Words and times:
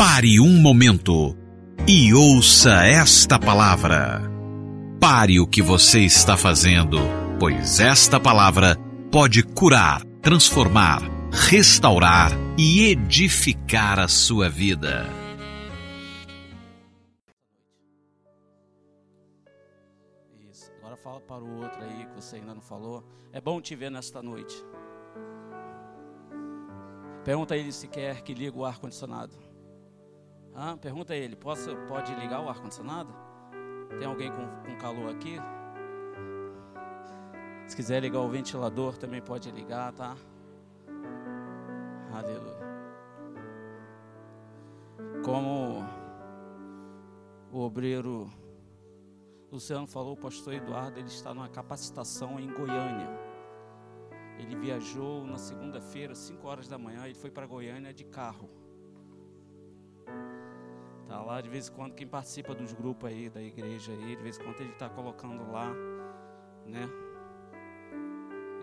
Pare 0.00 0.40
um 0.40 0.58
momento 0.62 1.36
e 1.86 2.14
ouça 2.14 2.86
esta 2.86 3.38
palavra. 3.38 4.22
Pare 4.98 5.38
o 5.38 5.46
que 5.46 5.60
você 5.60 6.00
está 6.00 6.38
fazendo, 6.38 6.96
pois 7.38 7.80
esta 7.80 8.18
palavra 8.18 8.78
pode 9.12 9.42
curar, 9.42 10.02
transformar, 10.22 11.02
restaurar 11.30 12.30
e 12.56 12.86
edificar 12.86 13.98
a 13.98 14.08
sua 14.08 14.48
vida. 14.48 15.04
Isso. 20.50 20.72
Agora 20.78 20.96
fala 20.96 21.20
para 21.20 21.44
o 21.44 21.62
outro 21.62 21.82
aí 21.82 22.06
que 22.06 22.14
você 22.14 22.36
ainda 22.36 22.54
não 22.54 22.62
falou. 22.62 23.04
É 23.34 23.38
bom 23.38 23.60
te 23.60 23.76
ver 23.76 23.90
nesta 23.90 24.22
noite. 24.22 24.64
Pergunta 27.22 27.52
a 27.52 27.58
ele 27.58 27.70
se 27.70 27.86
quer 27.86 28.22
que 28.22 28.32
ligue 28.32 28.56
o 28.56 28.64
ar-condicionado. 28.64 29.49
Ah, 30.54 30.76
pergunta 30.76 31.12
a 31.12 31.16
ele, 31.16 31.36
posso, 31.36 31.74
pode 31.88 32.14
ligar 32.14 32.40
o 32.40 32.48
ar-condicionado? 32.48 33.14
Tem 33.98 34.06
alguém 34.06 34.30
com, 34.30 34.46
com 34.64 34.76
calor 34.78 35.10
aqui? 35.10 35.36
Se 37.66 37.76
quiser 37.76 38.00
ligar 38.00 38.20
o 38.20 38.28
ventilador, 38.28 38.96
também 38.96 39.22
pode 39.22 39.50
ligar, 39.50 39.92
tá? 39.92 40.16
Aleluia. 42.12 42.58
Como 45.24 45.84
o 47.52 47.60
obreiro 47.60 48.28
Luciano 49.52 49.86
falou, 49.86 50.12
o 50.12 50.16
pastor 50.16 50.54
Eduardo, 50.54 50.98
ele 50.98 51.08
está 51.08 51.34
numa 51.34 51.48
capacitação 51.48 52.38
em 52.38 52.52
Goiânia. 52.52 53.08
Ele 54.38 54.56
viajou 54.56 55.26
na 55.26 55.38
segunda-feira, 55.38 56.14
5 56.14 56.46
horas 56.46 56.68
da 56.68 56.78
manhã, 56.78 57.04
ele 57.04 57.14
foi 57.14 57.30
para 57.30 57.46
Goiânia 57.46 57.92
de 57.92 58.04
carro. 58.04 58.48
Tá 61.10 61.20
lá 61.20 61.40
de 61.40 61.48
vez 61.48 61.68
em 61.68 61.72
quando 61.72 61.92
quem 61.92 62.06
participa 62.06 62.54
dos 62.54 62.72
grupos 62.72 63.10
aí 63.10 63.28
da 63.28 63.42
igreja 63.42 63.90
aí, 63.90 64.14
de 64.14 64.22
vez 64.22 64.38
em 64.38 64.44
quando 64.44 64.60
ele 64.60 64.70
está 64.70 64.88
colocando 64.88 65.50
lá, 65.50 65.74
né? 66.64 66.88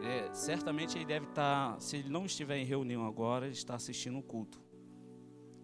É, 0.01 0.33
certamente 0.33 0.97
ele 0.97 1.03
deve 1.03 1.25
estar, 1.25 1.73
tá, 1.73 1.79
se 1.81 1.97
ele 1.97 2.07
não 2.07 2.25
estiver 2.25 2.55
em 2.55 2.63
reunião 2.63 3.05
agora, 3.05 3.47
ele 3.47 3.53
está 3.53 3.75
assistindo 3.75 4.17
o 4.17 4.23
culto. 4.23 4.61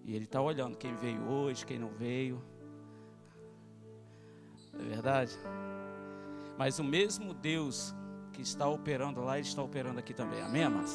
E 0.03 0.13
ele 0.13 0.25
está 0.25 0.41
olhando 0.41 0.77
quem 0.77 0.93
veio 0.93 1.23
hoje, 1.23 1.65
quem 1.65 1.79
não 1.79 1.89
veio. 1.89 2.43
É 4.73 4.83
verdade? 4.83 5.39
Mas 6.57 6.79
o 6.79 6.83
mesmo 6.83 7.33
Deus 7.33 7.95
que 8.33 8.41
está 8.41 8.67
operando 8.67 9.21
lá, 9.21 9.37
Ele 9.37 9.47
está 9.47 9.63
operando 9.63 9.99
aqui 9.99 10.13
também. 10.13 10.41
Amém, 10.41 10.63
amados? 10.63 10.93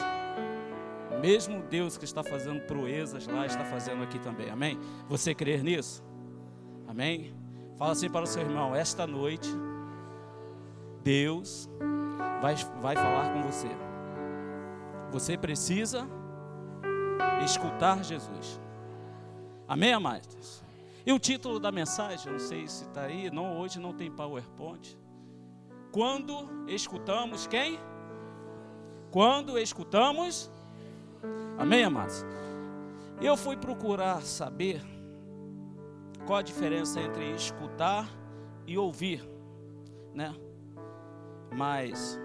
Mesmo 1.20 1.62
Deus 1.64 1.96
que 1.96 2.04
está 2.04 2.22
fazendo 2.22 2.60
proezas 2.60 3.26
lá, 3.26 3.44
está 3.44 3.64
fazendo 3.64 4.02
aqui 4.02 4.18
também. 4.18 4.50
Amém? 4.50 4.78
Você 5.08 5.34
crer 5.34 5.62
nisso? 5.62 6.02
Amém? 6.86 7.34
Fala 7.76 7.92
assim 7.92 8.08
para 8.08 8.24
o 8.24 8.26
seu 8.26 8.42
irmão: 8.42 8.74
esta 8.74 9.06
noite, 9.06 9.48
Deus 11.02 11.68
vai, 12.40 12.54
vai 12.80 12.94
falar 12.94 13.32
com 13.32 13.42
você. 13.42 13.68
Você 15.10 15.36
precisa 15.36 16.06
escutar 17.44 18.04
Jesus. 18.04 18.60
Amém, 19.66 19.92
amados? 19.92 20.62
E 21.04 21.12
o 21.12 21.18
título 21.18 21.58
da 21.58 21.72
mensagem, 21.72 22.30
não 22.30 22.38
sei 22.38 22.66
se 22.68 22.84
está 22.84 23.02
aí, 23.02 23.30
não, 23.30 23.58
hoje 23.58 23.78
não 23.78 23.94
tem 23.94 24.10
PowerPoint. 24.10 24.98
Quando 25.92 26.68
escutamos 26.68 27.46
quem? 27.46 27.78
Quando 29.10 29.58
escutamos. 29.58 30.50
Amém, 31.58 31.84
amados? 31.84 32.24
Eu 33.20 33.36
fui 33.36 33.56
procurar 33.56 34.22
saber 34.22 34.80
qual 36.26 36.38
a 36.38 36.42
diferença 36.42 37.00
entre 37.00 37.32
escutar 37.34 38.08
e 38.66 38.78
ouvir, 38.78 39.26
né? 40.14 40.34
Mas 41.56 42.18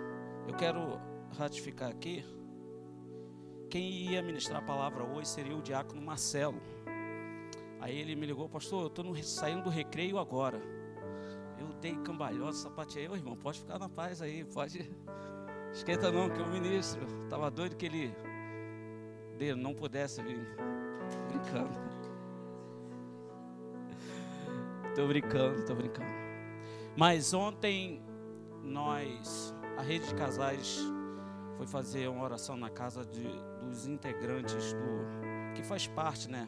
eu 0.47 0.53
quero 0.55 0.99
ratificar 1.37 1.89
aqui. 1.89 2.23
Quem 3.69 4.11
ia 4.11 4.21
ministrar 4.21 4.61
a 4.61 4.65
palavra 4.65 5.03
hoje 5.03 5.29
seria 5.29 5.55
o 5.55 5.61
diácono 5.61 6.01
Marcelo. 6.01 6.61
Aí 7.79 7.97
ele 7.97 8.15
me 8.15 8.25
ligou, 8.25 8.47
pastor, 8.47 8.83
eu 8.83 8.87
estou 8.87 9.23
saindo 9.23 9.63
do 9.63 9.69
recreio 9.69 10.19
agora. 10.19 10.61
Eu 11.57 11.73
dei 11.81 11.95
cambalhota, 11.95 12.53
sapateei, 12.53 13.07
ô 13.07 13.15
irmão, 13.15 13.35
pode 13.35 13.59
ficar 13.59 13.79
na 13.79 13.89
paz 13.89 14.21
aí, 14.21 14.45
pode. 14.45 14.91
Esquenta 15.73 16.11
não, 16.11 16.29
que 16.29 16.39
o 16.39 16.47
ministro 16.47 17.01
estava 17.23 17.49
doido 17.49 17.75
que 17.75 17.87
ele 17.87 18.15
dele 19.33 19.61
não 19.61 19.73
pudesse 19.73 20.21
vir. 20.21 20.47
Brincando. 21.27 21.83
Estou 24.89 25.07
brincando, 25.07 25.59
estou 25.59 25.75
brincando. 25.75 26.11
Mas 26.95 27.33
ontem 27.33 27.99
nós, 28.61 29.55
a 29.75 29.81
rede 29.81 30.07
de 30.07 30.13
casais, 30.13 30.79
foi 31.57 31.65
fazer 31.65 32.07
uma 32.07 32.23
oração 32.23 32.55
na 32.55 32.69
casa 32.69 33.03
de, 33.03 33.27
dos 33.61 33.87
integrantes 33.87 34.73
do 34.73 35.53
que 35.55 35.63
faz 35.63 35.87
parte, 35.87 36.29
né, 36.29 36.47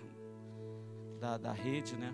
da, 1.19 1.37
da 1.37 1.51
rede, 1.51 1.95
né? 1.95 2.13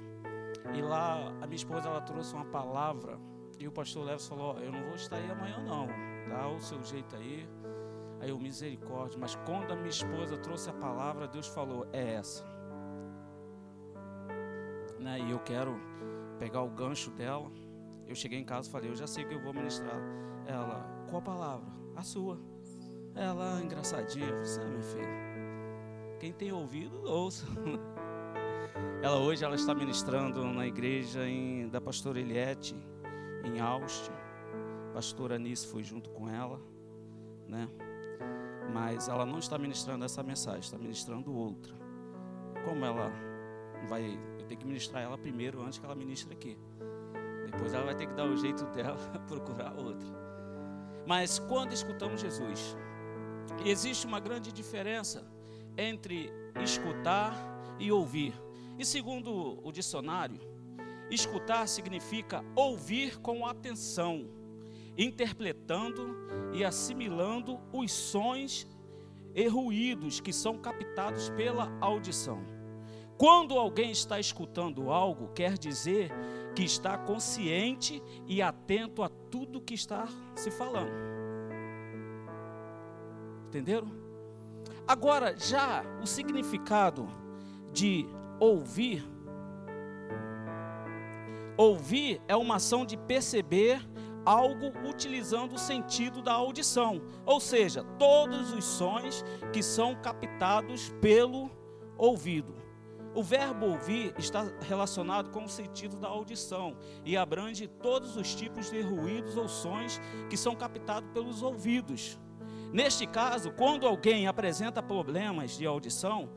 E 0.73 0.81
lá 0.81 1.27
a 1.41 1.45
minha 1.45 1.55
esposa 1.55 1.89
ela 1.89 2.01
trouxe 2.01 2.33
uma 2.33 2.45
palavra 2.45 3.19
e 3.59 3.67
o 3.67 3.71
pastor 3.71 4.05
Leves 4.05 4.27
falou: 4.27 4.57
Eu 4.59 4.71
não 4.71 4.83
vou 4.83 4.95
estar 4.95 5.17
aí 5.17 5.29
amanhã, 5.29 5.59
não. 5.59 5.87
Dá 6.29 6.47
o 6.47 6.59
seu 6.59 6.81
jeito 6.83 7.15
aí. 7.15 7.47
Aí 8.21 8.29
eu, 8.29 8.39
misericórdia. 8.39 9.19
Mas 9.19 9.35
quando 9.35 9.73
a 9.73 9.75
minha 9.75 9.89
esposa 9.89 10.37
trouxe 10.37 10.69
a 10.69 10.73
palavra, 10.73 11.27
Deus 11.27 11.47
falou: 11.47 11.87
É 11.91 12.13
essa. 12.13 12.45
Né? 14.99 15.19
E 15.19 15.31
eu 15.31 15.39
quero 15.39 15.75
pegar 16.37 16.61
o 16.61 16.69
gancho 16.69 17.09
dela. 17.11 17.51
Eu 18.07 18.13
cheguei 18.13 18.39
em 18.39 18.45
casa 18.45 18.69
e 18.69 18.71
falei: 18.71 18.91
Eu 18.91 18.95
já 18.95 19.07
sei 19.07 19.25
que 19.25 19.33
eu 19.33 19.41
vou 19.41 19.53
ministrar. 19.53 19.99
Ela, 20.45 21.05
qual 21.09 21.21
palavra? 21.21 21.67
A 21.95 22.03
sua. 22.03 22.39
Ela, 23.15 23.59
engraçadinha. 23.59 24.37
Você, 24.37 24.63
meu 24.63 24.83
filho. 24.83 25.21
Quem 26.19 26.31
tem 26.31 26.51
ouvido, 26.51 27.03
ouça. 27.03 27.45
Ela 29.01 29.17
hoje 29.17 29.43
ela 29.43 29.55
está 29.55 29.73
ministrando 29.73 30.45
na 30.45 30.67
igreja 30.67 31.27
em, 31.27 31.67
da 31.67 31.81
pastora 31.81 32.19
Eliette, 32.19 32.75
em 33.43 33.59
Austin. 33.59 34.11
A 34.89 34.93
pastora 34.93 35.35
Anice 35.35 35.65
foi 35.67 35.83
junto 35.83 36.11
com 36.11 36.29
ela, 36.29 36.61
né? 37.47 37.67
Mas 38.73 39.07
ela 39.07 39.25
não 39.25 39.39
está 39.39 39.57
ministrando 39.57 40.05
essa 40.05 40.23
mensagem, 40.23 40.61
está 40.61 40.77
ministrando 40.77 41.33
outra. 41.33 41.73
Como 42.65 42.85
ela 42.85 43.11
vai, 43.87 44.19
eu 44.39 44.45
tenho 44.45 44.59
que 44.59 44.65
ministrar 44.65 45.03
ela 45.03 45.17
primeiro 45.17 45.61
antes 45.61 45.79
que 45.79 45.85
ela 45.85 45.95
ministre 45.95 46.33
aqui. 46.33 46.57
Depois 47.45 47.73
ela 47.73 47.85
vai 47.85 47.95
ter 47.95 48.07
que 48.07 48.13
dar 48.13 48.25
o 48.25 48.37
jeito 48.37 48.65
dela 48.67 48.97
procurar 49.27 49.73
outra. 49.73 50.07
Mas 51.05 51.39
quando 51.39 51.73
escutamos 51.73 52.21
Jesus, 52.21 52.77
existe 53.65 54.05
uma 54.05 54.19
grande 54.19 54.51
diferença 54.51 55.25
entre 55.77 56.31
escutar 56.61 57.35
e 57.79 57.91
ouvir. 57.91 58.33
E 58.77 58.85
segundo 58.85 59.59
o 59.63 59.71
dicionário, 59.71 60.39
escutar 61.09 61.67
significa 61.67 62.43
ouvir 62.55 63.19
com 63.19 63.45
atenção, 63.45 64.29
interpretando 65.03 66.15
e 66.53 66.63
assimilando 66.63 67.59
os 67.73 67.91
sons 67.91 68.67
e 69.33 69.47
ruídos 69.47 70.19
que 70.19 70.31
são 70.31 70.57
captados 70.57 71.29
pela 71.31 71.75
audição. 71.81 72.43
Quando 73.17 73.57
alguém 73.57 73.91
está 73.91 74.19
escutando 74.19 74.91
algo, 74.91 75.29
quer 75.33 75.57
dizer 75.57 76.11
que 76.55 76.63
está 76.63 76.97
consciente 76.97 78.01
e 78.27 78.41
atento 78.41 79.01
a 79.03 79.09
tudo 79.09 79.61
que 79.61 79.73
está 79.73 80.07
se 80.35 80.51
falando. 80.51 80.91
Entenderam? 83.47 83.91
Agora, 84.87 85.37
já 85.37 85.83
o 86.01 86.07
significado 86.07 87.07
de 87.71 88.05
ouvir. 88.39 89.03
Ouvir 91.57 92.21
é 92.27 92.35
uma 92.35 92.55
ação 92.55 92.85
de 92.85 92.97
perceber 92.97 93.79
algo 94.25 94.71
utilizando 94.87 95.53
o 95.53 95.59
sentido 95.59 96.21
da 96.21 96.33
audição, 96.33 97.01
ou 97.25 97.39
seja, 97.39 97.83
todos 97.97 98.53
os 98.53 98.63
sons 98.63 99.23
que 99.51 99.63
são 99.63 99.95
captados 99.95 100.89
pelo 101.01 101.49
ouvido. 101.97 102.61
O 103.13 103.21
verbo 103.21 103.65
ouvir 103.65 104.13
está 104.17 104.47
relacionado 104.61 105.31
com 105.31 105.43
o 105.43 105.49
sentido 105.49 105.97
da 105.97 106.07
audição 106.07 106.77
e 107.03 107.17
abrange 107.17 107.67
todos 107.67 108.15
os 108.15 108.33
tipos 108.33 108.71
de 108.71 108.81
ruídos 108.81 109.35
ou 109.35 109.49
sons 109.49 109.99
que 110.29 110.37
são 110.37 110.55
captados 110.55 111.09
pelos 111.11 111.43
ouvidos. 111.43 112.17
Neste 112.71 113.05
caso, 113.05 113.51
quando 113.51 113.85
alguém 113.85 114.27
apresenta 114.27 114.81
problemas 114.81 115.57
de 115.57 115.65
audição, 115.65 116.29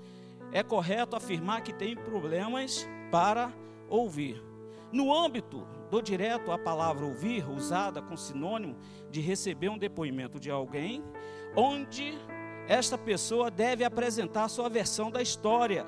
é 0.50 0.64
correto 0.64 1.14
afirmar 1.14 1.62
que 1.62 1.72
tem 1.72 1.94
problemas 1.94 2.88
para 3.10 3.52
ouvir. 3.88 4.42
No 4.90 5.14
âmbito 5.14 5.64
direto, 6.02 6.52
a 6.52 6.58
palavra 6.58 7.04
ouvir, 7.04 7.48
usada 7.48 8.00
com 8.02 8.16
sinônimo 8.16 8.76
de 9.10 9.20
receber 9.20 9.68
um 9.68 9.78
depoimento 9.78 10.40
de 10.40 10.50
alguém, 10.50 11.02
onde 11.56 12.14
esta 12.68 12.96
pessoa 12.96 13.50
deve 13.50 13.84
apresentar 13.84 14.48
sua 14.48 14.68
versão 14.68 15.10
da 15.10 15.20
história, 15.20 15.86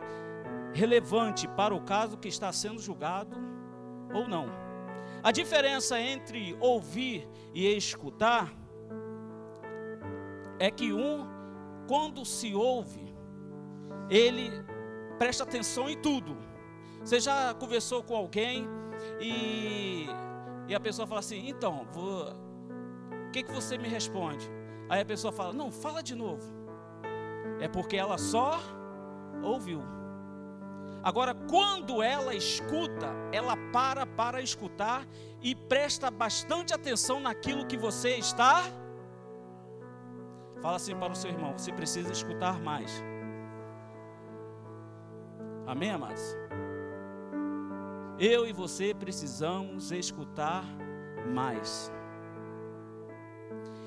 relevante 0.74 1.48
para 1.48 1.74
o 1.74 1.80
caso 1.80 2.18
que 2.18 2.28
está 2.28 2.52
sendo 2.52 2.80
julgado 2.80 3.36
ou 4.14 4.28
não. 4.28 4.46
A 5.22 5.32
diferença 5.32 6.00
entre 6.00 6.56
ouvir 6.60 7.28
e 7.54 7.66
escutar 7.76 8.52
é 10.58 10.70
que 10.70 10.92
um, 10.92 11.26
quando 11.88 12.24
se 12.24 12.54
ouve, 12.54 13.14
ele 14.08 14.50
presta 15.18 15.44
atenção 15.44 15.88
em 15.88 15.96
tudo. 15.96 16.36
Você 17.00 17.20
já 17.20 17.54
conversou 17.54 18.02
com 18.02 18.14
alguém 18.14 18.68
e, 19.20 20.06
e 20.68 20.74
a 20.74 20.80
pessoa 20.80 21.06
fala 21.06 21.20
assim: 21.20 21.48
então, 21.48 21.86
o 21.94 23.30
que, 23.30 23.42
que 23.42 23.52
você 23.52 23.76
me 23.78 23.88
responde? 23.88 24.50
Aí 24.88 25.00
a 25.00 25.04
pessoa 25.04 25.32
fala: 25.32 25.52
não, 25.52 25.70
fala 25.70 26.02
de 26.02 26.14
novo. 26.14 26.42
É 27.60 27.68
porque 27.68 27.96
ela 27.96 28.18
só 28.18 28.60
ouviu. 29.42 29.82
Agora, 31.02 31.34
quando 31.48 32.02
ela 32.02 32.34
escuta, 32.34 33.14
ela 33.32 33.56
para 33.72 34.04
para 34.04 34.40
escutar 34.40 35.06
e 35.40 35.54
presta 35.54 36.10
bastante 36.10 36.74
atenção 36.74 37.20
naquilo 37.20 37.66
que 37.66 37.76
você 37.76 38.16
está. 38.16 38.64
Fala 40.60 40.76
assim 40.76 40.96
para 40.96 41.12
o 41.12 41.16
seu 41.16 41.30
irmão: 41.30 41.56
você 41.56 41.72
precisa 41.72 42.10
escutar 42.10 42.60
mais. 42.60 43.02
Amém, 45.66 45.90
amados? 45.90 46.45
Eu 48.18 48.46
e 48.46 48.52
você 48.52 48.94
precisamos 48.94 49.92
escutar 49.92 50.64
mais. 51.34 51.92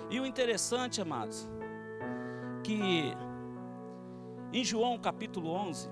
E 0.07 0.19
o 0.19 0.25
interessante, 0.25 1.01
amados, 1.01 1.49
que 2.63 3.11
em 4.53 4.63
João 4.63 4.99
capítulo 4.99 5.49
11, 5.49 5.89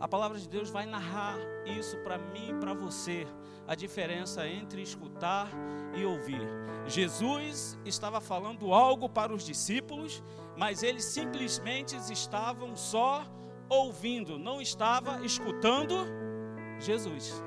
a 0.00 0.08
palavra 0.08 0.38
de 0.38 0.48
Deus 0.48 0.70
vai 0.70 0.86
narrar 0.86 1.36
isso 1.66 1.98
para 1.98 2.16
mim 2.16 2.48
e 2.48 2.54
para 2.54 2.72
você, 2.72 3.26
a 3.68 3.74
diferença 3.74 4.48
entre 4.48 4.80
escutar 4.80 5.46
e 5.94 6.06
ouvir. 6.06 6.40
Jesus 6.86 7.78
estava 7.84 8.18
falando 8.18 8.72
algo 8.72 9.10
para 9.10 9.34
os 9.34 9.44
discípulos, 9.44 10.24
mas 10.56 10.82
eles 10.82 11.04
simplesmente 11.04 11.94
estavam 12.10 12.74
só 12.74 13.26
não 14.38 14.60
estava 14.60 15.24
escutando 15.24 15.94
Jesus. 16.78 17.42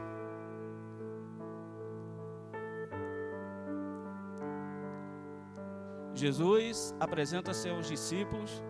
Jesus 6.13 6.95
apresenta 6.99 7.53
seus 7.53 7.87
discípulos 7.87 8.63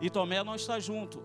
e 0.00 0.08
Tomé 0.08 0.42
não 0.44 0.54
está 0.54 0.78
junto. 0.78 1.22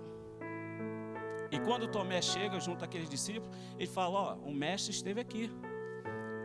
E 1.52 1.60
quando 1.60 1.88
Tomé 1.88 2.22
chega 2.22 2.60
junto 2.60 2.84
àqueles 2.84 3.10
discípulos, 3.10 3.56
ele 3.78 3.88
fala: 3.88 4.20
Ó, 4.20 4.36
o 4.50 4.54
mestre 4.54 4.92
esteve 4.92 5.22
aqui. 5.22 5.52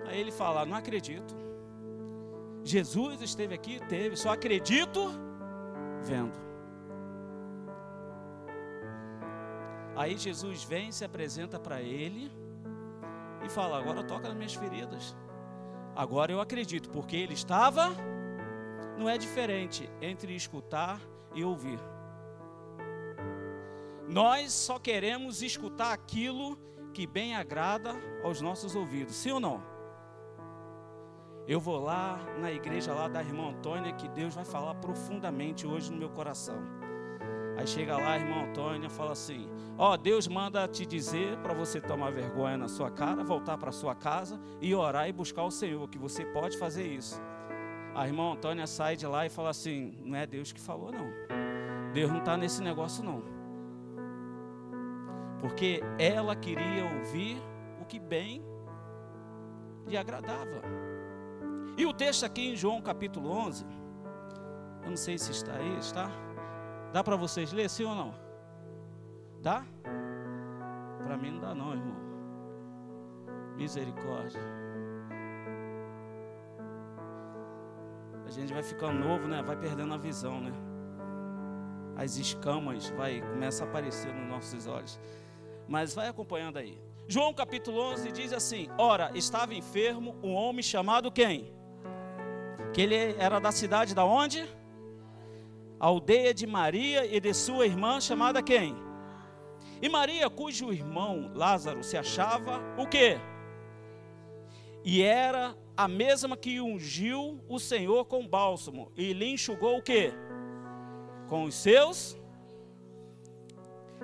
Aí 0.06 0.20
ele 0.20 0.30
fala: 0.30 0.66
Não 0.66 0.76
acredito. 0.76 1.34
Jesus 2.62 3.20
esteve 3.20 3.54
aqui, 3.54 3.80
teve, 3.88 4.16
só 4.16 4.30
acredito 4.30 5.10
vendo. 6.02 6.51
Aí 9.94 10.16
Jesus 10.16 10.64
vem, 10.64 10.90
se 10.90 11.04
apresenta 11.04 11.58
para 11.58 11.82
ele 11.82 12.30
e 13.44 13.48
fala: 13.48 13.78
Agora 13.78 14.02
toca 14.02 14.28
nas 14.28 14.36
minhas 14.36 14.54
feridas. 14.54 15.16
Agora 15.94 16.32
eu 16.32 16.40
acredito, 16.40 16.88
porque 16.90 17.16
ele 17.16 17.34
estava 17.34 17.92
não 18.96 19.08
é 19.08 19.18
diferente 19.18 19.90
entre 20.00 20.34
escutar 20.34 21.00
e 21.34 21.44
ouvir. 21.44 21.78
Nós 24.08 24.52
só 24.52 24.78
queremos 24.78 25.42
escutar 25.42 25.92
aquilo 25.92 26.58
que 26.92 27.06
bem 27.06 27.34
agrada 27.34 27.94
aos 28.22 28.40
nossos 28.40 28.76
ouvidos, 28.76 29.16
sim 29.16 29.30
ou 29.30 29.40
não? 29.40 29.62
Eu 31.46 31.58
vou 31.58 31.80
lá 31.80 32.20
na 32.38 32.52
igreja 32.52 32.94
lá 32.94 33.08
da 33.08 33.22
irmã 33.22 33.50
Antônia 33.50 33.92
que 33.92 34.08
Deus 34.08 34.34
vai 34.34 34.44
falar 34.44 34.74
profundamente 34.76 35.66
hoje 35.66 35.90
no 35.90 35.98
meu 35.98 36.10
coração. 36.10 36.81
Aí 37.56 37.66
chega 37.66 37.96
lá 37.96 38.12
a 38.12 38.18
irmã 38.18 38.44
Antônia 38.44 38.88
fala 38.88 39.12
assim: 39.12 39.48
Ó, 39.76 39.92
oh, 39.92 39.96
Deus 39.96 40.26
manda 40.26 40.66
te 40.66 40.86
dizer 40.86 41.36
para 41.38 41.54
você 41.54 41.80
tomar 41.80 42.10
vergonha 42.10 42.56
na 42.56 42.68
sua 42.68 42.90
cara, 42.90 43.22
voltar 43.22 43.58
para 43.58 43.72
sua 43.72 43.94
casa 43.94 44.40
e 44.60 44.74
orar 44.74 45.08
e 45.08 45.12
buscar 45.12 45.44
o 45.44 45.50
Senhor, 45.50 45.88
que 45.88 45.98
você 45.98 46.24
pode 46.24 46.56
fazer 46.58 46.86
isso. 46.86 47.20
A 47.94 48.06
irmã 48.06 48.32
Antônia 48.32 48.66
sai 48.66 48.96
de 48.96 49.06
lá 49.06 49.26
e 49.26 49.28
fala 49.28 49.50
assim: 49.50 49.98
não 50.02 50.16
é 50.16 50.26
Deus 50.26 50.52
que 50.52 50.60
falou, 50.60 50.90
não. 50.90 51.10
Deus 51.92 52.10
não 52.10 52.20
está 52.20 52.36
nesse 52.36 52.62
negócio, 52.62 53.04
não. 53.04 53.22
Porque 55.40 55.82
ela 55.98 56.34
queria 56.34 56.84
ouvir 56.84 57.42
o 57.80 57.84
que 57.84 57.98
bem 57.98 58.42
lhe 59.86 59.96
agradava. 59.96 60.62
E 61.76 61.84
o 61.84 61.92
texto 61.92 62.24
aqui 62.24 62.52
em 62.52 62.56
João 62.56 62.80
capítulo 62.80 63.30
11, 63.30 63.66
eu 64.84 64.90
não 64.90 64.96
sei 64.96 65.18
se 65.18 65.30
está 65.32 65.52
aí, 65.54 65.78
está? 65.78 66.10
Dá 66.92 67.02
para 67.02 67.16
vocês 67.16 67.52
ler, 67.52 67.70
sim 67.70 67.84
ou 67.84 67.94
não? 67.94 68.14
Dá? 69.40 69.64
Para 71.04 71.16
mim 71.16 71.32
não 71.32 71.40
dá, 71.40 71.54
não, 71.54 71.72
irmão. 71.72 71.96
Misericórdia. 73.56 74.40
A 78.26 78.30
gente 78.30 78.52
vai 78.52 78.62
ficando 78.62 78.98
novo, 78.98 79.26
né? 79.26 79.42
Vai 79.42 79.56
perdendo 79.56 79.92
a 79.94 79.96
visão, 79.96 80.40
né? 80.40 80.52
As 81.96 82.16
escamas 82.16 82.88
vai 82.90 83.20
começa 83.20 83.64
a 83.64 83.66
aparecer 83.66 84.12
nos 84.12 84.28
nossos 84.28 84.66
olhos. 84.66 84.98
Mas 85.68 85.94
vai 85.94 86.08
acompanhando 86.08 86.58
aí. 86.58 86.78
João 87.08 87.34
capítulo 87.34 87.80
11 87.92 88.12
diz 88.12 88.32
assim: 88.32 88.68
Ora, 88.78 89.10
estava 89.14 89.54
enfermo 89.54 90.16
um 90.22 90.34
homem 90.34 90.62
chamado 90.62 91.10
quem? 91.10 91.52
Que 92.72 92.82
ele 92.82 92.96
era 93.18 93.38
da 93.38 93.52
cidade 93.52 93.94
da 93.94 94.04
onde? 94.04 94.48
Aldeia 95.82 96.32
de 96.32 96.46
Maria 96.46 97.04
e 97.04 97.18
de 97.18 97.34
sua 97.34 97.66
irmã 97.66 98.00
chamada 98.00 98.40
quem? 98.40 98.72
E 99.82 99.88
Maria, 99.88 100.30
cujo 100.30 100.72
irmão 100.72 101.32
Lázaro 101.34 101.82
se 101.82 101.96
achava 101.96 102.60
o 102.78 102.86
quê? 102.86 103.18
E 104.84 105.02
era 105.02 105.56
a 105.76 105.88
mesma 105.88 106.36
que 106.36 106.60
ungiu 106.60 107.40
o 107.48 107.58
Senhor 107.58 108.04
com 108.04 108.28
bálsamo 108.28 108.92
e 108.96 109.12
lhe 109.12 109.32
enxugou 109.32 109.78
o 109.78 109.82
quê? 109.82 110.12
Com 111.28 111.44
os 111.44 111.54
seus. 111.56 112.16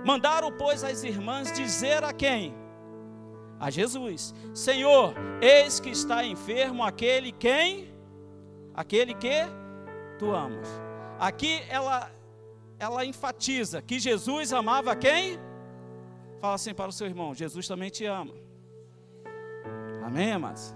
Mandaram, 0.05 0.51
pois, 0.57 0.83
as 0.83 1.05
irmãs 1.05 1.53
dizer 1.53 2.03
a 2.03 2.13
quem? 2.13 2.53
A 3.61 3.71
Jesus: 3.71 4.35
Senhor, 4.53 5.15
eis 5.41 5.79
que 5.79 5.91
está 5.91 6.25
enfermo 6.25 6.83
aquele 6.83 7.31
quem? 7.31 7.95
Aquele 8.75 9.15
que 9.15 9.47
tu 10.19 10.33
amas. 10.33 10.88
Aqui 11.19 11.63
ela 11.69 12.11
ela 12.79 13.05
enfatiza 13.05 13.83
que 13.83 13.99
Jesus 13.99 14.53
amava 14.53 14.95
quem? 14.95 15.39
Fala 16.41 16.55
assim 16.55 16.73
para 16.73 16.89
o 16.89 16.93
seu 16.93 17.07
irmão: 17.07 17.35
Jesus 17.35 17.67
também 17.67 17.91
te 17.91 18.05
ama. 18.05 18.35
Amém, 20.05 20.33
amados? 20.33 20.75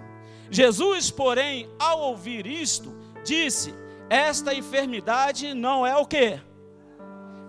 Jesus, 0.50 1.10
porém, 1.10 1.70
ao 1.78 2.00
ouvir 2.00 2.46
isto, 2.46 2.94
disse: 3.24 3.72
Esta 4.10 4.52
enfermidade 4.52 5.54
não 5.54 5.86
é 5.86 5.96
o 5.96 6.04
que? 6.04 6.40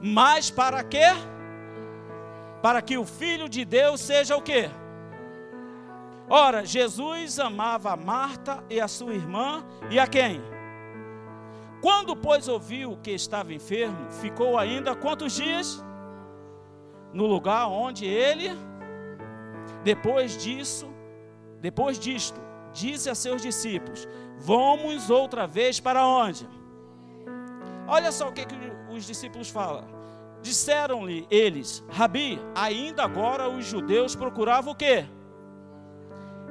Mas 0.01 0.51
para 0.51 0.83
quê? 0.83 1.07
Para 2.61 2.81
que 2.81 2.97
o 2.97 3.05
Filho 3.05 3.49
de 3.49 3.65
Deus 3.65 3.99
seja 3.99 4.37
o 4.37 4.41
que? 4.41 4.69
Ora, 6.29 6.65
Jesus 6.65 7.39
amava 7.39 7.91
a 7.91 7.97
Marta 7.97 8.63
e 8.69 8.79
a 8.79 8.87
sua 8.87 9.13
irmã 9.13 9.65
e 9.89 9.99
a 9.99 10.07
quem? 10.07 10.52
Quando, 11.83 12.15
pois, 12.15 12.47
ouviu 12.47 12.97
que 13.03 13.11
estava 13.11 13.53
enfermo, 13.53 14.09
ficou 14.09 14.57
ainda 14.57 14.95
quantos 14.95 15.33
dias? 15.33 15.83
No 17.11 17.25
lugar 17.25 17.67
onde 17.67 18.05
ele, 18.05 18.51
depois 19.83 20.41
disso, 20.41 20.87
depois 21.59 21.99
disto, 21.99 22.39
disse 22.71 23.09
a 23.09 23.15
seus 23.15 23.41
discípulos: 23.41 24.07
Vamos 24.39 25.09
outra 25.09 25.45
vez 25.45 25.81
para 25.81 26.07
onde? 26.07 26.47
Olha 27.85 28.13
só 28.13 28.29
o 28.29 28.31
que, 28.31 28.45
que 28.45 28.55
os 28.89 29.05
discípulos 29.05 29.49
falam. 29.49 29.83
Disseram-lhe 30.41 31.27
eles: 31.29 31.83
Rabi, 31.89 32.39
ainda 32.55 33.03
agora 33.03 33.49
os 33.49 33.65
judeus 33.65 34.15
procuravam 34.15 34.71
o 34.71 34.75
quê? 34.75 35.05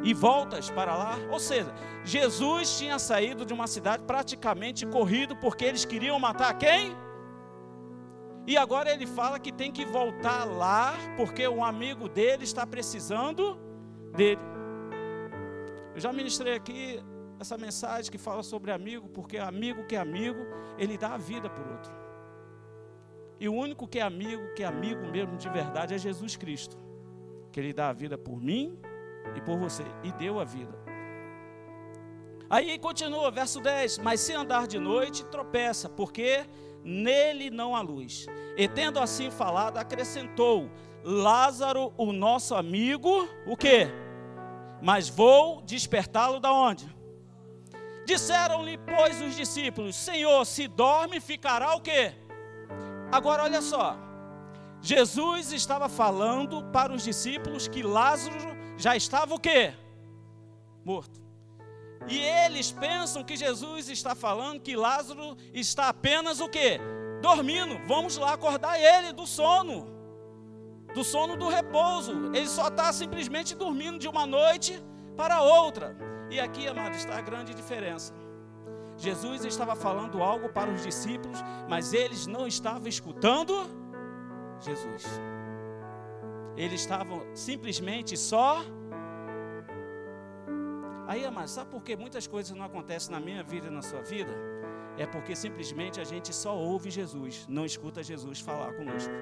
E 0.03 0.13
voltas 0.13 0.69
para 0.71 0.97
lá? 0.97 1.17
Ou 1.31 1.39
seja, 1.39 1.73
Jesus 2.05 2.77
tinha 2.77 2.99
saído 2.99 3.45
de 3.47 3.53
uma 3.53 3.67
cidade 3.67 4.03
praticamente 4.03 4.85
corrido 4.87 5.37
porque 5.37 5.65
eles 5.65 5.85
queriam 5.85 6.19
matar 6.19 6.53
quem? 6.59 6.97
E 8.47 8.57
agora 8.57 8.93
ele 8.93 9.07
fala 9.07 9.39
que 9.39 9.53
tem 9.53 9.71
que 9.71 9.85
voltar 9.85 10.45
lá 10.45 10.95
porque 11.17 11.47
um 11.47 11.65
amigo 11.65 12.09
dele 12.09 12.43
está 12.43 12.67
precisando 12.67 13.57
dele. 14.17 14.41
Eu 15.95 16.01
já 16.01 16.13
ministrei 16.13 16.55
aqui 16.55 17.01
essa 17.39 17.57
mensagem 17.57 18.11
que 18.11 18.19
fala 18.19 18.43
sobre 18.43 18.73
amigo, 18.73 19.09
porque 19.09 19.39
amigo 19.39 19.85
que 19.85 19.95
é 19.95 19.99
amigo, 20.01 20.41
ele 20.79 20.99
dá 20.99 21.15
a 21.15 21.19
vida 21.19 21.49
por 21.49 21.67
outro. 21.67 21.93
E 23.39 23.49
o 23.49 23.55
único 23.55 23.87
que 23.89 23.99
é 23.99 24.03
amigo, 24.03 24.55
que 24.55 24.63
é 24.63 24.67
amigo 24.67 25.05
mesmo 25.07 25.37
de 25.37 25.49
verdade, 25.49 25.95
é 25.95 25.99
Jesus 25.99 26.37
Cristo. 26.37 26.77
Que 27.51 27.59
Ele 27.59 27.73
dá 27.73 27.89
a 27.89 27.93
vida 27.93 28.17
por 28.17 28.41
mim 28.41 28.79
e 29.37 29.41
por 29.41 29.59
você. 29.59 29.85
E 30.03 30.13
deu 30.13 30.41
a 30.41 30.45
vida. 30.45 30.83
Aí 32.49 32.79
continua, 32.79 33.31
verso 33.31 33.61
10: 33.61 33.99
Mas 33.99 34.21
se 34.21 34.33
andar 34.33 34.67
de 34.67 34.79
noite, 34.79 35.25
tropeça, 35.25 35.89
porque 35.89 36.45
nele 36.85 37.51
não 37.51 37.75
há 37.75 37.81
luz. 37.81 38.27
E 38.57 38.69
tendo 38.69 39.01
assim 39.01 39.31
falado, 39.31 39.79
acrescentou: 39.79 40.71
Lázaro, 41.03 41.93
o 41.97 42.13
nosso 42.13 42.55
amigo, 42.55 43.29
o 43.47 43.57
quê? 43.57 43.89
Mas 44.83 45.09
vou 45.09 45.63
despertá-lo 45.63 46.41
da 46.41 46.53
onde? 46.53 46.95
Disseram-lhe, 48.05 48.77
pois, 48.79 49.21
os 49.23 49.35
discípulos: 49.35 49.97
Senhor, 49.97 50.45
se 50.45 50.69
dorme, 50.69 51.21
ficará 51.21 51.75
o 51.75 51.81
quê? 51.81 52.13
Agora 53.11 53.45
olha 53.45 53.63
só. 53.63 53.97
Jesus 54.81 55.53
estava 55.53 55.89
falando 55.89 56.65
para 56.73 56.93
os 56.93 57.05
discípulos 57.05 57.69
que 57.69 57.83
Lázaro 57.83 58.62
já 58.77 58.97
estava 58.97 59.35
o 59.35 59.39
quê? 59.39 59.75
Morto. 60.85 61.21
E 62.09 62.19
eles 62.19 62.73
pensam 62.73 63.23
que 63.23 63.37
Jesus 63.37 63.89
está 63.89 64.15
falando 64.15 64.61
que 64.61 64.77
Lázaro 64.77 65.37
está 65.53 65.89
apenas 65.89 66.41
o 66.41 66.49
quê? 66.49 66.81
Dormindo. 67.21 67.81
Vamos 67.87 68.17
lá 68.17 68.33
acordar 68.33 68.79
ele 68.79 69.13
do 69.13 69.27
sono. 69.27 69.87
Do 70.95 71.05
sono 71.05 71.37
do 71.37 71.49
repouso. 71.49 72.13
Ele 72.35 72.49
só 72.49 72.69
está 72.69 72.93
simplesmente 72.93 73.55
dormindo 73.55 73.99
de 73.99 74.09
uma 74.09 74.27
noite 74.27 74.83
para 75.17 75.43
outra. 75.43 75.97
E 76.31 76.41
aqui, 76.41 76.67
amado, 76.67 76.97
está 76.97 77.19
a 77.19 77.21
grande 77.21 77.55
diferença. 77.55 78.13
Jesus 78.97 79.45
estava 79.45 79.75
falando 79.75 80.23
algo 80.23 80.49
para 80.49 80.71
os 80.71 80.83
discípulos, 80.83 81.39
mas 81.69 81.93
eles 81.93 82.27
não 82.27 82.47
estavam 82.47 82.89
escutando 82.89 83.67
Jesus. 84.61 85.05
Eles 86.63 86.81
estavam 86.83 87.23
simplesmente 87.35 88.17
só. 88.17 88.63
Aí, 91.09 91.25
amado, 91.27 91.49
sabe 91.49 91.71
por 91.71 91.83
que 91.83 91.97
muitas 91.97 92.29
coisas 92.29 92.57
não 92.57 92.65
acontecem 92.65 93.11
na 93.11 93.19
minha 93.19 93.43
vida 93.43 93.67
e 93.67 93.71
na 93.71 93.83
sua 93.83 94.01
vida? 94.01 94.33
É 94.97 95.05
porque 95.05 95.35
simplesmente 95.35 96.01
a 96.01 96.05
gente 96.05 96.33
só 96.33 96.57
ouve 96.57 96.89
Jesus, 96.89 97.47
não 97.49 97.65
escuta 97.67 98.01
Jesus 98.01 98.39
falar 98.41 98.75
conosco. 98.75 99.13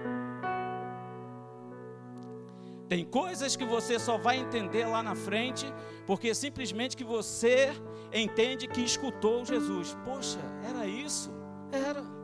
Tem 2.91 3.05
coisas 3.07 3.57
que 3.57 3.65
você 3.65 3.99
só 3.99 4.19
vai 4.19 4.37
entender 4.37 4.85
lá 4.85 5.03
na 5.03 5.15
frente, 5.15 5.65
porque 6.07 6.35
simplesmente 6.35 6.95
que 6.95 7.05
você 7.05 7.73
entende 8.13 8.69
que 8.69 8.83
escutou 8.83 9.47
Jesus. 9.47 9.97
Poxa, 10.05 10.41
era 10.69 10.87
isso? 10.87 11.31
Era. 11.73 12.20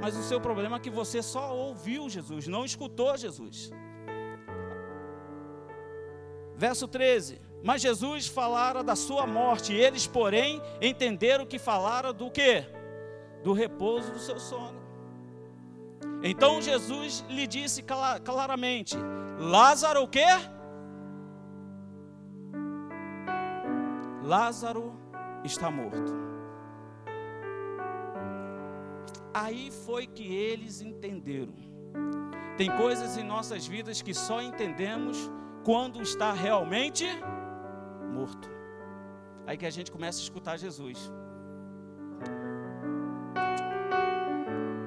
Mas 0.00 0.16
o 0.16 0.22
seu 0.22 0.40
problema 0.40 0.76
é 0.76 0.80
que 0.80 0.90
você 0.90 1.22
só 1.22 1.54
ouviu 1.54 2.08
Jesus, 2.08 2.46
não 2.46 2.64
escutou 2.64 3.16
Jesus. 3.16 3.70
Verso 6.54 6.86
13. 6.88 7.40
Mas 7.62 7.82
Jesus 7.82 8.26
falara 8.26 8.82
da 8.82 8.94
sua 8.94 9.26
morte, 9.26 9.72
eles, 9.72 10.06
porém, 10.06 10.62
entenderam 10.80 11.44
que 11.44 11.58
falara 11.58 12.12
do 12.12 12.30
que? 12.30 12.64
Do 13.42 13.52
repouso 13.52 14.12
do 14.12 14.18
seu 14.18 14.38
sono. 14.38 14.78
Então 16.22 16.60
Jesus 16.60 17.24
lhe 17.28 17.46
disse 17.46 17.84
claramente: 18.24 18.96
Lázaro 19.38 20.02
o 20.02 20.08
quê? 20.08 20.26
Lázaro 24.22 24.92
está 25.44 25.70
morto. 25.70 26.27
Aí 29.32 29.70
foi 29.70 30.06
que 30.06 30.34
eles 30.34 30.80
entenderam. 30.80 31.54
Tem 32.56 32.70
coisas 32.76 33.16
em 33.16 33.22
nossas 33.22 33.66
vidas 33.66 34.02
que 34.02 34.12
só 34.12 34.42
entendemos 34.42 35.30
quando 35.64 36.02
está 36.02 36.32
realmente 36.32 37.06
morto. 38.12 38.50
Aí 39.46 39.56
que 39.56 39.66
a 39.66 39.70
gente 39.70 39.90
começa 39.90 40.18
a 40.18 40.22
escutar 40.22 40.56
Jesus. 40.56 41.12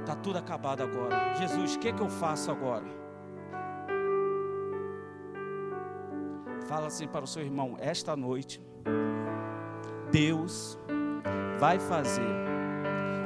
Está 0.02 0.16
tudo 0.16 0.38
acabado 0.38 0.82
agora. 0.84 1.34
Jesus, 1.36 1.76
o 1.76 1.80
que, 1.80 1.94
que 1.94 2.02
eu 2.02 2.10
faço 2.10 2.52
agora? 2.52 2.86
Fala 6.68 6.88
assim 6.88 7.08
para 7.08 7.24
o 7.24 7.28
seu 7.28 7.42
irmão: 7.42 7.78
esta 7.80 8.16
noite, 8.16 8.62
Deus 10.12 10.78
vai 11.60 11.80
fazer 11.80 12.51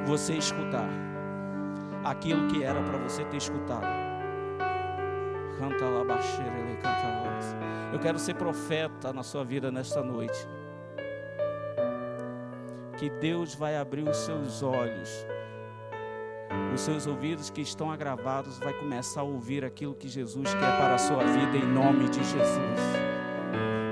você 0.05 0.33
escutar 0.33 0.89
aquilo 2.03 2.47
que 2.47 2.63
era 2.63 2.81
para 2.81 2.97
você 2.99 3.25
ter 3.25 3.37
escutado. 3.37 3.87
Canta 5.57 5.85
lá, 5.85 6.03
baixeira, 6.03 6.51
canta 6.81 7.07
lá. 7.07 7.25
Eu 7.91 7.99
quero 7.99 8.19
ser 8.19 8.35
profeta 8.35 9.11
na 9.13 9.23
sua 9.23 9.43
vida 9.43 9.71
nesta 9.71 10.03
noite. 10.03 10.47
Que 12.97 13.09
Deus 13.09 13.55
vai 13.55 13.75
abrir 13.77 14.07
os 14.07 14.17
seus 14.17 14.61
olhos, 14.61 15.25
os 16.73 16.81
seus 16.81 17.07
ouvidos 17.07 17.49
que 17.49 17.61
estão 17.61 17.91
agravados, 17.91 18.59
vai 18.59 18.73
começar 18.73 19.21
a 19.21 19.23
ouvir 19.23 19.65
aquilo 19.65 19.95
que 19.95 20.07
Jesus 20.07 20.53
quer 20.53 20.77
para 20.77 20.95
a 20.95 20.97
sua 20.97 21.23
vida 21.23 21.57
em 21.57 21.65
nome 21.65 22.09
de 22.09 22.23
Jesus. 22.23 22.79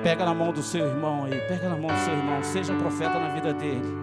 Pega 0.04 0.26
na 0.26 0.34
mão 0.34 0.52
do 0.52 0.62
seu 0.62 0.86
irmão 0.86 1.26
aí, 1.26 1.40
pega 1.48 1.70
na 1.70 1.78
mão 1.78 1.90
do 1.90 2.00
seu 2.00 2.14
irmão, 2.14 2.44
seja 2.44 2.74
profeta 2.76 3.20
na 3.20 3.30
vida 3.30 3.54
dele. 3.54 4.03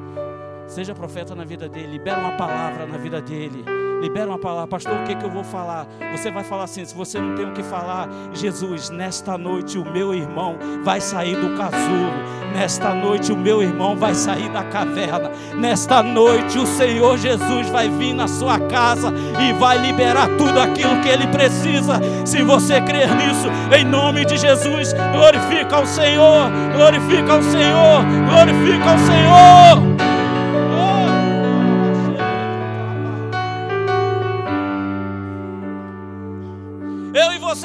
Seja 0.71 0.95
profeta 0.95 1.35
na 1.35 1.45
vida 1.45 1.69
dele, 1.69 1.89
libera 1.89 2.21
uma 2.21 2.37
palavra 2.37 2.87
na 2.87 2.97
vida 2.97 3.21
dele. 3.21 3.65
Libera 4.01 4.29
uma 4.29 4.39
palavra, 4.39 4.69
pastor, 4.69 5.01
o 5.01 5.05
que, 5.05 5.17
que 5.17 5.25
eu 5.25 5.31
vou 5.31 5.43
falar? 5.43 5.85
Você 6.13 6.31
vai 6.31 6.45
falar 6.45 6.63
assim: 6.63 6.85
se 6.85 6.95
você 6.95 7.21
não 7.21 7.35
tem 7.35 7.45
o 7.45 7.53
que 7.53 7.63
falar, 7.65 8.09
Jesus, 8.33 8.89
nesta 8.89 9.37
noite 9.37 9.77
o 9.77 9.85
meu 9.85 10.15
irmão 10.15 10.57
vai 10.85 11.01
sair 11.01 11.35
do 11.35 11.57
casulo, 11.57 12.13
nesta 12.55 12.95
noite 12.95 13.33
o 13.33 13.37
meu 13.37 13.61
irmão 13.61 13.97
vai 13.97 14.15
sair 14.15 14.49
da 14.51 14.63
caverna, 14.63 15.33
nesta 15.57 16.05
noite 16.05 16.57
o 16.57 16.67
Senhor 16.67 17.19
Jesus 17.19 17.69
vai 17.71 17.89
vir 17.89 18.15
na 18.15 18.29
sua 18.29 18.61
casa 18.61 19.13
e 19.41 19.53
vai 19.55 19.77
liberar 19.77 20.29
tudo 20.39 20.61
aquilo 20.61 21.01
que 21.03 21.09
ele 21.09 21.27
precisa. 21.27 22.01
Se 22.25 22.45
você 22.45 22.81
crer 22.81 23.13
nisso, 23.17 23.49
em 23.77 23.85
nome 23.85 24.25
de 24.25 24.39
Jesus, 24.39 24.95
glorifica 25.13 25.77
ao 25.77 25.85
Senhor, 25.85 26.49
glorifica 26.77 27.33
ao 27.33 27.43
Senhor, 27.43 28.05
glorifica 28.31 28.91
ao 28.93 28.99
Senhor. 28.99 29.90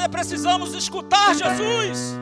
Precisamos 0.09 0.73
escutar 0.73 1.33
Jesus. 1.35 2.15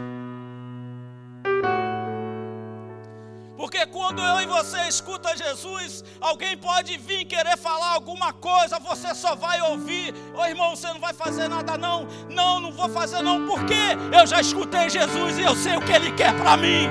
Porque 3.64 3.86
quando 3.86 4.22
eu 4.22 4.42
e 4.42 4.46
você 4.46 4.90
escuta 4.90 5.38
Jesus, 5.38 6.04
alguém 6.20 6.58
pode 6.58 6.98
vir 6.98 7.24
querer 7.24 7.58
falar 7.58 7.94
alguma 7.94 8.34
coisa, 8.34 8.78
você 8.78 9.16
só 9.16 9.36
vai 9.36 9.62
ouvir. 9.62 10.14
Ô 10.36 10.42
oh, 10.42 10.46
irmão, 10.46 10.76
você 10.76 10.88
não 10.88 11.00
vai 11.00 11.14
fazer 11.14 11.48
nada 11.48 11.78
não. 11.78 12.06
Não, 12.30 12.60
não 12.60 12.72
vou 12.74 12.90
fazer 12.90 13.22
não. 13.22 13.48
Porque 13.48 13.98
eu 14.12 14.28
já 14.28 14.42
escutei 14.42 14.90
Jesus 14.90 15.38
e 15.38 15.44
eu 15.44 15.56
sei 15.56 15.78
o 15.78 15.82
que 15.82 15.94
ele 15.94 16.12
quer 16.12 16.36
para 16.38 16.58
mim. 16.58 16.90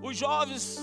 Os 0.00 0.16
jovens 0.16 0.78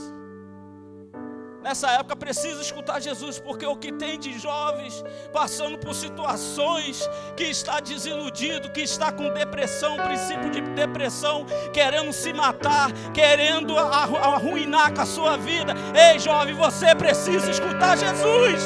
nessa 1.65 1.89
época 1.89 2.15
precisa 2.15 2.61
escutar 2.61 3.01
Jesus, 3.01 3.39
porque 3.39 3.65
o 3.65 3.75
que 3.75 3.91
tem 3.91 4.19
de 4.19 4.37
jovens 4.37 5.03
passando 5.33 5.79
por 5.79 5.95
situações 5.95 7.09
que 7.35 7.45
está 7.45 7.79
desiludido, 7.79 8.69
que 8.69 8.81
está 8.81 9.11
com 9.11 9.33
depressão, 9.33 9.97
princípio 9.97 10.51
de 10.51 10.61
depressão, 10.61 11.43
querendo 11.73 12.13
se 12.13 12.31
matar, 12.31 12.91
querendo 13.15 13.75
arruinar 13.79 14.93
com 14.93 15.01
a 15.01 15.05
sua 15.07 15.37
vida. 15.37 15.73
Ei, 15.95 16.19
jovem, 16.19 16.53
você 16.53 16.93
precisa 16.93 17.49
escutar 17.49 17.97
Jesus. 17.97 18.61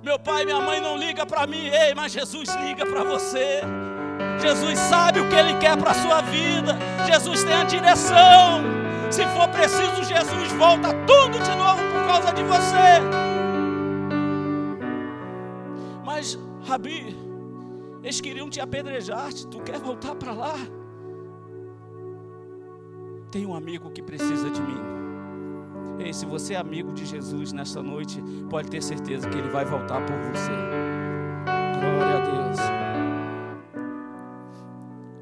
Meu 0.00 0.16
pai 0.16 0.42
e 0.42 0.44
minha 0.44 0.60
mãe 0.60 0.80
não 0.80 0.96
liga 0.96 1.26
para 1.26 1.44
mim, 1.44 1.66
ei, 1.66 1.92
mas 1.92 2.12
Jesus 2.12 2.54
liga 2.54 2.86
para 2.86 3.02
você. 3.02 3.62
Jesus 4.40 4.78
sabe 4.78 5.18
o 5.18 5.28
que 5.28 5.34
Ele 5.34 5.54
quer 5.58 5.76
para 5.76 5.90
a 5.90 5.94
sua 5.94 6.20
vida. 6.20 6.78
Jesus 7.04 7.42
tem 7.42 7.54
a 7.54 7.64
direção. 7.64 8.81
Se 9.12 9.26
for 9.26 9.46
preciso, 9.48 10.02
Jesus 10.02 10.52
volta 10.52 10.88
tudo 11.06 11.38
de 11.38 11.54
novo 11.54 11.82
por 11.92 12.06
causa 12.06 12.32
de 12.32 12.42
você. 12.44 12.98
Mas, 16.02 16.38
Rabi, 16.64 17.14
eles 18.02 18.22
queriam 18.22 18.48
te 18.48 18.58
apedrejar. 18.58 19.30
Tu 19.34 19.60
quer 19.60 19.78
voltar 19.78 20.14
para 20.14 20.32
lá? 20.32 20.54
Tem 23.30 23.44
um 23.44 23.54
amigo 23.54 23.90
que 23.90 24.02
precisa 24.02 24.48
de 24.48 24.62
mim. 24.62 24.80
Ei, 25.98 26.14
se 26.14 26.24
você 26.24 26.54
é 26.54 26.56
amigo 26.56 26.90
de 26.94 27.04
Jesus 27.04 27.52
nesta 27.52 27.82
noite, 27.82 28.18
pode 28.48 28.70
ter 28.70 28.82
certeza 28.82 29.28
que 29.28 29.36
ele 29.36 29.50
vai 29.50 29.66
voltar 29.66 30.00
por 30.06 30.16
você. 30.16 30.52
Glória 31.78 32.16
a 32.16 32.20
Deus. 32.20 32.58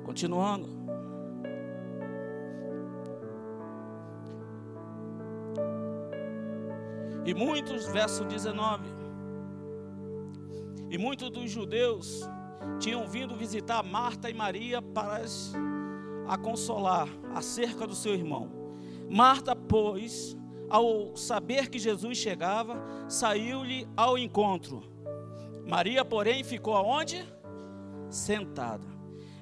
Continuando. 0.04 0.80
E 7.31 7.35
muitos, 7.35 7.87
verso 7.87 8.25
19. 8.25 8.83
E 10.91 10.99
muitos 10.99 11.31
dos 11.31 11.49
judeus 11.49 12.29
tinham 12.81 13.07
vindo 13.07 13.37
visitar 13.37 13.85
Marta 13.85 14.29
e 14.29 14.35
Maria 14.35 14.83
para 14.83 15.23
a 16.27 16.37
consolar 16.37 17.07
acerca 17.33 17.87
do 17.87 17.95
seu 17.95 18.15
irmão. 18.15 18.51
Marta, 19.09 19.55
pois, 19.55 20.37
ao 20.69 21.15
saber 21.15 21.69
que 21.69 21.79
Jesus 21.79 22.19
chegava, 22.19 22.83
saiu-lhe 23.09 23.87
ao 23.97 24.19
encontro. 24.19 24.83
Maria, 25.65 26.05
porém, 26.05 26.43
ficou 26.43 26.75
aonde? 26.75 27.25
Sentada. 28.09 28.89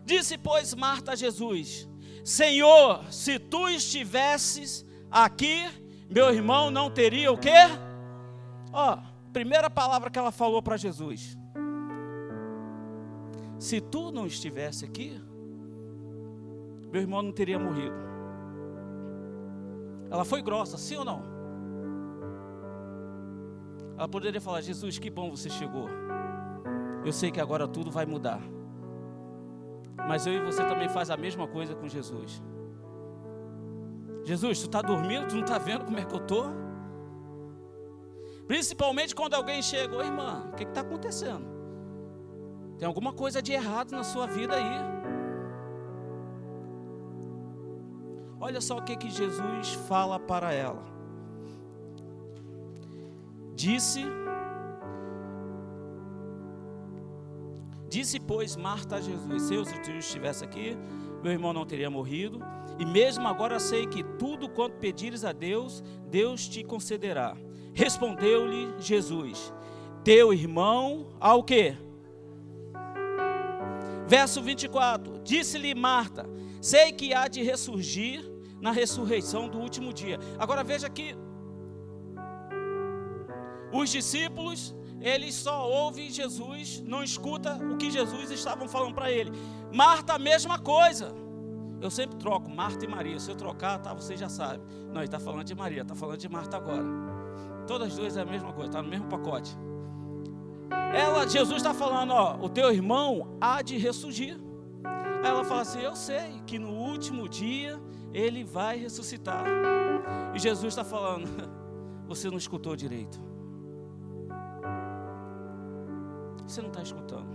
Disse, 0.04 0.36
pois, 0.36 0.74
Marta 0.74 1.12
a 1.12 1.16
Jesus: 1.16 1.88
Senhor, 2.22 3.10
se 3.10 3.38
tu 3.38 3.66
estivesses 3.66 4.84
aqui, 5.10 5.87
meu 6.08 6.32
irmão 6.32 6.70
não 6.70 6.90
teria 6.90 7.30
o 7.30 7.38
quê? 7.38 7.50
Ó, 8.72 8.98
primeira 9.32 9.68
palavra 9.68 10.10
que 10.10 10.18
ela 10.18 10.32
falou 10.32 10.62
para 10.62 10.76
Jesus. 10.76 11.38
Se 13.58 13.80
tu 13.80 14.10
não 14.10 14.26
estivesse 14.26 14.84
aqui, 14.84 15.20
meu 16.90 17.02
irmão 17.02 17.22
não 17.22 17.32
teria 17.32 17.58
morrido. 17.58 17.96
Ela 20.10 20.24
foi 20.24 20.40
grossa, 20.40 20.78
sim 20.78 20.96
ou 20.96 21.04
não? 21.04 21.22
Ela 23.96 24.08
poderia 24.08 24.40
falar: 24.40 24.60
Jesus, 24.60 24.98
que 24.98 25.10
bom 25.10 25.30
você 25.30 25.50
chegou. 25.50 25.88
Eu 27.04 27.12
sei 27.12 27.30
que 27.30 27.40
agora 27.40 27.66
tudo 27.66 27.90
vai 27.90 28.06
mudar. 28.06 28.40
Mas 29.96 30.26
eu 30.26 30.32
e 30.32 30.40
você 30.40 30.64
também 30.64 30.88
faz 30.88 31.10
a 31.10 31.16
mesma 31.16 31.46
coisa 31.46 31.74
com 31.74 31.88
Jesus. 31.88 32.42
Jesus, 34.28 34.58
tu 34.58 34.66
está 34.66 34.82
dormindo, 34.82 35.26
tu 35.26 35.36
não 35.36 35.42
está 35.42 35.56
vendo 35.56 35.86
como 35.86 35.98
é 35.98 36.04
que 36.04 36.14
eu 36.14 36.20
estou? 36.20 36.50
Principalmente 38.46 39.14
quando 39.14 39.32
alguém 39.32 39.62
chega, 39.62 39.96
oi 39.96 40.04
irmã, 40.04 40.50
o 40.52 40.54
que 40.54 40.64
está 40.64 40.82
acontecendo? 40.82 41.46
Tem 42.76 42.86
alguma 42.86 43.14
coisa 43.14 43.40
de 43.40 43.52
errado 43.52 43.92
na 43.92 44.04
sua 44.04 44.26
vida 44.26 44.54
aí. 44.54 44.80
Olha 48.38 48.60
só 48.60 48.76
o 48.76 48.82
que, 48.82 48.96
que 48.96 49.08
Jesus 49.08 49.72
fala 49.88 50.20
para 50.20 50.52
ela. 50.52 50.84
Disse, 53.54 54.04
disse 57.88 58.20
pois 58.20 58.56
Marta 58.56 58.96
a 58.96 59.00
Jesus: 59.00 59.44
Se 59.44 59.54
eu 59.54 59.62
estivesse 59.62 60.44
aqui, 60.44 60.76
meu 61.22 61.32
irmão 61.32 61.54
não 61.54 61.64
teria 61.64 61.88
morrido. 61.88 62.40
E 62.78 62.84
mesmo 62.84 63.26
agora 63.26 63.58
sei 63.58 63.86
que 63.86 64.02
tudo 64.02 64.48
quanto 64.48 64.76
pedires 64.76 65.24
a 65.24 65.32
Deus, 65.32 65.82
Deus 66.08 66.48
te 66.48 66.62
concederá. 66.62 67.36
Respondeu-lhe 67.74 68.74
Jesus: 68.78 69.52
Teu 70.04 70.32
irmão 70.32 71.08
ao 71.18 71.42
quê? 71.42 71.76
Verso 74.06 74.40
24: 74.40 75.20
Disse-lhe 75.22 75.74
Marta: 75.74 76.28
Sei 76.60 76.92
que 76.92 77.12
há 77.12 77.28
de 77.28 77.42
ressurgir 77.42 78.24
na 78.60 78.72
ressurreição 78.72 79.48
do 79.48 79.58
último 79.58 79.92
dia. 79.92 80.18
Agora 80.38 80.64
veja 80.64 80.88
que 80.88 81.16
os 83.72 83.90
discípulos, 83.90 84.74
eles 85.00 85.34
só 85.34 85.68
ouvem 85.68 86.10
Jesus, 86.10 86.80
não 86.80 87.02
escuta 87.02 87.54
o 87.54 87.76
que 87.76 87.90
Jesus 87.90 88.30
estavam 88.30 88.68
falando 88.68 88.94
para 88.94 89.10
ele. 89.10 89.30
Marta, 89.72 90.14
a 90.14 90.18
mesma 90.18 90.58
coisa. 90.58 91.14
Eu 91.80 91.90
sempre 91.90 92.16
troco 92.16 92.50
Marta 92.50 92.84
e 92.84 92.88
Maria. 92.88 93.18
Se 93.18 93.30
eu 93.30 93.36
trocar, 93.36 93.78
tá, 93.78 93.94
você 93.94 94.16
já 94.16 94.28
sabe. 94.28 94.62
Não, 94.88 94.96
ele 94.96 95.04
está 95.04 95.18
falando 95.20 95.44
de 95.44 95.54
Maria, 95.54 95.82
está 95.82 95.94
falando 95.94 96.18
de 96.18 96.28
Marta 96.28 96.56
agora. 96.56 96.84
Todas 97.66 97.88
as 97.88 97.96
duas 97.96 98.16
é 98.16 98.22
a 98.22 98.24
mesma 98.24 98.52
coisa, 98.52 98.70
está 98.70 98.82
no 98.82 98.88
mesmo 98.88 99.06
pacote. 99.06 99.56
Ela, 100.94 101.28
Jesus 101.28 101.58
está 101.58 101.74
falando, 101.74 102.12
ó, 102.12 102.36
o 102.40 102.48
teu 102.48 102.72
irmão 102.72 103.36
há 103.40 103.62
de 103.62 103.76
ressurgir. 103.76 104.38
Aí 105.22 105.30
ela 105.30 105.44
fala 105.44 105.62
assim: 105.62 105.80
Eu 105.80 105.94
sei 105.94 106.40
que 106.46 106.58
no 106.58 106.70
último 106.70 107.28
dia 107.28 107.80
ele 108.12 108.44
vai 108.44 108.78
ressuscitar. 108.78 109.44
E 110.34 110.38
Jesus 110.38 110.72
está 110.72 110.84
falando: 110.84 111.28
Você 112.08 112.30
não 112.30 112.38
escutou 112.38 112.74
direito. 112.74 113.20
Você 116.46 116.62
não 116.62 116.68
está 116.68 116.82
escutando. 116.82 117.28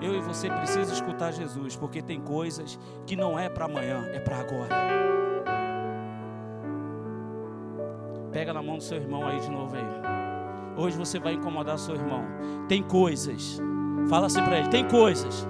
Eu 0.00 0.14
e 0.14 0.20
você 0.20 0.50
precisamos 0.50 0.90
escutar 0.90 1.32
Jesus, 1.32 1.76
porque 1.76 2.02
tem 2.02 2.20
coisas 2.20 2.78
que 3.06 3.16
não 3.16 3.38
é 3.38 3.48
para 3.48 3.64
amanhã, 3.64 4.04
é 4.12 4.20
para 4.20 4.38
agora. 4.38 4.74
Pega 8.32 8.52
na 8.52 8.62
mão 8.62 8.78
do 8.78 8.82
seu 8.82 8.98
irmão 8.98 9.26
aí 9.26 9.40
de 9.40 9.50
novo 9.50 9.76
aí. 9.76 9.84
Hoje 10.76 10.96
você 10.96 11.18
vai 11.20 11.34
incomodar 11.34 11.78
seu 11.78 11.94
irmão. 11.94 12.24
Tem 12.68 12.82
coisas. 12.82 13.60
Fala 14.08 14.26
assim 14.26 14.42
para 14.42 14.58
ele: 14.58 14.68
tem 14.68 14.86
coisas 14.88 15.46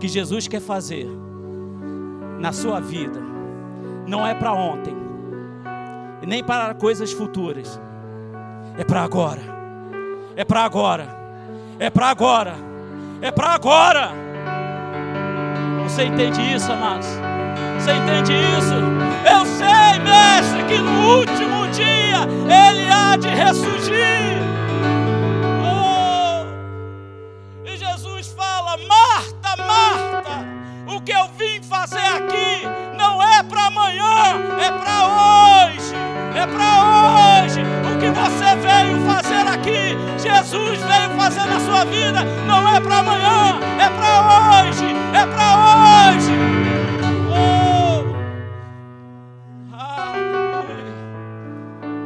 que 0.00 0.08
Jesus 0.08 0.48
quer 0.48 0.60
fazer 0.60 1.06
na 2.40 2.52
sua 2.52 2.80
vida 2.80 3.34
não 4.06 4.26
é 4.26 4.34
para 4.34 4.52
ontem, 4.52 4.94
nem 6.26 6.42
para 6.44 6.74
coisas 6.74 7.12
futuras, 7.12 7.80
é 8.76 8.84
para 8.84 9.02
agora, 9.02 9.40
é 10.36 10.44
para 10.44 10.62
agora, 10.62 11.08
é 11.78 11.88
para 11.90 12.08
agora, 12.08 12.54
é 13.24 13.30
para 13.30 13.54
agora. 13.54 14.12
Você 15.82 16.04
entende 16.04 16.40
isso, 16.54 16.70
amados? 16.70 17.06
Você 17.78 17.92
entende 17.92 18.32
isso? 18.32 18.74
Eu 19.30 19.46
sei, 19.46 19.98
mestre, 20.00 20.64
que 20.64 20.78
no 20.78 21.18
último 21.18 21.66
dia 21.68 22.28
ele 22.48 22.88
há 22.90 23.16
de 23.16 23.28
ressurgir. 23.28 24.24
que 31.04 31.12
eu 31.12 31.28
vim 31.38 31.62
fazer 31.62 31.98
aqui 31.98 32.66
não 32.96 33.22
é 33.22 33.42
para 33.42 33.66
amanhã, 33.66 34.40
é 34.58 34.70
para 34.70 35.66
hoje. 35.66 35.94
É 36.34 36.46
para 36.46 37.44
hoje. 37.44 37.60
O 37.60 37.98
que 37.98 38.10
você 38.10 38.56
veio 38.56 39.04
fazer 39.06 39.43
Jesus 40.24 40.80
veio 40.80 41.10
fazer 41.18 41.44
na 41.44 41.60
sua 41.60 41.84
vida, 41.84 42.24
não 42.46 42.66
é 42.66 42.80
para 42.80 42.98
amanhã, 43.00 43.60
é 43.78 43.90
para 43.90 44.64
hoje. 44.64 44.86
É 45.12 45.26
para 45.26 46.12
hoje. 46.14 46.32
Oh. 47.30 48.04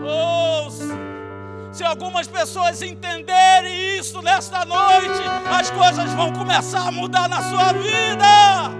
Oh. 0.04 1.72
Se 1.72 1.84
algumas 1.84 2.26
pessoas 2.26 2.82
entenderem 2.82 3.98
isso 3.98 4.20
nesta 4.20 4.64
noite, 4.64 5.22
as 5.48 5.70
coisas 5.70 6.12
vão 6.14 6.32
começar 6.32 6.88
a 6.88 6.90
mudar 6.90 7.28
na 7.28 7.40
sua 7.40 7.72
vida. 7.72 8.77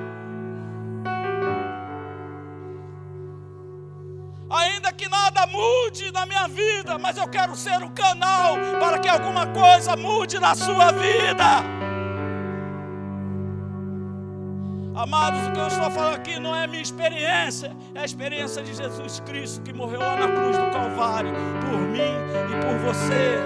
Mude 5.89 6.13
na 6.13 6.27
minha 6.27 6.47
vida, 6.49 6.99
mas 6.99 7.17
eu 7.17 7.27
quero 7.27 7.57
ser 7.57 7.83
o 7.83 7.91
canal 7.91 8.57
para 8.79 8.99
que 8.99 9.09
alguma 9.09 9.47
coisa 9.47 9.97
mude 9.97 10.39
na 10.39 10.55
sua 10.55 10.93
vida. 10.93 11.65
Amados, 14.95 15.47
o 15.47 15.53
que 15.53 15.61
eu 15.61 15.67
estou 15.67 15.91
falando 15.91 16.17
aqui 16.17 16.39
não 16.39 16.55
é 16.55 16.67
minha 16.67 16.83
experiência, 16.83 17.75
é 17.95 18.01
a 18.01 18.05
experiência 18.05 18.63
de 18.63 18.75
Jesus 18.75 19.21
Cristo 19.21 19.63
que 19.63 19.73
morreu 19.73 20.01
lá 20.01 20.17
na 20.17 20.29
cruz 20.29 20.59
do 20.59 20.71
Calvário 20.71 21.33
por 21.61 21.81
mim 21.81 22.15
e 22.51 22.67
por 22.67 22.79
você. 22.85 23.39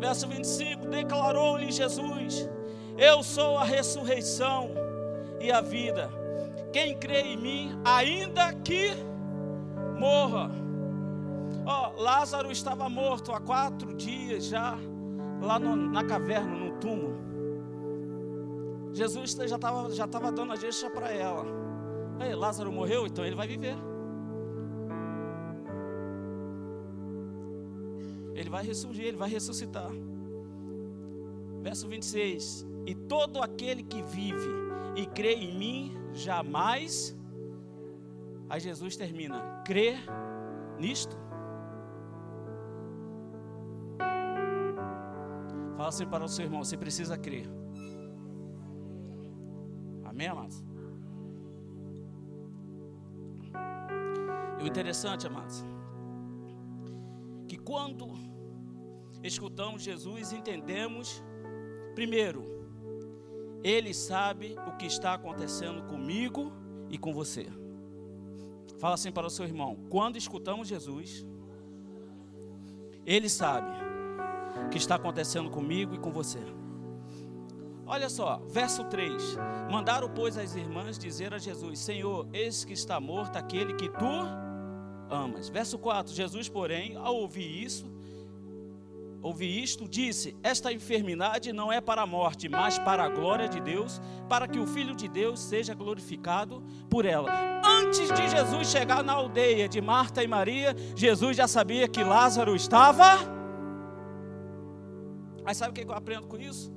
Verso 0.00 0.26
25: 0.26 0.88
Declarou-lhe 0.88 1.70
Jesus: 1.70 2.48
Eu 2.98 3.22
sou 3.22 3.58
a 3.58 3.64
ressurreição 3.64 4.70
e 5.40 5.52
a 5.52 5.60
vida. 5.60 6.23
Quem 6.74 6.98
crê 6.98 7.20
em 7.20 7.36
mim, 7.36 7.80
ainda 7.84 8.52
que 8.52 8.90
morra. 9.96 10.50
Oh, 11.64 12.02
Lázaro 12.02 12.50
estava 12.50 12.88
morto 12.88 13.30
há 13.30 13.40
quatro 13.40 13.94
dias 13.94 14.46
já, 14.46 14.76
lá 15.40 15.56
no, 15.60 15.76
na 15.76 16.02
caverna, 16.02 16.52
no 16.52 16.72
túmulo. 16.80 17.14
Jesus 18.92 19.34
já 19.34 19.54
estava 19.54 19.88
já 19.92 20.08
tava 20.08 20.32
dando 20.32 20.52
a 20.52 20.56
deixa 20.56 20.90
para 20.90 21.12
ela. 21.12 21.46
Aí, 22.18 22.34
Lázaro 22.34 22.72
morreu, 22.72 23.06
então 23.06 23.24
ele 23.24 23.36
vai 23.36 23.46
viver. 23.46 23.76
Ele 28.34 28.50
vai 28.50 28.64
ressurgir, 28.64 29.04
ele 29.04 29.16
vai 29.16 29.30
ressuscitar. 29.30 29.92
Verso 31.62 31.86
26: 31.86 32.66
E 32.84 32.96
todo 32.96 33.40
aquele 33.40 33.84
que 33.84 34.02
vive 34.02 34.63
e 34.96 35.06
crê 35.06 35.34
em 35.34 35.58
mim 35.58 35.96
jamais. 36.12 37.16
Aí 38.48 38.60
Jesus 38.60 38.96
termina: 38.96 39.62
crer 39.64 39.98
nisto. 40.78 41.16
Fala 45.76 45.88
assim 45.88 46.06
para 46.06 46.24
o 46.24 46.28
seu 46.28 46.44
irmão: 46.44 46.62
você 46.62 46.76
precisa 46.76 47.18
crer. 47.18 47.48
Amém, 50.04 50.28
amados? 50.28 50.62
E 54.60 54.62
o 54.62 54.66
interessante, 54.66 55.26
amados, 55.26 55.64
que 57.48 57.56
quando 57.56 58.14
escutamos 59.22 59.82
Jesus, 59.82 60.32
entendemos, 60.32 61.22
primeiro, 61.94 62.53
Ele 63.64 63.94
sabe 63.94 64.56
o 64.68 64.76
que 64.76 64.84
está 64.84 65.14
acontecendo 65.14 65.82
comigo 65.84 66.52
e 66.90 66.98
com 66.98 67.14
você. 67.14 67.46
Fala 68.78 68.94
assim 68.94 69.10
para 69.10 69.26
o 69.26 69.30
seu 69.30 69.46
irmão: 69.46 69.78
quando 69.88 70.18
escutamos 70.18 70.68
Jesus, 70.68 71.26
Ele 73.06 73.30
sabe 73.30 73.70
o 74.66 74.68
que 74.68 74.76
está 74.76 74.96
acontecendo 74.96 75.50
comigo 75.50 75.94
e 75.94 75.98
com 75.98 76.12
você. 76.12 76.40
Olha 77.86 78.10
só, 78.10 78.42
verso 78.48 78.84
3: 78.84 79.36
Mandaram, 79.70 80.10
pois, 80.10 80.36
as 80.36 80.54
irmãs 80.54 80.98
dizer 80.98 81.32
a 81.32 81.38
Jesus: 81.38 81.78
Senhor, 81.78 82.28
eis 82.34 82.66
que 82.66 82.74
está 82.74 83.00
morto 83.00 83.36
aquele 83.36 83.72
que 83.72 83.88
tu 83.88 84.44
amas. 85.08 85.48
Verso 85.48 85.78
4: 85.78 86.12
Jesus, 86.12 86.50
porém, 86.50 86.96
ao 86.96 87.16
ouvir 87.16 87.64
isso, 87.64 87.93
ouvir 89.24 89.62
isto, 89.62 89.88
disse: 89.88 90.36
Esta 90.42 90.70
enfermidade 90.70 91.52
não 91.52 91.72
é 91.72 91.80
para 91.80 92.02
a 92.02 92.06
morte, 92.06 92.48
mas 92.48 92.78
para 92.78 93.04
a 93.04 93.08
glória 93.08 93.48
de 93.48 93.58
Deus, 93.58 94.00
para 94.28 94.46
que 94.46 94.58
o 94.58 94.66
Filho 94.66 94.94
de 94.94 95.08
Deus 95.08 95.40
seja 95.40 95.74
glorificado 95.74 96.62
por 96.90 97.06
ela. 97.06 97.32
Antes 97.64 98.12
de 98.12 98.28
Jesus 98.28 98.68
chegar 98.68 99.02
na 99.02 99.14
aldeia 99.14 99.66
de 99.66 99.80
Marta 99.80 100.22
e 100.22 100.28
Maria, 100.28 100.76
Jesus 100.94 101.36
já 101.36 101.48
sabia 101.48 101.88
que 101.88 102.04
Lázaro 102.04 102.54
estava. 102.54 103.18
Mas 105.42 105.56
sabe 105.56 105.70
o 105.70 105.74
que 105.74 105.90
eu 105.90 105.94
aprendo 105.94 106.26
com 106.26 106.38
isso? 106.38 106.72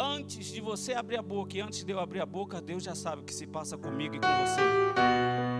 Antes 0.00 0.46
de 0.46 0.60
você 0.60 0.94
abrir 0.94 1.18
a 1.18 1.22
boca 1.22 1.56
e 1.56 1.60
antes 1.60 1.84
de 1.84 1.92
eu 1.92 2.00
abrir 2.00 2.20
a 2.20 2.26
boca, 2.26 2.60
Deus 2.60 2.82
já 2.82 2.94
sabe 2.94 3.22
o 3.22 3.24
que 3.24 3.34
se 3.34 3.46
passa 3.46 3.76
comigo 3.76 4.16
e 4.16 4.18
com 4.18 4.26
você. 4.26 5.51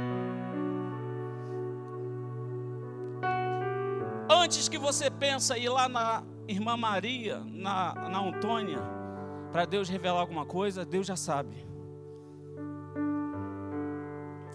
Antes 4.32 4.66
que 4.66 4.78
você 4.78 5.10
pensa 5.10 5.58
ir 5.58 5.68
lá 5.68 5.90
na 5.90 6.24
irmã 6.48 6.74
Maria, 6.74 7.40
na, 7.44 7.92
na 8.08 8.18
Antônia, 8.18 8.78
para 9.52 9.66
Deus 9.66 9.90
revelar 9.90 10.20
alguma 10.20 10.46
coisa, 10.46 10.86
Deus 10.86 11.06
já 11.06 11.16
sabe. 11.16 11.54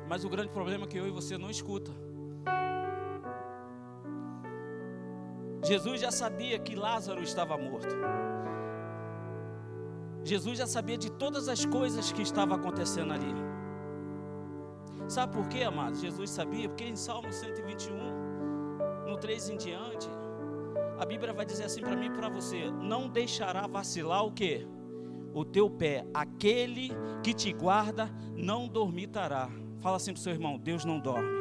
Mas 0.10 0.26
o 0.26 0.30
grande 0.30 0.50
problema 0.50 0.86
é 0.86 0.88
que 0.88 0.98
eu 0.98 1.08
e 1.08 1.12
você 1.12 1.38
não 1.38 1.52
escuta. 1.52 1.92
Jesus 5.64 6.02
já 6.02 6.10
sabia 6.10 6.58
que 6.58 6.76
Lázaro 6.76 7.22
estava 7.22 7.56
morto. 7.56 7.96
Jesus 10.24 10.58
já 10.58 10.66
sabia 10.66 10.98
de 10.98 11.12
todas 11.12 11.48
as 11.48 11.66
coisas 11.66 12.12
que 12.12 12.24
estavam 12.24 12.56
acontecendo 12.58 13.14
ali. 13.14 13.34
Sabe 15.08 15.34
por 15.34 15.48
quê, 15.48 15.64
amados? 15.64 16.02
Jesus 16.02 16.32
sabia, 16.32 16.68
porque 16.68 16.84
em 16.84 16.96
Salmo 16.96 17.32
121, 17.32 18.27
no 19.18 19.20
3 19.20 19.50
em 19.50 19.58
diante, 19.58 20.08
a 21.00 21.06
Bíblia 21.06 21.34
vai 21.34 21.44
dizer 21.44 21.64
assim 21.64 21.82
para 21.82 21.96
mim 21.96 22.06
e 22.06 22.12
para 22.12 22.30
você: 22.30 22.70
não 22.70 23.10
deixará 23.10 23.66
vacilar 23.66 24.24
o 24.24 24.32
que? 24.32 24.66
O 25.34 25.44
teu 25.44 25.70
pé, 25.70 26.06
aquele 26.14 26.92
que 27.24 27.34
te 27.34 27.52
guarda 27.52 28.10
não 28.36 28.68
dormitará. 28.68 29.50
Fala 29.82 29.98
assim 29.98 30.14
para 30.14 30.20
o 30.20 30.24
seu 30.24 30.34
irmão: 30.34 30.58
Deus 30.58 30.86
não 30.86 31.00
dorme. 31.00 31.36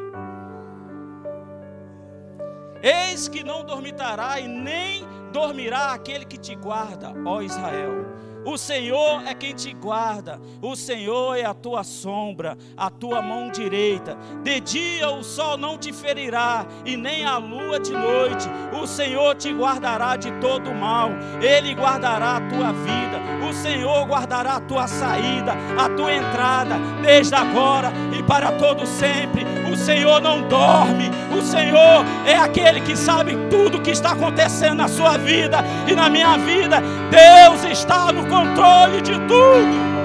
Eis 2.83 3.29
que 3.29 3.45
não 3.45 3.65
dormitará 3.65 4.41
e 4.41 4.49
nem 4.49 5.03
dormirá 5.33 5.93
aquele 5.93 6.25
que 6.25 6.39
te 6.39 6.55
guarda, 6.55 7.13
ó 7.27 7.43
Israel. 7.43 8.07
O 8.47 8.57
Senhor 8.57 9.27
é 9.27 9.35
quem 9.35 9.53
te 9.53 9.75
guarda, 9.75 10.41
o 10.63 10.77
Senhor 10.77 11.37
é 11.37 11.45
a 11.45 11.53
tua 11.53 11.83
sombra, 11.83 12.57
a 12.77 12.89
tua 12.89 13.21
mão 13.21 13.51
direita. 13.51 14.17
De 14.45 14.61
dia 14.61 15.11
o 15.11 15.25
sol 15.25 15.57
não 15.57 15.77
te 15.77 15.93
ferirá, 15.93 16.65
e 16.85 16.97
nem 16.97 17.25
a 17.25 17.39
lua 17.39 17.81
de 17.81 17.91
noite. 17.91 18.49
O 18.81 18.87
Senhor 18.87 19.35
te 19.35 19.53
guardará 19.53 20.15
de 20.15 20.31
todo 20.41 20.73
mal, 20.73 21.11
Ele 21.43 21.75
guardará 21.75 22.37
a 22.37 22.41
tua 22.49 22.73
vida. 22.73 23.21
O 23.51 23.53
Senhor 23.53 24.07
guardará 24.07 24.55
a 24.55 24.61
tua 24.61 24.87
saída, 24.87 25.53
a 25.77 25.89
tua 25.97 26.15
entrada, 26.15 26.77
desde 27.03 27.35
agora 27.35 27.93
e 28.17 28.23
para 28.23 28.53
todo 28.53 28.87
sempre. 28.87 29.45
O 29.73 29.77
Senhor 29.77 30.21
não 30.21 30.49
dorme, 30.49 31.11
o 31.37 31.43
Senhor 31.43 32.05
é 32.27 32.37
aquele 32.37 32.81
que 32.81 32.97
sabe 32.97 33.37
tudo 33.51 33.79
o 33.79 33.83
que 33.83 33.91
está 33.91 34.13
acontecendo 34.13 34.77
na 34.77 34.89
sua 34.89 35.17
vida 35.17 35.59
e 35.87 35.95
na 35.95 36.09
minha 36.09 36.37
vida. 36.39 36.81
Deus 37.11 37.65
está 37.65 38.13
no 38.13 38.27
controle 38.27 39.01
de 39.03 39.15
tudo. 39.21 39.97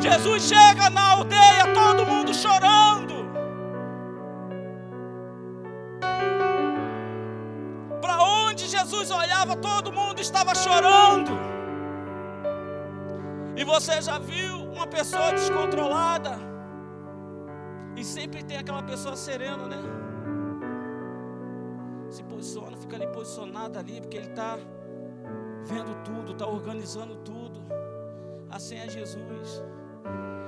Jesus 0.00 0.44
chega 0.44 0.88
na 0.90 1.12
aldeia, 1.12 1.66
todo 1.74 2.06
mundo 2.06 2.32
chorando. 2.32 3.26
Para 8.00 8.22
onde 8.22 8.66
Jesus 8.68 9.10
olhava, 9.10 9.56
todo 9.56 9.92
mundo 9.92 10.20
estava 10.20 10.54
chorando. 10.54 11.32
E 13.56 13.64
você 13.64 14.00
já 14.00 14.18
viu 14.18 14.64
uma 14.72 14.86
pessoa 14.86 15.32
descontrolada? 15.32 16.45
E 17.96 18.04
sempre 18.04 18.44
tem 18.44 18.58
aquela 18.58 18.82
pessoa 18.82 19.16
serena, 19.16 19.66
né? 19.66 19.78
Se 22.10 22.22
posiciona, 22.22 22.76
fica 22.76 22.96
ali 22.96 23.06
posicionado 23.08 23.78
ali, 23.78 24.00
porque 24.00 24.18
ele 24.18 24.28
está 24.28 24.58
vendo 25.64 25.94
tudo, 26.04 26.32
está 26.32 26.46
organizando 26.46 27.16
tudo. 27.16 27.64
Assim 28.50 28.76
é 28.76 28.88
Jesus. 28.88 29.64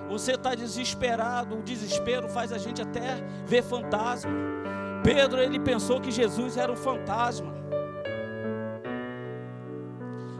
Você 0.09 0.33
está 0.33 0.55
desesperado, 0.55 1.59
o 1.59 1.63
desespero 1.63 2.29
faz 2.29 2.53
a 2.53 2.59
gente 2.59 2.81
até 2.81 3.17
ver 3.47 3.63
fantasma. 3.63 4.31
Pedro, 5.03 5.41
ele 5.41 5.59
pensou 5.59 6.01
que 6.01 6.11
Jesus 6.11 6.57
era 6.57 6.71
um 6.73 6.77
fantasma. 6.77 7.55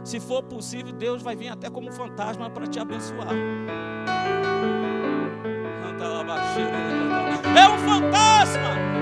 Se 0.03 0.19
for 0.19 0.41
possível, 0.43 0.91
Deus 0.93 1.21
vai 1.21 1.35
vir 1.35 1.49
até 1.49 1.69
como 1.69 1.91
fantasma 1.91 2.49
para 2.49 2.65
te 2.65 2.79
abençoar. 2.79 3.29
É 5.71 5.85
um 5.85 5.97
fantasma. 5.97 6.88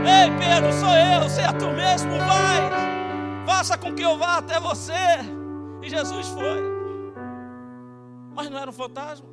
Ei, 0.08 0.32
Pedro, 0.40 0.72
sou 0.72 0.96
eu, 0.96 1.24
você 1.24 1.42
é 1.42 1.52
tu 1.52 1.68
mesmo, 1.72 2.12
vai. 2.12 3.46
Faça 3.46 3.78
com 3.78 3.94
que 3.94 4.02
eu 4.02 4.18
vá 4.18 4.38
até 4.38 4.58
você. 4.60 4.94
E 5.84 5.90
Jesus 5.90 6.30
foi. 6.30 6.62
Mas 8.34 8.50
não 8.50 8.58
era 8.58 8.70
um 8.70 8.74
fantasma. 8.74 9.28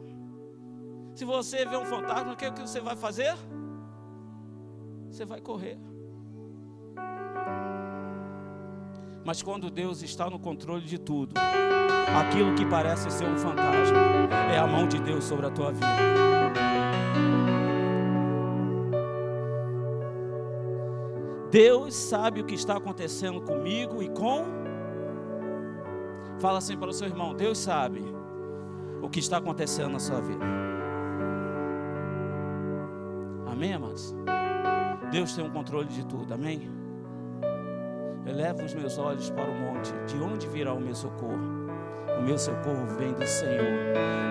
Se 1.14 1.24
você 1.24 1.64
vê 1.64 1.76
um 1.76 1.84
fantasma, 1.84 2.30
o 2.30 2.44
é 2.44 2.50
que 2.50 2.60
você 2.60 2.80
vai 2.80 2.96
fazer? 2.96 3.37
Você 5.10 5.24
vai 5.24 5.40
correr. 5.40 5.78
Mas 9.24 9.42
quando 9.42 9.70
Deus 9.70 10.02
está 10.02 10.28
no 10.28 10.38
controle 10.38 10.84
de 10.84 10.98
tudo, 10.98 11.34
aquilo 12.18 12.54
que 12.54 12.66
parece 12.66 13.10
ser 13.10 13.26
um 13.26 13.38
fantasma 13.38 13.96
é 14.52 14.58
a 14.58 14.66
mão 14.66 14.88
de 14.88 14.98
Deus 14.98 15.22
sobre 15.24 15.46
a 15.46 15.50
tua 15.50 15.72
vida. 15.72 16.34
Deus 21.54 21.94
sabe 21.94 22.40
o 22.40 22.44
que 22.44 22.56
está 22.56 22.76
acontecendo 22.76 23.40
comigo 23.40 24.02
e 24.02 24.08
com 24.08 24.44
Fala 26.40 26.58
assim 26.58 26.76
para 26.76 26.88
o 26.88 26.92
seu 26.92 27.06
irmão: 27.06 27.32
Deus 27.32 27.58
sabe 27.58 28.02
o 29.00 29.08
que 29.08 29.20
está 29.20 29.36
acontecendo 29.36 29.90
na 29.90 30.00
sua 30.00 30.20
vida. 30.20 30.44
Amém, 33.46 33.72
amados? 33.72 34.16
Deus 35.12 35.32
tem 35.36 35.44
um 35.44 35.50
controle 35.50 35.86
de 35.86 36.04
tudo, 36.04 36.34
amém? 36.34 36.68
Eleva 38.26 38.64
os 38.64 38.74
meus 38.74 38.98
olhos 38.98 39.30
para 39.30 39.48
o 39.48 39.54
monte, 39.54 39.92
de 40.08 40.20
onde 40.20 40.48
virá 40.48 40.72
o 40.74 40.80
meu 40.80 40.96
socorro? 40.96 41.63
O 42.18 42.22
meu 42.22 42.38
socorro 42.38 42.87
vem 42.98 43.12
do 43.12 43.27
Senhor, 43.27 43.66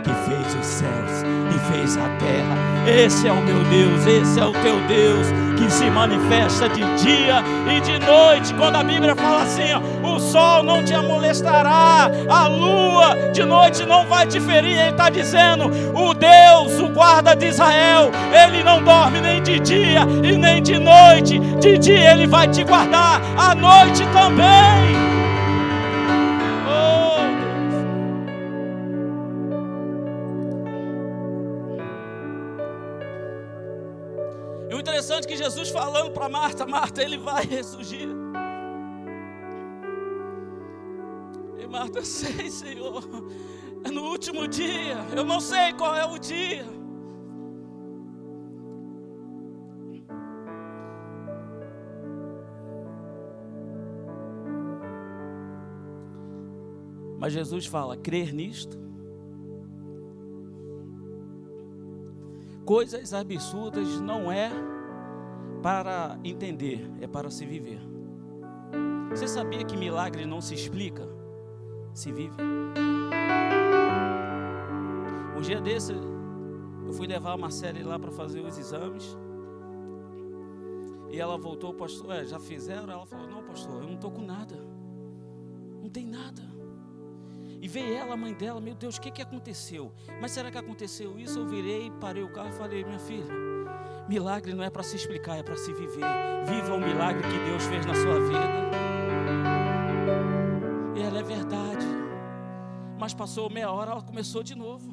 que 0.04 0.10
fez 0.26 0.56
os 0.60 0.66
céus 0.66 1.24
e 1.54 1.72
fez 1.72 1.98
a 1.98 2.10
terra. 2.18 2.56
Esse 2.88 3.28
é 3.28 3.32
o 3.32 3.42
meu 3.42 3.64
Deus, 3.66 4.06
esse 4.06 4.40
é 4.40 4.46
o 4.46 4.52
teu 4.52 4.80
Deus, 4.88 5.28
que 5.58 5.72
se 5.72 5.90
manifesta 5.90 6.68
de 6.70 6.82
dia 6.96 7.44
e 7.72 7.82
de 7.82 8.00
noite. 8.00 8.54
Quando 8.56 8.78
a 8.78 8.84
Bíblia 8.84 9.16
fala 9.16 9.44
assim: 9.44 9.74
ó, 9.74 10.16
o 10.16 10.20
sol 10.20 10.64
não 10.64 10.84
te 10.84 10.94
amolestará, 10.94 12.10
a 12.30 12.48
lua 12.48 13.32
de 13.32 13.44
noite 13.44 13.86
não 13.86 14.06
vai 14.08 14.26
te 14.26 14.40
ferir. 14.40 14.80
Ele 14.80 14.90
está 14.90 15.10
dizendo: 15.10 15.66
o 15.94 16.14
Deus, 16.14 16.80
o 16.80 16.90
guarda 16.90 17.36
de 17.36 17.48
Israel, 17.48 18.12
ele 18.34 18.64
não 18.64 18.84
dorme 18.84 19.22
nem 19.22 19.42
de 19.42 19.60
dia 19.60 20.02
e 20.24 20.38
nem 20.38 20.64
de 20.64 20.80
noite. 20.80 21.40
De 21.60 21.78
dia 21.78 22.14
ele 22.14 22.28
vai 22.28 22.48
te 22.48 22.64
guardar, 22.64 23.22
à 23.38 23.54
noite 23.54 24.04
também. 24.14 24.63
Que 35.34 35.38
Jesus 35.38 35.70
falando 35.70 36.12
para 36.12 36.30
Marta, 36.30 36.64
Marta, 36.66 37.02
ele 37.02 37.18
vai 37.18 37.44
ressurgir. 37.44 38.08
Marta, 41.70 42.00
eu 42.00 42.06
sei, 42.06 42.52
Senhor. 42.52 43.04
É 43.84 43.90
no 43.90 44.04
último 44.04 44.48
dia. 44.48 44.96
Eu 45.16 45.26
não 45.26 45.40
sei 45.42 45.74
qual 45.74 45.96
é 45.96 46.06
o 46.06 46.20
dia. 46.20 46.64
Mas 57.18 57.34
Jesus 57.34 57.66
fala: 57.66 57.98
crer 57.98 58.32
nisto. 58.32 58.78
Coisas 62.64 63.16
absurdas 63.16 64.00
não 64.00 64.32
é 64.32 64.73
para 65.64 66.20
entender, 66.26 66.86
é 67.00 67.08
para 67.08 67.32
se 67.32 67.46
viver. 67.46 67.80
Você 69.10 69.30
sabia 69.30 69.64
que 69.64 69.78
milagre 69.78 70.26
não 70.26 70.42
se 70.42 70.54
explica, 70.54 71.08
se 71.94 72.12
vive? 72.12 72.36
Um 75.38 75.40
dia 75.40 75.62
desse, 75.62 75.94
eu 75.94 76.92
fui 76.92 77.08
levar 77.08 77.32
a 77.32 77.38
Marcele 77.38 77.82
lá 77.82 77.98
para 77.98 78.12
fazer 78.12 78.42
os 78.42 78.58
exames. 78.58 79.18
E 81.10 81.20
ela 81.20 81.38
voltou, 81.38 81.74
pastor, 81.74 82.14
é, 82.14 82.26
já 82.26 82.40
fizeram? 82.40 82.92
Ela 82.92 83.06
falou: 83.06 83.28
Não, 83.28 83.44
pastor, 83.44 83.84
eu 83.84 83.88
não 83.88 83.96
estou 83.96 84.12
com 84.12 84.22
nada. 84.22 84.58
Não 85.82 85.90
tem 85.90 86.06
nada. 86.06 86.42
E 87.62 87.68
veio 87.70 87.94
ela, 87.94 88.16
a 88.16 88.18
mãe 88.18 88.34
dela, 88.34 88.60
meu 88.60 88.76
Deus, 88.76 88.98
o 88.98 89.02
que, 89.02 89.10
que 89.10 89.22
aconteceu? 89.22 89.94
Mas 90.20 90.32
será 90.32 90.52
que 90.52 90.58
aconteceu 90.58 91.18
isso? 91.18 91.40
Eu 91.40 91.46
virei, 91.46 91.90
parei 92.02 92.22
o 92.22 92.30
carro 92.30 92.50
e 92.50 92.54
falei, 92.54 92.84
minha 92.84 93.00
filha, 93.00 93.43
milagre 94.08 94.54
não 94.54 94.64
é 94.64 94.70
para 94.70 94.84
se 94.84 94.96
explicar, 94.96 95.38
é 95.38 95.44
para 95.44 95.56
se 95.56 95.72
viver. 95.74 96.04
Viva 96.46 96.74
o 96.74 96.80
milagre 96.80 97.24
que 97.24 97.50
Deus 97.50 97.64
fez 97.66 97.86
na 97.86 97.96
sua 97.96 98.20
vida. 98.20 98.64
E 100.96 101.02
ela 101.02 101.20
é 101.20 101.24
verdade. 101.24 101.86
Mas 103.00 103.14
passou 103.14 103.50
meia 103.50 103.72
hora, 103.72 103.92
ela 103.92 104.02
começou 104.02 104.44
de 104.44 104.56
novo. 104.56 104.92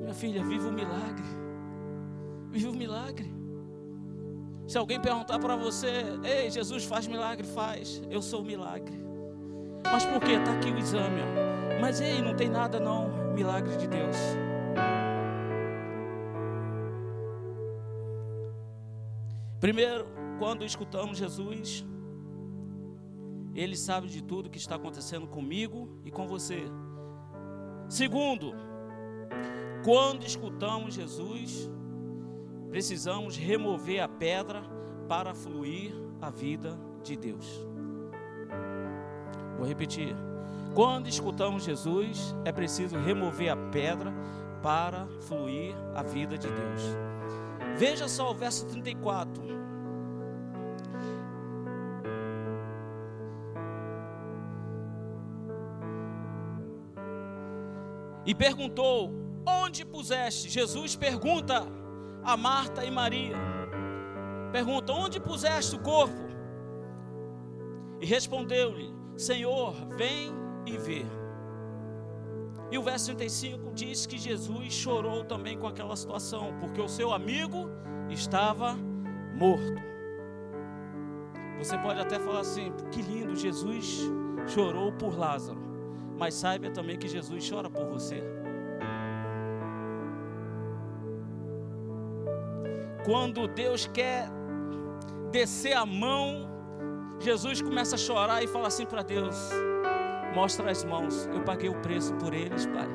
Minha 0.00 0.14
filha, 0.14 0.44
viva 0.44 0.68
o 0.68 0.72
milagre. 0.72 1.24
Viva 2.50 2.70
o 2.70 2.74
milagre. 2.74 3.34
Se 4.66 4.78
alguém 4.78 5.00
perguntar 5.00 5.38
para 5.38 5.56
você, 5.56 6.04
ei, 6.22 6.50
Jesus 6.50 6.84
faz 6.84 7.06
milagre, 7.06 7.46
faz. 7.46 8.02
Eu 8.10 8.22
sou 8.22 8.40
o 8.40 8.44
milagre. 8.44 8.94
Mas 9.84 10.04
por 10.04 10.20
quê? 10.20 10.32
Está 10.32 10.52
aqui 10.52 10.70
o 10.70 10.78
exame. 10.78 11.20
Ó. 11.20 11.80
Mas 11.80 12.00
ei, 12.00 12.22
não 12.22 12.34
tem 12.34 12.48
nada 12.48 12.80
não. 12.80 13.23
Milagre 13.34 13.76
de 13.76 13.88
Deus. 13.88 14.16
Primeiro, 19.60 20.06
quando 20.38 20.64
escutamos 20.64 21.18
Jesus, 21.18 21.84
Ele 23.54 23.76
sabe 23.76 24.08
de 24.08 24.22
tudo 24.22 24.50
que 24.50 24.58
está 24.58 24.76
acontecendo 24.76 25.26
comigo 25.26 25.98
e 26.04 26.10
com 26.10 26.28
você. 26.28 26.64
Segundo, 27.88 28.54
quando 29.84 30.24
escutamos 30.24 30.94
Jesus, 30.94 31.70
precisamos 32.70 33.36
remover 33.36 34.00
a 34.00 34.08
pedra 34.08 34.62
para 35.08 35.34
fluir 35.34 35.92
a 36.20 36.30
vida 36.30 36.78
de 37.02 37.16
Deus. 37.16 37.46
Vou 39.56 39.66
repetir. 39.66 40.33
Quando 40.74 41.08
escutamos 41.08 41.62
Jesus, 41.62 42.34
é 42.44 42.50
preciso 42.50 42.98
remover 42.98 43.48
a 43.48 43.56
pedra 43.56 44.12
para 44.60 45.06
fluir 45.20 45.72
a 45.94 46.02
vida 46.02 46.36
de 46.36 46.48
Deus. 46.48 46.82
Veja 47.76 48.08
só 48.08 48.32
o 48.32 48.34
verso 48.34 48.66
34. 48.66 49.44
E 58.26 58.34
perguntou: 58.34 59.12
Onde 59.46 59.84
puseste? 59.84 60.48
Jesus 60.48 60.96
pergunta: 60.96 61.64
a 62.24 62.36
Marta 62.36 62.84
e 62.84 62.90
Maria. 62.90 63.36
Pergunta: 64.50 64.92
Onde 64.92 65.20
puseste 65.20 65.76
o 65.76 65.78
corpo? 65.78 66.24
E 68.00 68.06
respondeu-lhe: 68.06 68.92
Senhor, 69.16 69.72
vem 69.96 70.43
e 70.66 70.76
vê. 70.76 71.04
E 72.70 72.78
o 72.78 72.82
verso 72.82 73.06
35 73.06 73.72
diz 73.72 74.06
que 74.06 74.18
Jesus 74.18 74.72
chorou 74.72 75.24
também 75.24 75.58
com 75.58 75.66
aquela 75.66 75.96
situação, 75.96 76.54
porque 76.58 76.80
o 76.80 76.88
seu 76.88 77.12
amigo 77.12 77.70
estava 78.08 78.74
morto. 79.34 79.82
Você 81.58 81.78
pode 81.78 82.00
até 82.00 82.18
falar 82.18 82.40
assim: 82.40 82.72
que 82.90 83.00
lindo, 83.00 83.36
Jesus 83.36 84.00
chorou 84.46 84.92
por 84.92 85.16
Lázaro. 85.16 85.62
Mas 86.18 86.34
saiba 86.34 86.70
também 86.70 86.96
que 86.96 87.08
Jesus 87.08 87.48
chora 87.48 87.68
por 87.68 87.86
você. 87.86 88.22
Quando 93.04 93.46
Deus 93.48 93.86
quer 93.92 94.28
descer 95.30 95.76
a 95.76 95.84
mão, 95.84 96.48
Jesus 97.18 97.60
começa 97.60 97.96
a 97.96 97.98
chorar 97.98 98.42
e 98.42 98.46
fala 98.46 98.68
assim 98.68 98.86
para 98.86 99.02
Deus: 99.02 99.36
Mostra 100.34 100.70
as 100.70 100.84
mãos, 100.84 101.26
eu 101.32 101.42
paguei 101.42 101.68
o 101.68 101.80
preço 101.80 102.14
por 102.14 102.34
eles, 102.34 102.66
Pai. 102.66 102.88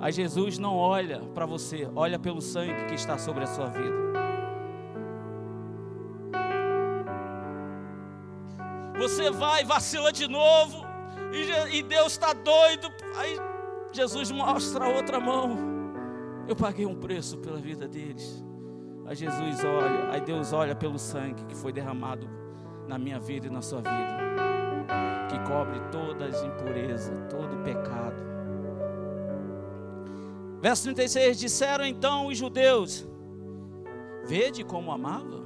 Aí 0.00 0.12
Jesus 0.12 0.58
não 0.58 0.76
olha 0.76 1.20
para 1.34 1.46
você, 1.46 1.88
olha 1.94 2.18
pelo 2.18 2.42
sangue 2.42 2.86
que 2.86 2.94
está 2.94 3.16
sobre 3.16 3.44
a 3.44 3.46
sua 3.46 3.68
vida. 3.68 4.04
Você 8.98 9.30
vai, 9.30 9.64
vacila 9.64 10.12
de 10.12 10.28
novo, 10.28 10.84
e 11.72 11.82
Deus 11.82 12.12
está 12.12 12.32
doido. 12.32 12.92
Aí 13.16 13.38
Jesus 13.92 14.30
mostra 14.30 14.84
a 14.86 14.88
outra 14.88 15.20
mão. 15.20 15.56
Eu 16.48 16.56
paguei 16.56 16.84
um 16.86 16.94
preço 16.94 17.38
pela 17.38 17.58
vida 17.58 17.88
deles. 17.88 18.44
Aí 19.06 19.14
Jesus 19.14 19.64
olha, 19.64 20.10
aí 20.10 20.20
Deus 20.20 20.52
olha 20.52 20.74
pelo 20.74 20.98
sangue 20.98 21.44
que 21.44 21.54
foi 21.54 21.72
derramado 21.72 22.28
na 22.88 22.98
minha 22.98 23.18
vida 23.18 23.46
e 23.46 23.50
na 23.50 23.62
sua 23.62 23.78
vida, 23.78 24.43
cobre 25.46 25.80
todas 25.90 26.34
as 26.34 26.42
impurezas, 26.42 27.22
todo 27.30 27.54
o 27.54 27.62
pecado. 27.62 28.22
Verso 30.60 30.84
36: 30.84 31.38
Disseram 31.38 31.84
então 31.84 32.26
os 32.26 32.38
judeus: 32.38 33.06
Vede 34.24 34.64
como 34.64 34.90
amava. 34.90 35.44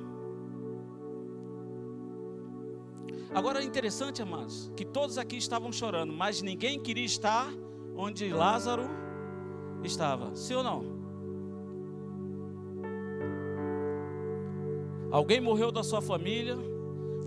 Agora 3.35 3.61
é 3.61 3.65
interessante, 3.65 4.23
amados, 4.23 4.71
que 4.75 4.85
todos 4.85 5.19
aqui 5.19 5.37
estavam 5.37 5.71
chorando, 5.71 6.13
mas 6.13 6.41
ninguém 6.41 6.81
queria 6.81 7.05
estar 7.05 7.53
onde 7.95 8.33
Lázaro 8.33 8.89
estava. 9.85 10.35
Sim 10.35 10.55
ou 10.55 10.63
não? 10.63 10.99
Alguém 15.11 15.41
morreu 15.41 15.71
da 15.73 15.83
sua 15.83 16.01
família, 16.01 16.57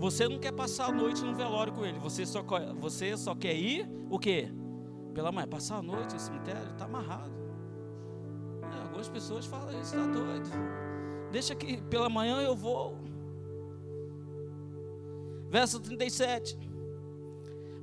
você 0.02 0.28
não 0.28 0.36
quer 0.36 0.50
passar 0.50 0.86
a 0.86 0.92
noite 0.92 1.22
no 1.22 1.32
velório 1.32 1.72
com 1.72 1.86
ele, 1.86 1.96
você 2.00 2.26
só, 2.26 2.44
você 2.80 3.16
só 3.16 3.36
quer 3.36 3.54
ir 3.54 3.88
o 4.10 4.18
quê? 4.18 4.48
Pela 5.14 5.30
manhã, 5.30 5.46
passar 5.46 5.76
a 5.76 5.82
noite 5.82 6.14
no 6.14 6.18
cemitério, 6.18 6.72
está 6.72 6.86
amarrado. 6.86 7.30
É, 8.64 8.82
algumas 8.82 9.08
pessoas 9.08 9.46
falam, 9.46 9.70
isso 9.80 9.94
está 9.94 10.04
doido. 10.08 10.50
Deixa 11.30 11.54
que 11.54 11.80
pela 11.82 12.08
manhã 12.08 12.40
eu 12.40 12.56
vou. 12.56 12.98
Verso 15.48 15.78
37. 15.78 16.58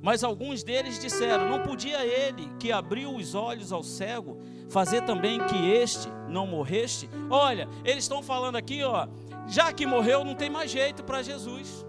Mas 0.02 0.22
alguns 0.22 0.62
deles 0.62 0.98
disseram: 0.98 1.48
Não 1.48 1.62
podia 1.62 2.04
ele, 2.04 2.50
que 2.58 2.70
abriu 2.70 3.16
os 3.16 3.34
olhos 3.34 3.72
ao 3.72 3.82
cego, 3.82 4.36
fazer 4.68 5.06
também 5.06 5.42
que 5.46 5.70
este 5.70 6.10
não 6.28 6.46
morreste? 6.46 7.08
Olha, 7.30 7.66
eles 7.82 8.04
estão 8.04 8.22
falando 8.22 8.56
aqui, 8.56 8.82
ó, 8.82 9.08
já 9.48 9.72
que 9.72 9.86
morreu, 9.86 10.22
não 10.22 10.34
tem 10.34 10.50
mais 10.50 10.70
jeito 10.70 11.02
para 11.02 11.22
Jesus. 11.22 11.88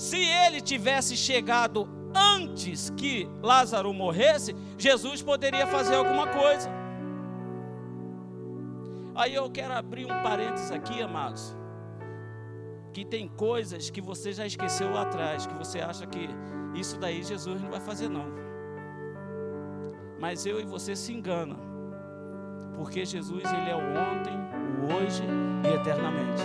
Se 0.00 0.16
ele 0.16 0.62
tivesse 0.62 1.14
chegado 1.14 1.86
antes 2.14 2.88
que 2.88 3.28
Lázaro 3.42 3.92
morresse, 3.92 4.56
Jesus 4.78 5.20
poderia 5.20 5.66
fazer 5.66 5.94
alguma 5.94 6.26
coisa. 6.26 6.70
Aí 9.14 9.34
eu 9.34 9.50
quero 9.50 9.74
abrir 9.74 10.06
um 10.06 10.22
parênteses 10.22 10.70
aqui, 10.70 11.02
amados. 11.02 11.54
Que 12.94 13.04
tem 13.04 13.28
coisas 13.28 13.90
que 13.90 14.00
você 14.00 14.32
já 14.32 14.46
esqueceu 14.46 14.90
lá 14.90 15.02
atrás, 15.02 15.46
que 15.46 15.52
você 15.52 15.80
acha 15.80 16.06
que 16.06 16.30
isso 16.74 16.98
daí 16.98 17.22
Jesus 17.22 17.60
não 17.60 17.70
vai 17.70 17.80
fazer 17.80 18.08
não. 18.08 18.24
Mas 20.18 20.46
eu 20.46 20.58
e 20.58 20.64
você 20.64 20.96
se 20.96 21.12
engana. 21.12 21.56
Porque 22.74 23.04
Jesus 23.04 23.44
ele 23.44 23.68
é 23.68 23.76
o 23.76 23.80
ontem, 23.80 24.32
hoje 24.96 25.22
e 25.62 25.74
eternamente. 25.74 26.42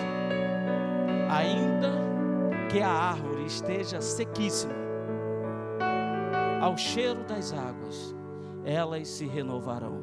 Ainda 1.30 2.05
que 2.70 2.82
a 2.82 2.90
árvore 2.90 3.46
esteja 3.46 4.02
sequíssima, 4.02 4.74
ao 6.62 6.78
cheiro 6.78 7.24
das 7.24 7.54
águas, 7.54 8.16
elas 8.64 9.08
se 9.08 9.26
renovarão. 9.26 10.02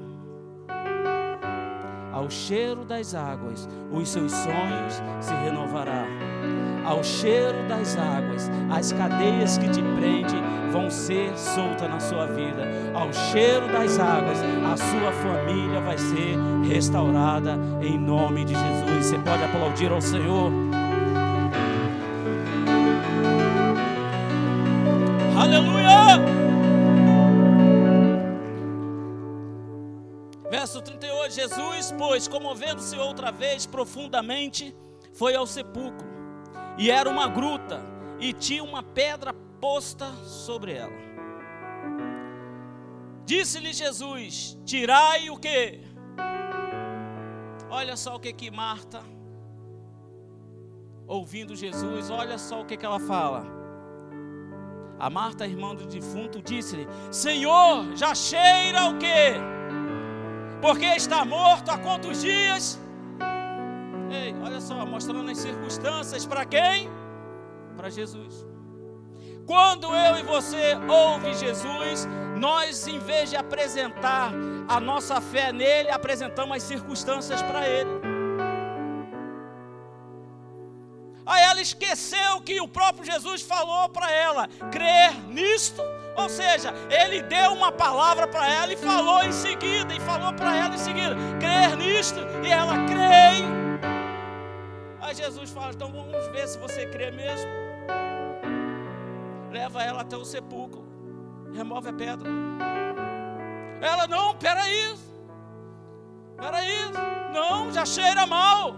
Ao 2.13 2.31
cheiro 2.31 2.85
das 2.85 3.15
águas, 3.15 3.69
os 3.91 4.09
seus 4.09 4.33
sonhos 4.33 5.03
se 5.21 5.35
renovarão 5.35 6.33
ao 6.85 7.03
cheiro 7.03 7.63
das 7.69 7.97
águas, 7.97 8.51
as 8.71 8.93
cadeias 8.93 9.59
que 9.59 9.69
te 9.69 9.83
prendem 9.83 10.43
vão 10.71 10.91
ser 10.91 11.37
soltas 11.37 11.89
na 11.89 12.01
sua 12.01 12.27
vida. 12.27 12.67
Ao 12.95 13.13
cheiro 13.13 13.69
das 13.69 13.99
águas, 13.99 14.39
a 14.41 14.77
sua 14.77 15.13
família 15.13 15.81
vai 15.81 15.99
ser 15.99 16.37
restaurada 16.69 17.59
em 17.81 17.99
nome 17.99 18.45
de 18.45 18.55
Jesus. 18.55 19.07
Você 19.07 19.19
pode 19.19 19.45
aplaudir 19.45 19.93
ao 19.93 20.01
Senhor. 20.01 20.51
Jesus, 31.33 31.93
pois, 31.97 32.29
comovendo-se 32.29 32.97
outra 32.97 33.33
vez 33.33 33.67
profundamente, 33.67 34.75
foi 35.13 35.35
ao 35.35 35.47
sepulcro. 35.47 36.07
E 36.79 36.91
era 36.91 37.09
uma 37.09 37.29
gruta, 37.29 37.81
e 38.19 38.33
tinha 38.33 38.63
uma 38.63 38.83
pedra 38.83 39.33
posta 39.61 40.13
sobre 40.25 40.73
ela. 40.73 40.93
Disse-lhe 43.25 43.73
Jesus: 43.73 44.59
Tirai 44.65 45.31
o 45.31 45.37
que? 45.37 45.81
Olha 47.71 47.97
só 47.97 48.17
o 48.17 48.21
que 48.21 48.33
que 48.33 48.51
Marta, 48.51 49.03
ouvindo 51.07 51.57
Jesus, 51.57 52.11
olha 52.11 52.37
só 52.37 52.61
o 52.61 52.67
que 52.67 52.77
que 52.77 52.85
ela 52.85 53.01
fala. 53.01 53.47
A 54.99 55.09
Marta, 55.09 55.47
irmã 55.47 55.75
do 55.75 55.87
defunto, 55.87 56.43
disse-lhe: 56.43 56.87
Senhor, 57.11 57.97
já 57.97 58.15
cheira 58.15 58.87
o 58.87 58.99
que? 58.99 59.62
Porque 60.63 60.87
está 60.87 61.25
morto 61.25 61.71
há 61.73 61.77
quantos 61.77 62.23
dias? 62.23 62.79
Ei, 64.09 64.33
olha 64.45 64.61
só, 64.61 64.87
mostrando 64.87 65.29
as 65.29 65.39
circunstâncias 65.39 66.25
para 66.25 66.45
quem? 66.45 66.89
Para 67.77 67.91
Jesus. 67.91 68.47
Quando 69.45 69.93
eu 69.93 70.19
e 70.19 70.23
você 70.23 70.79
ouve 70.89 71.35
Jesus, 71.35 72.07
nós, 72.37 72.87
em 72.87 73.01
vez 73.01 73.31
de 73.31 73.37
apresentar 73.37 74.33
a 74.69 74.79
nossa 74.79 75.21
fé 75.21 75.53
nele, 75.53 75.91
apresentamos 75.91 76.57
as 76.57 76.63
circunstâncias 76.63 77.43
para 77.43 77.69
ele. 77.69 77.91
Aí 81.27 81.43
ela 81.43 81.61
esqueceu 81.61 82.41
que 82.43 82.61
o 82.61 82.69
próprio 82.69 83.05
Jesus 83.05 83.43
falou 83.43 83.89
para 83.89 84.09
ela: 84.13 84.49
crer 84.71 85.13
nisto. 85.29 85.83
Ou 86.17 86.29
seja, 86.29 86.75
ele 86.91 87.23
deu 87.23 87.53
uma 87.53 87.73
palavra 87.73 88.27
para 88.27 88.47
ela 88.47 88.73
e 88.73 88.77
falou 88.77 89.23
em 89.23 89.33
seguida, 89.33 89.95
e 89.95 90.01
falou 90.01 90.33
para 90.35 90.57
ela 90.57 90.75
em 90.75 90.79
seguida: 90.79 91.17
crer 91.41 91.77
nisto, 91.77 92.21
e 92.45 92.51
ela 92.51 92.75
crê. 92.87 93.45
Aí 95.01 95.15
Jesus 95.15 95.51
fala: 95.51 95.73
então 95.73 95.91
vamos 95.91 96.27
ver 96.29 96.47
se 96.47 96.59
você 96.59 96.87
crê 96.87 97.11
mesmo 97.11 97.63
leva 99.53 99.83
ela 99.83 100.01
até 100.01 100.17
o 100.17 100.25
sepulcro, 100.25 100.83
remove 101.53 101.89
a 101.89 101.93
pedra. 101.93 102.29
Ela, 103.81 104.07
não, 104.07 104.35
peraí, 104.35 104.97
peraí, 106.37 106.91
não, 107.33 107.71
já 107.71 107.85
cheira 107.85 108.27
mal. 108.27 108.75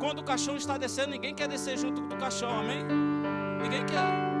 Quando 0.00 0.20
o 0.20 0.24
caixão 0.24 0.56
está 0.56 0.76
descendo, 0.76 1.10
ninguém 1.10 1.34
quer 1.34 1.48
descer 1.48 1.78
junto 1.78 2.02
com 2.02 2.14
o 2.14 2.18
caixão, 2.18 2.50
amém? 2.60 2.84
Ninguém 3.62 3.84
quer. 3.86 4.35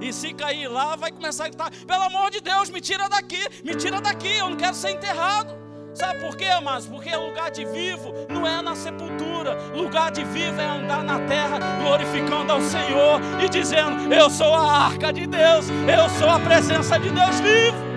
E 0.00 0.12
se 0.12 0.32
cair 0.32 0.68
lá, 0.68 0.96
vai 0.96 1.10
começar 1.10 1.44
a 1.44 1.48
gritar: 1.48 1.70
pelo 1.86 2.02
amor 2.02 2.30
de 2.30 2.40
Deus, 2.40 2.70
me 2.70 2.80
tira 2.80 3.08
daqui, 3.08 3.44
me 3.64 3.74
tira 3.74 4.00
daqui, 4.00 4.36
eu 4.36 4.50
não 4.50 4.56
quero 4.56 4.74
ser 4.74 4.90
enterrado. 4.90 5.56
Sabe 5.94 6.20
por 6.20 6.36
quê, 6.36 6.44
amados? 6.44 6.86
Porque 6.86 7.14
lugar 7.16 7.50
de 7.50 7.64
vivo 7.64 8.14
não 8.28 8.46
é 8.46 8.62
na 8.62 8.76
sepultura, 8.76 9.54
lugar 9.74 10.12
de 10.12 10.22
vivo 10.22 10.60
é 10.60 10.64
andar 10.64 11.02
na 11.02 11.18
terra 11.26 11.58
glorificando 11.82 12.52
ao 12.52 12.60
Senhor 12.60 13.20
e 13.42 13.48
dizendo: 13.48 14.12
Eu 14.12 14.30
sou 14.30 14.54
a 14.54 14.86
arca 14.86 15.12
de 15.12 15.26
Deus, 15.26 15.66
eu 15.68 16.08
sou 16.18 16.28
a 16.28 16.38
presença 16.38 16.98
de 17.00 17.10
Deus 17.10 17.40
vivo. 17.40 17.88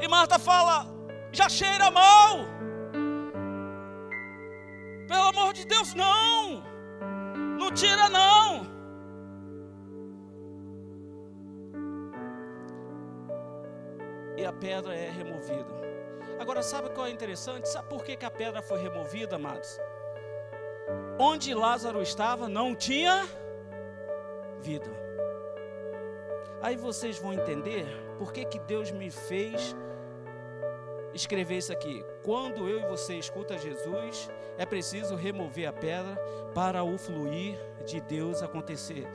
E 0.00 0.08
Marta 0.08 0.36
fala: 0.36 0.86
Já 1.30 1.48
cheira 1.48 1.88
mal. 1.88 2.52
Pelo 5.06 5.28
amor 5.28 5.52
de 5.52 5.64
Deus, 5.66 5.94
não. 5.94 6.71
Tira, 7.74 8.08
não. 8.08 8.72
e 14.42 14.44
a 14.44 14.52
pedra 14.52 14.94
é 14.94 15.08
removida. 15.08 15.82
Agora, 16.38 16.62
sabe 16.62 16.90
qual 16.90 17.06
é 17.06 17.10
interessante? 17.10 17.68
Sabe 17.68 17.88
por 17.88 18.02
que, 18.02 18.16
que 18.16 18.24
a 18.24 18.30
pedra 18.30 18.60
foi 18.60 18.82
removida, 18.82 19.36
amados? 19.36 19.78
Onde 21.18 21.54
Lázaro 21.54 22.02
estava 22.02 22.48
não 22.48 22.74
tinha 22.74 23.28
vida. 24.60 24.90
Aí 26.60 26.76
vocês 26.76 27.18
vão 27.18 27.32
entender 27.32 27.86
por 28.18 28.32
que, 28.32 28.44
que 28.44 28.58
Deus 28.60 28.90
me 28.90 29.10
fez 29.10 29.76
escrever 31.14 31.58
isso 31.58 31.72
aqui. 31.72 32.04
Quando 32.22 32.68
eu 32.68 32.80
e 32.80 32.88
você 32.88 33.14
escuta 33.14 33.58
Jesus, 33.58 34.30
é 34.58 34.66
preciso 34.66 35.14
remover 35.14 35.68
a 35.68 35.72
pedra 35.72 36.16
para 36.54 36.84
o 36.84 36.98
fluir 36.98 37.58
de 37.86 38.00
Deus 38.00 38.42
acontecer. 38.42 39.06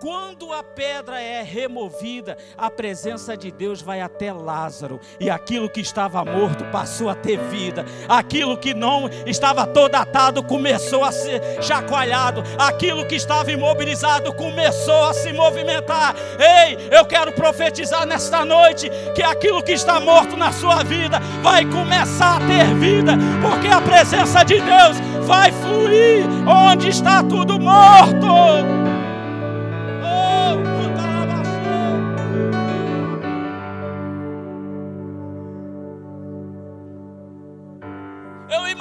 Quando 0.00 0.50
a 0.50 0.62
pedra 0.62 1.20
é 1.20 1.42
removida, 1.42 2.38
a 2.56 2.70
presença 2.70 3.36
de 3.36 3.50
Deus 3.50 3.82
vai 3.82 4.00
até 4.00 4.32
Lázaro, 4.32 4.98
e 5.20 5.28
aquilo 5.28 5.68
que 5.68 5.82
estava 5.82 6.24
morto 6.24 6.64
passou 6.72 7.10
a 7.10 7.14
ter 7.14 7.38
vida, 7.50 7.84
aquilo 8.08 8.56
que 8.56 8.72
não 8.72 9.10
estava 9.26 9.66
todo 9.66 9.94
atado 9.94 10.42
começou 10.42 11.04
a 11.04 11.12
ser 11.12 11.62
chacoalhado, 11.62 12.42
aquilo 12.58 13.06
que 13.06 13.14
estava 13.14 13.52
imobilizado 13.52 14.32
começou 14.32 15.04
a 15.04 15.12
se 15.12 15.34
movimentar. 15.34 16.14
Ei, 16.38 16.78
eu 16.90 17.04
quero 17.04 17.32
profetizar 17.32 18.06
nesta 18.06 18.42
noite 18.42 18.88
que 19.14 19.22
aquilo 19.22 19.62
que 19.62 19.72
está 19.72 20.00
morto 20.00 20.34
na 20.34 20.50
sua 20.50 20.82
vida 20.82 21.20
vai 21.42 21.66
começar 21.66 22.38
a 22.38 22.46
ter 22.46 22.74
vida, 22.76 23.12
porque 23.42 23.68
a 23.68 23.82
presença 23.82 24.42
de 24.44 24.58
Deus 24.62 24.98
vai 25.26 25.52
fluir 25.52 26.24
onde 26.48 26.88
está 26.88 27.22
tudo 27.22 27.60
morto. 27.60 28.89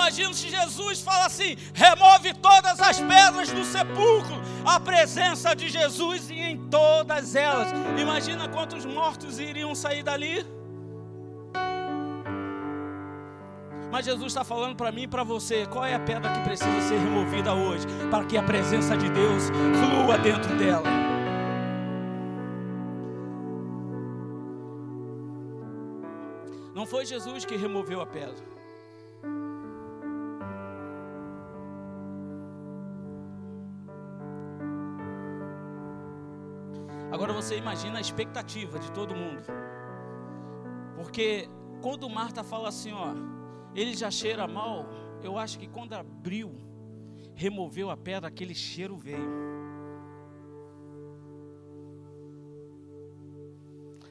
Imagino 0.10 0.34
se 0.34 0.50
Jesus 0.50 1.02
fala 1.02 1.26
assim: 1.28 1.56
remove 1.74 2.34
todas 2.34 2.80
as 2.80 3.00
pedras 3.00 3.52
do 3.52 3.64
sepulcro, 3.64 4.42
a 4.66 4.80
presença 4.80 5.56
de 5.56 5.70
Jesus 5.70 6.32
e 6.32 6.40
em 6.40 6.58
todas 6.70 7.36
elas. 7.36 7.72
Imagina 8.00 8.50
quantos 8.50 8.86
mortos 8.86 9.40
iriam 9.40 9.76
sair 9.76 10.02
dali. 10.02 10.44
Mas 13.92 14.06
Jesus 14.06 14.28
está 14.28 14.44
falando 14.44 14.76
para 14.76 14.92
mim 14.92 15.04
e 15.04 15.08
para 15.08 15.24
você: 15.24 15.68
qual 15.68 15.86
é 15.86 15.94
a 15.94 16.00
pedra 16.00 16.32
que 16.32 16.42
precisa 16.42 16.82
ser 16.82 16.98
removida 16.98 17.54
hoje, 17.54 17.86
para 18.10 18.26
que 18.26 18.36
a 18.36 18.44
presença 18.44 18.98
de 18.98 19.10
Deus 19.10 19.44
flua 19.80 20.18
dentro 20.18 20.56
dela? 20.58 20.90
Não 26.74 26.88
foi 26.88 27.06
Jesus 27.06 27.46
que 27.46 27.56
removeu 27.56 28.02
a 28.02 28.06
pedra. 28.08 28.59
Agora 37.20 37.34
você 37.34 37.58
imagina 37.58 37.98
a 37.98 38.02
expectativa 38.02 38.80
de 38.80 38.90
todo 38.94 39.14
mundo. 39.14 39.44
Porque 40.96 41.50
quando 41.82 42.10
Marta 42.10 42.46
fala 42.46 42.70
assim, 42.70 42.94
ó, 42.94 43.14
ele 43.76 43.94
já 43.94 44.10
cheira 44.10 44.48
mal, 44.48 44.86
eu 45.22 45.38
acho 45.38 45.60
que 45.60 45.68
quando 45.68 45.92
abriu, 45.92 46.50
removeu 47.36 47.90
a 47.90 47.98
pedra, 47.98 48.30
aquele 48.30 48.56
cheiro 48.56 48.96
veio. 48.96 49.30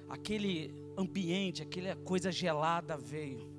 Aquele 0.07 0.71
ambiente, 0.95 1.63
aquela 1.63 1.97
coisa 1.97 2.31
gelada 2.31 2.95
veio. 2.95 3.51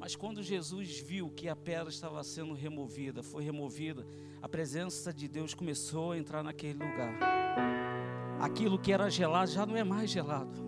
Mas 0.00 0.16
quando 0.16 0.42
Jesus 0.42 0.98
viu 0.98 1.30
que 1.30 1.48
a 1.48 1.54
pedra 1.54 1.90
estava 1.90 2.24
sendo 2.24 2.54
removida, 2.54 3.22
foi 3.22 3.44
removida, 3.44 4.04
a 4.46 4.48
presença 4.48 5.12
de 5.12 5.26
Deus 5.26 5.54
começou 5.54 6.12
a 6.12 6.18
entrar 6.18 6.40
naquele 6.40 6.74
lugar. 6.74 7.18
Aquilo 8.40 8.78
que 8.78 8.92
era 8.92 9.10
gelado 9.10 9.50
já 9.50 9.66
não 9.66 9.76
é 9.76 9.82
mais 9.82 10.08
gelado. 10.08 10.64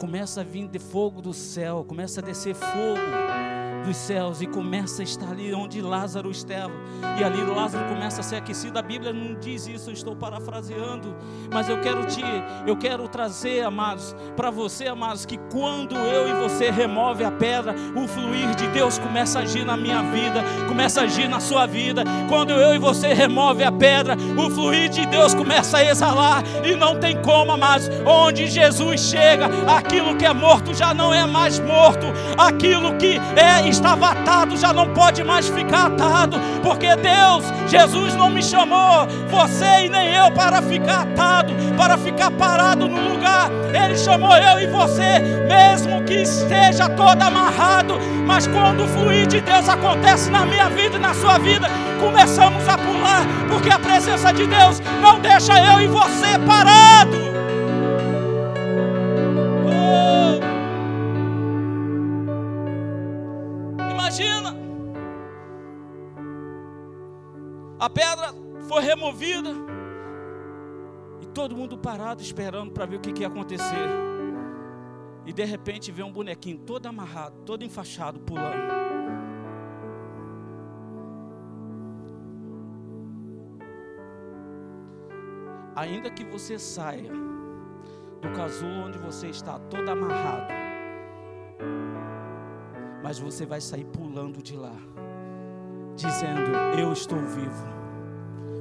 Começa 0.00 0.40
a 0.40 0.44
vir 0.44 0.66
de 0.66 0.78
fogo 0.78 1.20
do 1.20 1.34
céu, 1.34 1.84
começa 1.86 2.22
a 2.22 2.24
descer 2.24 2.54
fogo 2.54 3.41
dos 3.82 3.96
céus 3.96 4.40
e 4.40 4.46
começa 4.46 5.02
a 5.02 5.04
estar 5.04 5.30
ali 5.30 5.52
onde 5.54 5.80
Lázaro 5.80 6.30
estava. 6.30 6.72
E 7.18 7.24
ali 7.24 7.42
Lázaro 7.42 7.84
começa 7.88 8.20
a 8.20 8.24
ser 8.24 8.36
aquecido. 8.36 8.78
A 8.78 8.82
Bíblia 8.82 9.12
não 9.12 9.34
diz 9.34 9.66
isso, 9.66 9.90
eu 9.90 9.94
estou 9.94 10.16
parafraseando, 10.16 11.14
mas 11.52 11.68
eu 11.68 11.80
quero 11.80 12.04
te, 12.06 12.22
eu 12.66 12.76
quero 12.76 13.08
trazer, 13.08 13.62
amados, 13.62 14.14
para 14.36 14.50
você, 14.50 14.86
amados, 14.86 15.26
que 15.26 15.38
quando 15.50 15.96
eu 15.96 16.28
e 16.28 16.32
você 16.34 16.70
remove 16.70 17.24
a 17.24 17.30
pedra, 17.30 17.74
o 17.96 18.06
fluir 18.06 18.54
de 18.54 18.66
Deus 18.68 18.98
começa 18.98 19.40
a 19.40 19.42
agir 19.42 19.64
na 19.64 19.76
minha 19.76 20.02
vida, 20.02 20.42
começa 20.68 21.00
a 21.00 21.04
agir 21.04 21.28
na 21.28 21.40
sua 21.40 21.66
vida. 21.66 22.04
Quando 22.28 22.52
eu 22.52 22.74
e 22.74 22.78
você 22.78 23.12
remove 23.12 23.62
a 23.64 23.72
pedra, 23.72 24.16
o 24.36 24.50
fluir 24.50 24.88
de 24.88 25.04
Deus 25.06 25.34
começa 25.34 25.78
a 25.78 25.84
exalar 25.84 26.42
e 26.64 26.74
não 26.74 26.98
tem 26.98 27.20
como, 27.22 27.52
amados. 27.52 27.90
Onde 28.06 28.46
Jesus 28.46 29.00
chega, 29.00 29.46
aquilo 29.66 30.16
que 30.16 30.24
é 30.24 30.32
morto 30.32 30.74
já 30.74 30.94
não 30.94 31.12
é 31.12 31.26
mais 31.26 31.58
morto, 31.58 32.06
aquilo 32.38 32.96
que 32.96 33.18
é 33.36 33.66
estava 33.72 34.10
atado 34.10 34.56
já 34.56 34.72
não 34.72 34.92
pode 34.92 35.24
mais 35.24 35.48
ficar 35.48 35.86
atado, 35.86 36.38
porque 36.62 36.94
Deus, 36.96 37.44
Jesus 37.66 38.14
não 38.14 38.30
me 38.30 38.42
chamou, 38.42 39.06
você 39.28 39.86
e 39.86 39.88
nem 39.88 40.14
eu, 40.14 40.30
para 40.30 40.62
ficar 40.62 41.02
atado, 41.02 41.52
para 41.76 41.98
ficar 41.98 42.30
parado 42.30 42.86
no 42.86 43.08
lugar. 43.10 43.50
Ele 43.72 43.96
chamou 43.96 44.36
eu 44.36 44.60
e 44.60 44.66
você, 44.66 45.18
mesmo 45.48 46.04
que 46.04 46.14
esteja 46.22 46.88
todo 46.90 47.22
amarrado, 47.22 47.98
mas 48.26 48.46
quando 48.46 48.84
o 48.84 48.88
fluir 48.88 49.26
de 49.26 49.40
Deus 49.40 49.68
acontece 49.68 50.30
na 50.30 50.44
minha 50.44 50.68
vida 50.68 50.96
e 50.96 51.00
na 51.00 51.14
sua 51.14 51.38
vida, 51.38 51.68
começamos 51.98 52.68
a 52.68 52.76
pular, 52.76 53.26
porque 53.48 53.70
a 53.70 53.78
presença 53.78 54.32
de 54.32 54.46
Deus 54.46 54.80
não 55.00 55.18
deixa 55.18 55.58
eu 55.58 55.80
e 55.80 55.88
você 55.88 56.38
parado. 56.46 57.31
A 67.82 67.90
pedra 67.90 68.32
foi 68.68 68.80
removida. 68.80 69.50
E 71.20 71.26
todo 71.26 71.56
mundo 71.56 71.76
parado 71.76 72.22
esperando 72.22 72.70
para 72.70 72.86
ver 72.86 72.94
o 72.94 73.00
que, 73.00 73.12
que 73.12 73.22
ia 73.22 73.26
acontecer. 73.26 73.88
E 75.26 75.32
de 75.32 75.44
repente 75.44 75.90
vê 75.90 76.00
um 76.04 76.12
bonequinho 76.12 76.58
todo 76.58 76.86
amarrado, 76.86 77.40
todo 77.44 77.64
enfaixado, 77.64 78.20
pulando. 78.20 78.70
Ainda 85.74 86.08
que 86.08 86.22
você 86.22 86.60
saia 86.60 87.10
do 88.20 88.30
casulo 88.36 88.86
onde 88.86 88.98
você 88.98 89.26
está, 89.26 89.58
todo 89.58 89.88
amarrado, 89.88 90.52
mas 93.02 93.18
você 93.18 93.44
vai 93.44 93.60
sair 93.60 93.86
pulando 93.86 94.40
de 94.40 94.56
lá 94.56 94.91
dizendo: 95.96 96.50
Eu 96.78 96.92
estou 96.92 97.18
vivo. 97.18 97.72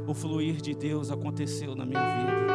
O 0.07 0.13
fluir 0.13 0.57
de 0.61 0.73
Deus 0.73 1.11
aconteceu 1.11 1.75
na 1.75 1.85
minha 1.85 2.01
vida. 2.01 2.51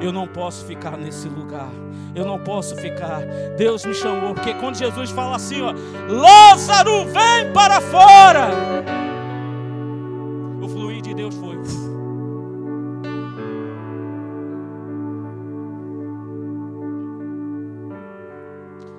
Eu 0.00 0.12
não 0.12 0.26
posso 0.26 0.64
ficar 0.64 0.96
nesse 0.96 1.28
lugar. 1.28 1.70
Eu 2.14 2.24
não 2.24 2.38
posso 2.38 2.76
ficar. 2.76 3.22
Deus 3.56 3.84
me 3.84 3.94
chamou. 3.94 4.34
Porque 4.34 4.54
quando 4.54 4.76
Jesus 4.76 5.10
fala 5.10 5.36
assim, 5.36 5.62
ó, 5.62 5.72
Lázaro, 6.08 7.04
vem 7.06 7.52
para 7.52 7.80
fora. 7.80 8.48
O 10.62 10.68
fluir 10.68 11.02
de 11.02 11.14
Deus 11.14 11.34
foi. 11.34 11.54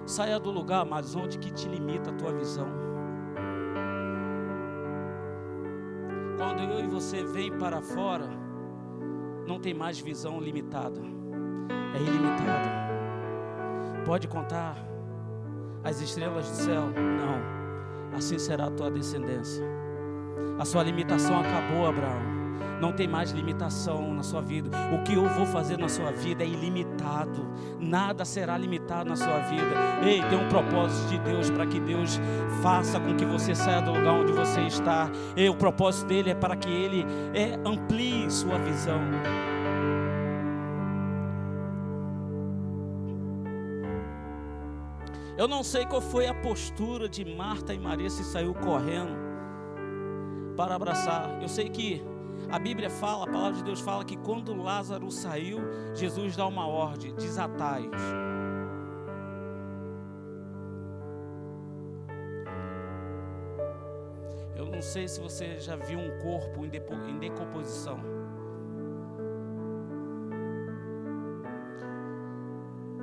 Saia 0.06 0.40
do 0.40 0.52
lugar, 0.52 0.86
mas 0.86 1.16
onde 1.16 1.38
que 1.38 1.52
te 1.52 1.68
limita 1.68 2.10
a 2.10 2.14
tua 2.14 2.32
visão. 2.32 2.95
Quando 6.38 6.62
eu 6.62 6.84
e 6.84 6.88
você 6.88 7.24
vem 7.24 7.52
para 7.52 7.82
fora, 7.82 8.30
não 9.48 9.60
tem 9.60 9.74
mais 9.74 10.00
visão 10.00 10.40
limitada, 10.40 11.02
é 11.94 12.02
ilimitada. 12.02 12.86
Pode 14.06 14.28
contar 14.28 14.76
as 15.84 16.02
estrelas 16.02 16.48
do 16.50 16.56
céu? 16.56 16.84
Não. 16.88 18.16
Assim 18.18 18.38
será 18.38 18.66
a 18.66 18.72
tua 18.72 18.92
descendência. 18.92 19.66
A 20.60 20.66
sua 20.66 20.84
limitação 20.84 21.40
acabou, 21.40 21.88
Abraão 21.88 22.35
não 22.80 22.92
tem 22.92 23.08
mais 23.08 23.32
limitação 23.32 24.14
na 24.14 24.24
sua 24.24 24.42
vida. 24.42 24.70
O 24.94 25.04
que 25.04 25.14
eu 25.14 25.28
vou 25.30 25.46
fazer 25.46 25.78
na 25.78 25.90
sua 25.90 26.12
vida 26.12 26.44
é 26.44 26.48
ilimitado. 26.48 27.48
Nada 27.80 28.26
será 28.26 28.58
limitado 28.58 29.10
na 29.10 29.16
sua 29.16 29.40
vida. 29.40 29.64
Ei, 30.04 30.22
tem 30.24 30.38
um 30.38 30.50
propósito 30.50 31.10
de 31.10 31.20
Deus 31.20 31.50
para 31.50 31.66
que 31.66 31.80
Deus 31.80 32.20
faça 32.62 33.00
com 33.00 33.16
que 33.16 33.26
você 33.26 33.56
saia 33.56 33.82
do 33.82 33.94
lugar 33.94 34.14
onde 34.14 34.32
você 34.32 34.62
está. 34.62 35.10
E 35.36 35.48
o 35.50 35.56
propósito 35.56 36.08
dele 36.08 36.32
é 36.32 36.36
para 36.36 36.56
que 36.56 36.70
ele 36.70 37.06
é, 37.34 37.60
amplie 37.68 38.30
sua 38.30 38.58
visão. 38.60 39.00
Eu 45.38 45.50
não 45.50 45.64
sei 45.64 45.86
qual 45.86 46.02
foi 46.02 46.28
a 46.28 46.34
postura 46.34 47.10
de 47.10 47.26
Marta 47.26 47.74
e 47.74 47.80
Maria 47.80 48.10
se 48.10 48.24
saiu 48.24 48.54
correndo 48.54 49.16
para 50.56 50.76
abraçar. 50.76 51.38
Eu 51.42 51.50
sei 51.50 51.70
que 51.70 52.02
a 52.52 52.60
Bíblia 52.60 52.90
fala, 52.90 53.26
a 53.26 53.28
palavra 53.28 53.58
de 53.58 53.64
Deus 53.64 53.80
fala 53.82 54.04
que 54.04 54.18
quando 54.18 54.54
Lázaro 54.54 55.12
saiu, 55.12 55.60
Jesus 55.94 56.36
dá 56.36 56.46
uma 56.46 56.68
ordem: 56.68 57.14
desatai-os. 57.16 58.02
Eu 64.56 64.66
não 64.66 64.82
sei 64.82 65.08
se 65.08 65.20
você 65.20 65.60
já 65.60 65.76
viu 65.76 66.00
um 66.00 66.20
corpo 66.20 66.66
em 66.66 67.20
decomposição. 67.20 68.00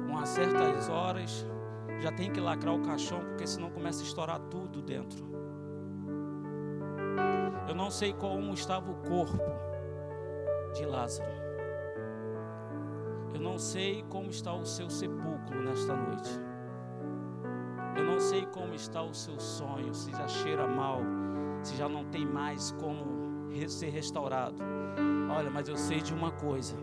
Umas 0.09 0.29
certas 0.29 0.89
horas 0.89 1.47
já 2.01 2.11
tem 2.13 2.31
que 2.31 2.41
lacrar 2.41 2.75
o 2.75 2.83
caixão, 2.83 3.21
porque 3.21 3.47
senão 3.47 3.71
começa 3.71 4.01
a 4.01 4.05
estourar 4.05 4.41
tudo 4.51 4.83
dentro. 4.83 5.32
Eu 7.69 7.75
não 7.75 7.91
sei 7.91 8.13
como 8.13 8.53
estava 8.53 8.91
o 8.91 8.97
corpo 8.97 9.39
de 10.75 10.85
Lázaro. 10.85 11.31
Eu 13.35 13.41
não 13.41 13.59
sei 13.59 14.05
como 14.09 14.31
está 14.31 14.53
o 14.53 14.65
seu 14.65 14.91
sepulcro 14.91 15.63
nesta 15.63 15.95
noite. 15.95 16.31
Eu 17.97 18.05
não 18.05 18.21
sei 18.21 18.47
como 18.47 18.75
está 18.75 19.03
o 19.03 19.15
seu 19.15 19.39
sonho, 19.39 19.95
se 19.95 20.11
já 20.11 20.27
cheira 20.27 20.67
mal, 20.67 21.01
se 21.63 21.77
já 21.77 21.89
não 21.89 22.05
tem 22.07 22.27
mais 22.27 22.73
como 22.73 23.23
ser 23.69 23.91
restaurado. 23.91 24.57
Olha, 25.31 25.51
mas 25.51 25.69
eu 25.69 25.77
sei 25.77 26.01
de 26.01 26.13
uma 26.13 26.31
coisa: 26.33 26.77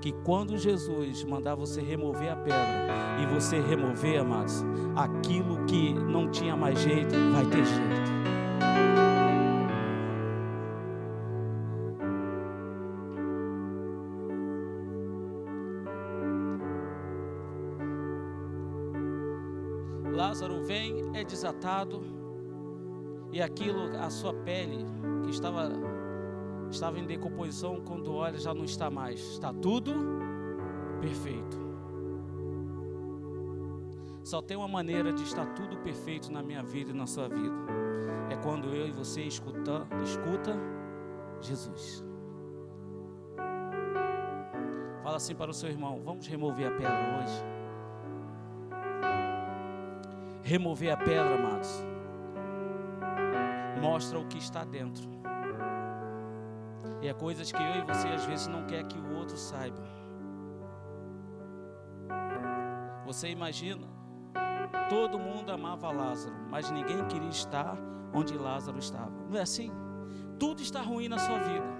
que 0.00 0.12
quando 0.24 0.56
Jesus 0.56 1.24
mandar 1.24 1.54
você 1.54 1.80
remover 1.80 2.32
a 2.32 2.36
pedra 2.36 2.86
e 3.22 3.26
você 3.34 3.60
remover, 3.60 4.20
amados, 4.20 4.64
aquilo 4.94 5.64
que 5.66 5.92
não 5.92 6.30
tinha 6.30 6.56
mais 6.56 6.78
jeito, 6.78 7.14
vai 7.32 7.44
ter 7.46 7.64
jeito. 7.64 8.15
Desatado, 21.26 22.02
e 23.32 23.42
aquilo, 23.42 23.96
a 23.98 24.08
sua 24.08 24.32
pele, 24.32 24.84
que 25.24 25.30
estava, 25.30 25.70
estava 26.70 26.98
em 26.98 27.06
decomposição, 27.06 27.82
quando 27.84 28.14
olha, 28.14 28.38
já 28.38 28.54
não 28.54 28.64
está 28.64 28.90
mais. 28.90 29.20
Está 29.20 29.52
tudo 29.52 29.92
perfeito. 31.00 31.66
Só 34.22 34.40
tem 34.40 34.56
uma 34.56 34.68
maneira 34.68 35.12
de 35.12 35.22
estar 35.22 35.46
tudo 35.54 35.76
perfeito 35.78 36.32
na 36.32 36.42
minha 36.42 36.62
vida 36.62 36.90
e 36.90 36.94
na 36.94 37.06
sua 37.06 37.28
vida. 37.28 37.54
É 38.30 38.36
quando 38.36 38.68
eu 38.74 38.88
e 38.88 38.90
você 38.90 39.22
escuta, 39.22 39.86
escuta 40.02 40.56
Jesus. 41.40 42.04
Fala 45.02 45.16
assim 45.16 45.34
para 45.34 45.50
o 45.50 45.54
seu 45.54 45.68
irmão: 45.68 46.00
vamos 46.02 46.26
remover 46.26 46.66
a 46.66 46.70
pedra 46.70 47.20
hoje 47.20 47.55
remover 50.46 50.92
a 50.92 50.96
pedra, 50.96 51.34
amados, 51.34 51.84
mostra 53.82 54.16
o 54.16 54.26
que 54.28 54.38
está 54.38 54.62
dentro. 54.62 55.04
E 57.02 57.08
é 57.08 57.12
coisas 57.12 57.50
que 57.50 57.60
eu 57.60 57.74
e 57.74 57.82
você 57.82 58.06
às 58.06 58.24
vezes 58.24 58.46
não 58.46 58.64
quer 58.64 58.86
que 58.86 58.96
o 58.96 59.16
outro 59.16 59.36
saiba. 59.36 59.82
Você 63.04 63.28
imagina, 63.28 63.88
todo 64.88 65.18
mundo 65.18 65.50
amava 65.50 65.90
Lázaro, 65.90 66.36
mas 66.48 66.70
ninguém 66.70 67.04
queria 67.08 67.28
estar 67.28 67.76
onde 68.14 68.38
Lázaro 68.38 68.78
estava. 68.78 69.10
Não 69.28 69.36
é 69.36 69.42
assim? 69.42 69.72
Tudo 70.38 70.62
está 70.62 70.80
ruim 70.80 71.08
na 71.08 71.18
sua 71.18 71.38
vida. 71.40 71.76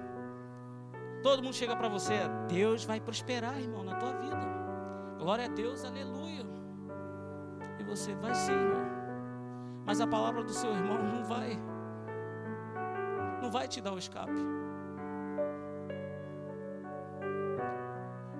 Todo 1.22 1.40
mundo 1.40 1.54
chega 1.54 1.76
para 1.76 1.88
você, 1.88 2.14
Deus 2.48 2.84
vai 2.84 3.00
prosperar, 3.00 3.60
irmão, 3.60 3.84
na 3.84 3.94
tua 3.94 4.12
vida. 4.16 4.40
Glória 5.18 5.44
a 5.44 5.48
Deus, 5.48 5.84
aleluia 5.84 6.55
você 7.84 8.14
vai 8.14 8.34
sim, 8.34 8.52
irmão. 8.52 8.86
Mas 9.84 10.00
a 10.00 10.06
palavra 10.06 10.42
do 10.42 10.52
seu 10.52 10.70
irmão 10.70 11.02
não 11.02 11.24
vai. 11.24 11.56
Não 13.40 13.50
vai 13.50 13.68
te 13.68 13.80
dar 13.80 13.92
o 13.92 13.98
escape. 13.98 14.32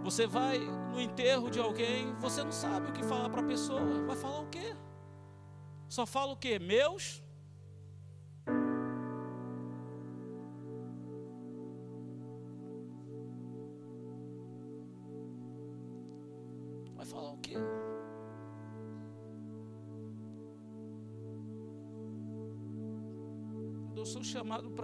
Você 0.03 0.27
vai 0.27 0.59
no 0.93 1.01
enterro 1.01 1.51
de 1.51 1.59
alguém, 1.59 2.15
você 2.21 2.45
não 2.45 2.53
sabe 2.53 2.91
o 2.91 2.93
que 2.93 3.03
falar 3.03 3.29
para 3.29 3.41
a 3.41 3.45
pessoa. 3.45 4.05
Vai 4.07 4.17
falar 4.17 4.41
o 4.41 4.47
quê? 4.47 4.77
Só 5.89 6.07
fala 6.07 6.33
o 6.33 6.37
quê? 6.37 6.59
Meus? 6.59 7.23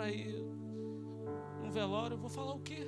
Para 0.02 0.10
ir 0.10 0.44
num 1.62 1.70
velório, 1.70 2.14
eu 2.14 2.18
vou 2.18 2.28
falar 2.28 2.54
o 2.54 2.58
quê? 2.58 2.84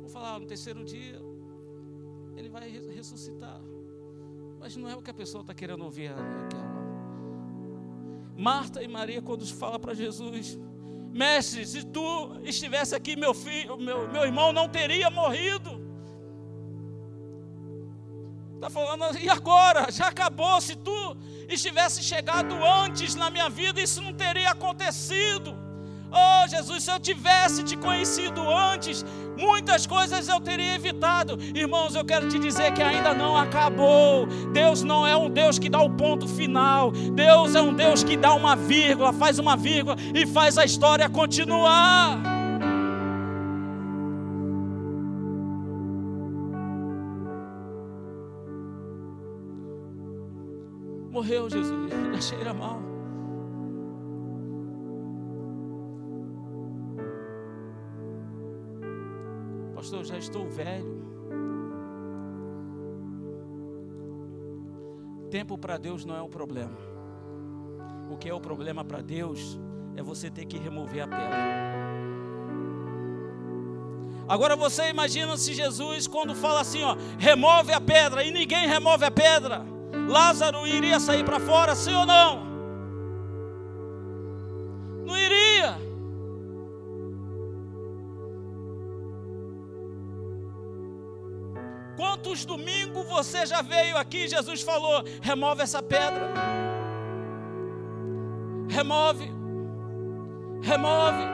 Vou 0.00 0.08
falar 0.08 0.40
no 0.40 0.46
terceiro 0.46 0.84
dia, 0.84 1.20
ele 2.36 2.48
vai 2.48 2.68
ressuscitar. 2.68 3.60
Mas 4.58 4.74
não 4.74 4.88
é 4.88 4.96
o 4.96 5.02
que 5.02 5.10
a 5.10 5.14
pessoa 5.14 5.42
está 5.42 5.54
querendo 5.54 5.84
ouvir 5.84 6.08
aquela. 6.08 6.72
Marta 8.36 8.82
e 8.82 8.88
Maria, 8.88 9.22
quando 9.22 9.46
fala 9.46 9.78
para 9.78 9.94
Jesus, 9.94 10.58
mestre, 11.12 11.64
se 11.64 11.86
tu 11.86 12.40
estivesse 12.42 12.96
aqui, 12.96 13.14
meu 13.14 13.32
filho, 13.32 13.76
meu, 13.76 14.10
meu 14.10 14.24
irmão 14.24 14.52
não 14.52 14.68
teria 14.68 15.10
morrido. 15.10 15.80
Está 18.56 18.68
falando, 18.68 19.16
e 19.16 19.28
agora? 19.28 19.92
Já 19.92 20.08
acabou. 20.08 20.60
Se 20.60 20.74
tu 20.74 21.16
estivesse 21.48 22.02
chegado 22.02 22.54
antes 22.64 23.14
na 23.14 23.30
minha 23.30 23.48
vida, 23.48 23.80
isso 23.80 24.00
não 24.02 24.12
teria 24.12 24.50
acontecido. 24.50 25.56
Oh, 26.12 26.46
Jesus, 26.46 26.84
se 26.84 26.90
eu 26.90 27.00
tivesse 27.00 27.62
te 27.62 27.74
conhecido 27.74 28.42
antes, 28.54 29.02
muitas 29.38 29.86
coisas 29.86 30.28
eu 30.28 30.38
teria 30.40 30.74
evitado. 30.74 31.38
Irmãos, 31.54 31.94
eu 31.94 32.04
quero 32.04 32.28
te 32.28 32.38
dizer 32.38 32.72
que 32.74 32.82
ainda 32.82 33.14
não 33.14 33.34
acabou. 33.34 34.26
Deus 34.52 34.82
não 34.82 35.06
é 35.06 35.16
um 35.16 35.30
Deus 35.30 35.58
que 35.58 35.70
dá 35.70 35.80
o 35.80 35.88
ponto 35.88 36.28
final. 36.28 36.90
Deus 36.90 37.54
é 37.54 37.62
um 37.62 37.72
Deus 37.72 38.04
que 38.04 38.16
dá 38.16 38.34
uma 38.34 38.54
vírgula, 38.54 39.10
faz 39.12 39.38
uma 39.38 39.56
vírgula 39.56 39.96
e 40.14 40.26
faz 40.26 40.58
a 40.58 40.66
história 40.66 41.08
continuar. 41.08 42.31
Morreu 51.22 51.48
Jesus, 51.48 51.88
já 51.88 52.20
cheira 52.20 52.52
mal. 52.52 52.82
pastor, 59.72 60.04
já 60.04 60.18
estou 60.18 60.48
velho. 60.48 61.00
Tempo 65.30 65.56
para 65.56 65.78
Deus 65.78 66.04
não 66.04 66.16
é 66.16 66.22
um 66.22 66.28
problema. 66.28 66.76
O 68.10 68.16
que 68.16 68.28
é 68.28 68.34
o 68.34 68.40
problema 68.40 68.84
para 68.84 69.00
Deus 69.00 69.60
é 69.94 70.02
você 70.02 70.28
ter 70.28 70.44
que 70.44 70.58
remover 70.58 71.04
a 71.04 71.06
pedra. 71.06 71.62
Agora 74.28 74.56
você 74.56 74.88
imagina 74.88 75.36
se 75.36 75.54
Jesus, 75.54 76.08
quando 76.08 76.34
fala 76.34 76.62
assim, 76.62 76.82
ó, 76.82 76.96
remove 77.16 77.72
a 77.72 77.80
pedra, 77.80 78.24
e 78.24 78.32
ninguém 78.32 78.66
remove 78.66 79.04
a 79.04 79.10
pedra, 79.10 79.64
Lázaro 80.08 80.66
iria 80.66 80.98
sair 80.98 81.24
para 81.24 81.40
fora, 81.40 81.74
sim 81.74 81.94
ou 81.94 82.06
não? 82.06 82.52
Quantos 92.22 92.44
domingos 92.44 93.04
você 93.06 93.44
já 93.44 93.62
veio 93.62 93.96
aqui? 93.96 94.28
Jesus 94.28 94.62
falou: 94.62 95.04
remove 95.20 95.62
essa 95.62 95.82
pedra. 95.82 96.32
Remove. 98.68 99.30
Remove. 100.62 101.24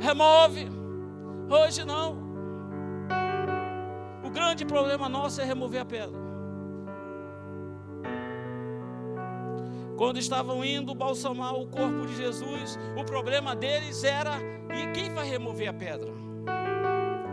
Remove. 0.00 0.70
Hoje 1.48 1.84
não. 1.84 2.18
O 4.22 4.30
grande 4.30 4.64
problema 4.64 5.08
nosso 5.08 5.40
é 5.40 5.44
remover 5.44 5.80
a 5.80 5.84
pedra. 5.84 6.29
Quando 10.00 10.16
estavam 10.16 10.64
indo 10.64 10.94
balsamar 10.94 11.52
o 11.52 11.66
corpo 11.66 12.06
de 12.06 12.16
Jesus, 12.16 12.78
o 12.98 13.04
problema 13.04 13.54
deles 13.54 14.02
era: 14.02 14.38
e 14.74 14.90
quem 14.94 15.12
vai 15.12 15.28
remover 15.28 15.68
a 15.68 15.74
pedra? 15.74 16.10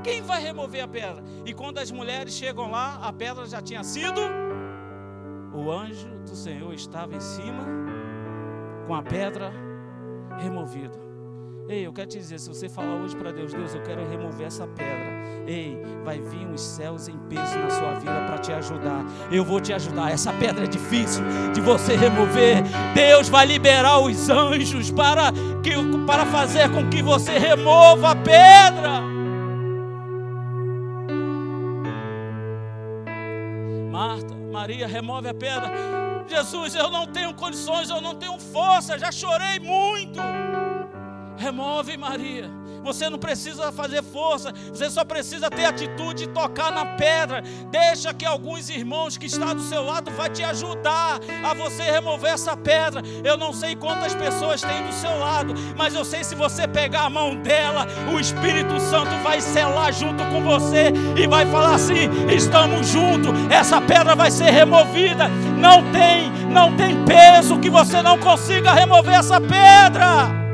Quem 0.03 0.21
vai 0.21 0.41
remover 0.41 0.83
a 0.83 0.87
pedra? 0.87 1.23
E 1.45 1.53
quando 1.53 1.77
as 1.77 1.89
mulheres 1.89 2.33
chegam 2.33 2.69
lá, 2.69 2.95
a 2.95 3.13
pedra 3.13 3.45
já 3.45 3.61
tinha 3.61 3.85
sido. 3.85 4.19
O 5.53 5.71
anjo 5.71 6.09
do 6.25 6.35
Senhor 6.35 6.73
estava 6.73 7.15
em 7.15 7.21
cima 7.21 7.63
com 8.85 8.93
a 8.93 9.01
pedra 9.01 9.53
removida. 10.37 10.99
Ei, 11.69 11.87
eu 11.87 11.93
quero 11.93 12.09
te 12.09 12.17
dizer, 12.17 12.37
se 12.37 12.49
você 12.49 12.67
falar 12.67 12.95
hoje 12.95 13.15
para 13.15 13.31
Deus, 13.31 13.53
Deus, 13.53 13.73
eu 13.75 13.81
quero 13.81 14.05
remover 14.09 14.45
essa 14.45 14.67
pedra. 14.67 15.16
Ei, 15.47 15.81
vai 16.03 16.19
vir 16.19 16.47
os 16.47 16.61
céus 16.61 17.07
em 17.07 17.17
peso 17.29 17.57
na 17.57 17.69
sua 17.69 17.93
vida 17.93 18.25
para 18.27 18.37
te 18.37 18.51
ajudar. 18.51 19.05
Eu 19.31 19.45
vou 19.45 19.61
te 19.61 19.71
ajudar. 19.71 20.11
Essa 20.11 20.33
pedra 20.33 20.65
é 20.65 20.67
difícil 20.67 21.23
de 21.53 21.61
você 21.61 21.95
remover. 21.95 22.63
Deus 22.93 23.29
vai 23.29 23.45
liberar 23.45 23.99
os 23.99 24.29
anjos 24.29 24.91
para, 24.91 25.31
que, 25.63 25.71
para 26.05 26.25
fazer 26.25 26.69
com 26.71 26.89
que 26.89 27.01
você 27.01 27.37
remova 27.37 28.11
a 28.11 28.15
pedra. 28.15 29.07
Maria, 34.67 34.85
remove 34.85 35.29
a 35.29 35.33
pedra. 35.33 35.71
Jesus, 36.27 36.75
eu 36.75 36.91
não 36.91 37.07
tenho 37.07 37.33
condições, 37.33 37.89
eu 37.89 38.01
não 38.01 38.15
tenho 38.15 38.37
força, 38.37 38.99
já 38.99 39.09
chorei 39.13 39.59
muito. 39.59 40.19
Remove, 41.37 41.95
Maria. 41.95 42.51
Você 42.87 43.09
não 43.09 43.19
precisa 43.19 43.69
fazer 43.69 44.01
força, 44.01 44.53
você 44.69 44.89
só 44.89 45.03
precisa 45.03 45.49
ter 45.49 45.65
atitude 45.65 46.23
e 46.23 46.27
tocar 46.27 46.71
na 46.71 46.85
pedra. 46.85 47.43
Deixa 47.69 48.13
que 48.13 48.25
alguns 48.25 48.69
irmãos 48.69 49.17
que 49.17 49.25
estão 49.25 49.53
do 49.53 49.61
seu 49.61 49.83
lado 49.83 50.09
vai 50.11 50.29
te 50.29 50.41
ajudar 50.41 51.19
a 51.43 51.53
você 51.53 51.83
remover 51.83 52.31
essa 52.31 52.55
pedra. 52.55 53.01
Eu 53.25 53.35
não 53.35 53.51
sei 53.51 53.75
quantas 53.75 54.15
pessoas 54.15 54.61
tem 54.61 54.83
do 54.83 54.93
seu 54.93 55.19
lado, 55.19 55.53
mas 55.75 55.95
eu 55.95 56.05
sei 56.05 56.23
se 56.23 56.33
você 56.33 56.65
pegar 56.65 57.01
a 57.01 57.09
mão 57.09 57.35
dela, 57.35 57.85
o 58.09 58.21
Espírito 58.21 58.79
Santo 58.79 59.11
vai 59.21 59.41
selar 59.41 59.91
junto 59.91 60.23
com 60.27 60.41
você 60.41 60.93
e 61.17 61.27
vai 61.27 61.45
falar 61.45 61.75
assim: 61.75 62.07
"Estamos 62.33 62.87
juntos. 62.87 63.31
Essa 63.51 63.81
pedra 63.81 64.15
vai 64.15 64.31
ser 64.31 64.49
removida. 64.49 65.27
Não 65.57 65.91
tem, 65.91 66.31
não 66.49 66.73
tem 66.77 67.03
peso 67.03 67.59
que 67.59 67.69
você 67.69 68.01
não 68.01 68.17
consiga 68.17 68.71
remover 68.71 69.15
essa 69.15 69.41
pedra." 69.41 70.46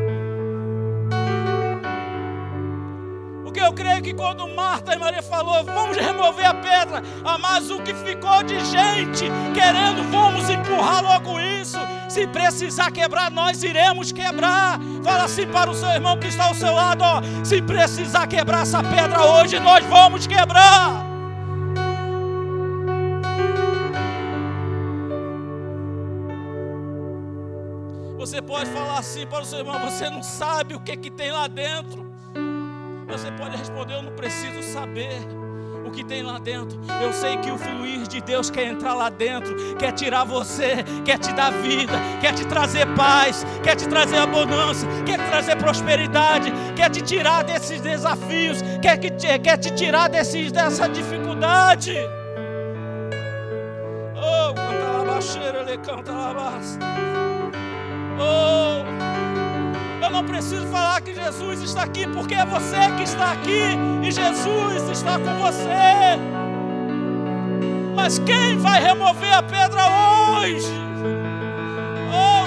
Eu 3.60 3.74
creio 3.74 4.02
que 4.02 4.14
quando 4.14 4.48
Marta 4.48 4.94
e 4.94 5.00
Maria 5.00 5.22
falou, 5.22 5.64
vamos 5.64 5.98
remover 5.98 6.46
a 6.46 6.54
pedra, 6.54 7.02
ah, 7.24 7.38
mas 7.38 7.70
o 7.70 7.82
que 7.82 7.94
ficou 7.94 8.44
de 8.44 8.60
gente 8.66 9.26
querendo, 9.54 10.04
vamos 10.12 10.50
empurrar 10.50 11.04
logo 11.04 11.40
isso. 11.40 11.78
Se 12.10 12.28
precisar 12.28 12.92
quebrar, 12.92 13.32
nós 13.32 13.64
iremos 13.64 14.12
quebrar. 14.12 14.80
Fala 15.04 15.24
assim 15.24 15.48
para 15.48 15.70
o 15.70 15.74
seu 15.74 15.90
irmão 15.90 16.18
que 16.18 16.28
está 16.28 16.46
ao 16.46 16.54
seu 16.56 16.74
lado, 16.74 17.04
ó, 17.04 17.22
se 17.44 17.62
precisar 17.62 18.28
quebrar 18.28 18.62
essa 18.62 18.84
pedra 18.84 19.24
hoje, 19.24 19.60
nós 19.60 19.84
vamos 19.86 20.28
quebrar. 20.28 21.14
Você 28.24 28.42
pode 28.42 28.70
falar 28.70 29.00
assim 29.00 29.28
para 29.28 29.42
o 29.42 29.46
seu 29.46 29.60
irmão: 29.60 29.78
você 29.80 30.10
não 30.10 30.24
sabe 30.24 30.76
o 30.76 30.80
que, 30.80 30.96
que 30.96 31.12
tem 31.12 31.32
lá 31.32 31.46
dentro. 31.48 32.13
Você 33.14 33.32
pode 33.34 33.56
responder: 33.56 33.94
Eu 33.94 34.02
não 34.02 34.12
preciso 34.14 34.64
saber 34.64 35.14
o 35.86 35.92
que 35.92 36.04
tem 36.04 36.24
lá 36.24 36.40
dentro. 36.40 36.80
Eu 37.00 37.14
sei 37.14 37.38
que 37.38 37.52
o 37.52 37.58
fluir 37.60 38.08
de 38.08 38.20
Deus 38.22 38.50
quer 38.50 38.66
entrar 38.66 38.96
lá 38.96 39.08
dentro, 39.08 39.76
quer 39.76 39.92
tirar 39.92 40.24
você, 40.24 40.84
quer 41.06 41.20
te 41.20 41.32
dar 41.32 41.52
vida, 41.52 41.94
quer 42.20 42.34
te 42.34 42.44
trazer 42.44 42.88
paz, 42.96 43.46
quer 43.62 43.76
te 43.76 43.88
trazer 43.88 44.18
abundância, 44.18 44.90
quer 45.06 45.20
te 45.20 45.30
trazer 45.30 45.56
prosperidade, 45.58 46.52
quer 46.76 46.90
te 46.90 47.02
tirar 47.02 47.44
desses 47.44 47.80
desafios, 47.82 48.64
quer, 48.82 48.98
que 48.98 49.12
te, 49.12 49.38
quer 49.38 49.58
te 49.58 49.70
tirar 49.76 50.10
desses, 50.10 50.52
dessa 50.52 50.90
dificuldade. 50.90 51.96
Oh, 54.16 54.56
canta 54.56 54.92
lá 54.92 55.06
baixeira, 55.06 55.60
ele 55.60 55.78
canta 55.78 56.12
lá 56.12 56.34
Oh, 58.18 58.86
eu 58.88 59.03
não 60.14 60.24
preciso 60.24 60.68
falar 60.68 61.02
que 61.02 61.12
Jesus 61.12 61.64
está 61.64 61.82
aqui, 61.82 62.06
porque 62.06 62.36
é 62.36 62.46
você 62.46 62.78
que 62.96 63.02
está 63.02 63.32
aqui 63.32 63.76
e 64.04 64.12
Jesus 64.12 64.88
está 64.92 65.18
com 65.18 65.34
você. 65.42 66.20
Mas 67.96 68.20
quem 68.20 68.56
vai 68.60 68.80
remover 68.80 69.34
a 69.34 69.42
pedra 69.42 69.82
hoje. 70.38 70.72
Oh, 72.14 72.46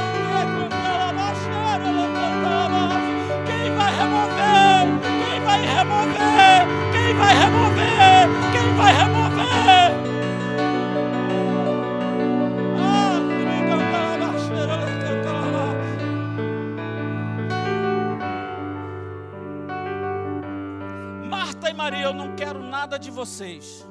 quem 3.45 3.75
vai 3.75 3.91
remover? 3.97 4.87
Quem 5.33 5.43
vai 5.43 5.67
remover? 5.67 6.67
Quem 6.93 7.15
vai 7.17 7.35
remover? 7.35 8.29
Quem 8.53 8.75
vai 8.77 8.93
remover? 8.95 10.16
Maria, 21.87 22.07
eu 22.07 22.13
não 22.13 22.35
quero 22.35 22.59
nada 22.59 22.99
de 22.99 23.13
vocês. 23.13 23.89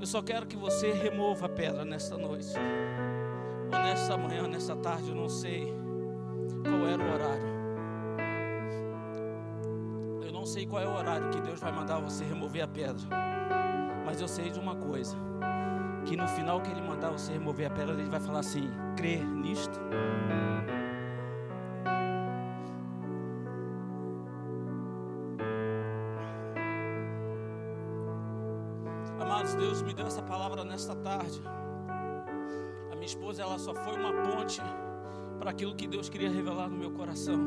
Eu 0.00 0.06
só 0.06 0.20
quero 0.20 0.46
que 0.46 0.56
você 0.56 0.90
remova 0.90 1.46
a 1.46 1.48
pedra 1.48 1.84
nesta 1.84 2.18
noite. 2.18 2.48
Ou 3.72 3.78
nesta 3.78 4.16
manhã, 4.16 4.48
nesta 4.48 4.74
tarde, 4.74 5.10
eu 5.10 5.14
não 5.14 5.28
sei 5.28 5.72
qual 6.64 6.88
era 6.88 7.00
o 7.00 7.12
horário. 7.12 7.50
Eu 10.26 10.32
não 10.32 10.44
sei 10.44 10.66
qual 10.66 10.82
é 10.82 10.88
o 10.88 10.92
horário 10.92 11.30
que 11.30 11.40
Deus 11.40 11.60
vai 11.60 11.70
mandar 11.70 12.00
você 12.00 12.24
remover 12.24 12.64
a 12.64 12.66
pedra. 12.66 13.06
Mas 14.04 14.20
eu 14.20 14.26
sei 14.26 14.50
de 14.50 14.58
uma 14.58 14.74
coisa: 14.74 15.16
que 16.06 16.16
no 16.16 16.26
final 16.26 16.60
que 16.60 16.72
Ele 16.72 16.82
mandar 16.82 17.10
você 17.10 17.30
remover 17.34 17.68
a 17.68 17.70
pedra, 17.70 17.94
Ele 17.94 18.10
vai 18.10 18.18
falar 18.18 18.40
assim: 18.40 18.68
crê 18.96 19.18
nisto. 19.18 19.78
Deus 29.60 29.82
me 29.82 29.92
deu 29.92 30.06
essa 30.06 30.22
palavra 30.22 30.64
nesta 30.64 30.96
tarde. 30.96 31.42
A 32.90 32.94
minha 32.94 33.04
esposa, 33.04 33.42
ela 33.42 33.58
só 33.58 33.74
foi 33.74 33.94
uma 33.94 34.10
ponte 34.22 34.58
para 35.38 35.50
aquilo 35.50 35.76
que 35.76 35.86
Deus 35.86 36.08
queria 36.08 36.30
revelar 36.30 36.70
no 36.70 36.78
meu 36.78 36.90
coração. 36.90 37.38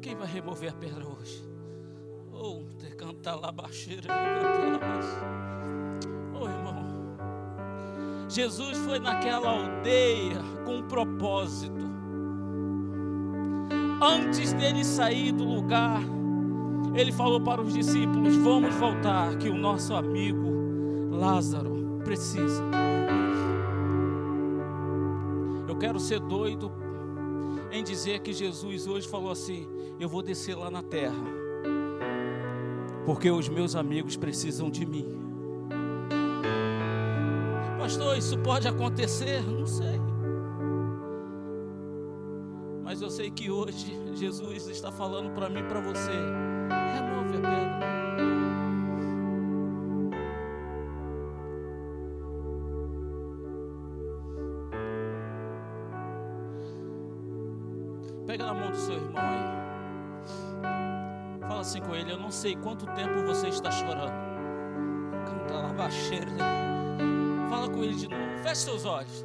Quem 0.00 0.16
vai 0.16 0.26
remover 0.26 0.70
a 0.70 0.74
pedra 0.74 1.06
hoje? 1.06 1.46
Ou 2.32 2.62
oh, 2.62 2.96
cantar 2.96 3.34
lá 3.36 3.52
baixeira, 3.52 4.08
Oh, 6.34 6.48
irmão. 6.48 6.82
Jesus 8.26 8.78
foi 8.78 8.98
naquela 8.98 9.50
aldeia 9.50 10.40
com 10.64 10.76
um 10.76 10.88
propósito 10.88 11.91
antes 14.02 14.52
dele 14.52 14.84
sair 14.84 15.32
do 15.32 15.44
lugar, 15.44 16.02
ele 16.94 17.12
falou 17.12 17.40
para 17.40 17.60
os 17.62 17.72
discípulos: 17.72 18.34
Vamos 18.36 18.74
voltar, 18.74 19.36
que 19.38 19.48
o 19.48 19.54
nosso 19.54 19.94
amigo 19.94 20.50
Lázaro 21.10 22.00
precisa. 22.04 22.62
Eu 25.68 25.76
quero 25.76 26.00
ser 26.00 26.20
doido 26.20 26.70
em 27.70 27.82
dizer 27.82 28.20
que 28.20 28.32
Jesus 28.32 28.86
hoje 28.86 29.08
falou 29.08 29.30
assim: 29.30 29.68
Eu 30.00 30.08
vou 30.08 30.22
descer 30.22 30.56
lá 30.56 30.70
na 30.70 30.82
terra, 30.82 31.24
porque 33.06 33.30
os 33.30 33.48
meus 33.48 33.76
amigos 33.76 34.16
precisam 34.16 34.68
de 34.68 34.84
mim. 34.84 35.06
Pastor, 37.78 38.16
isso 38.16 38.38
pode 38.38 38.68
acontecer? 38.68 39.42
Não 39.42 39.66
sei. 39.66 40.00
Sei 43.22 43.30
que 43.30 43.48
hoje 43.52 43.96
Jesus 44.14 44.66
está 44.66 44.90
falando 44.90 45.30
para 45.32 45.48
mim 45.48 45.60
e 45.60 45.62
para 45.62 45.80
você: 45.80 46.10
remove 46.10 47.36
a 47.36 47.40
pedra. 47.40 47.80
Pega 58.26 58.44
na 58.44 58.54
mão 58.54 58.72
do 58.72 58.76
seu 58.76 58.96
irmão 58.96 59.22
aí. 59.22 59.62
Fala 61.46 61.60
assim 61.60 61.80
com 61.80 61.94
ele: 61.94 62.10
Eu 62.10 62.18
não 62.18 62.32
sei 62.32 62.56
quanto 62.56 62.86
tempo 62.86 63.22
você 63.24 63.46
está 63.46 63.70
chorando. 63.70 64.20
Canta 65.24 65.54
lá 65.54 65.72
baixeira. 65.72 66.32
Fala 67.48 67.68
com 67.68 67.84
ele 67.84 67.94
de 67.94 68.08
novo. 68.08 68.38
Feche 68.42 68.62
seus 68.62 68.84
olhos. 68.84 69.22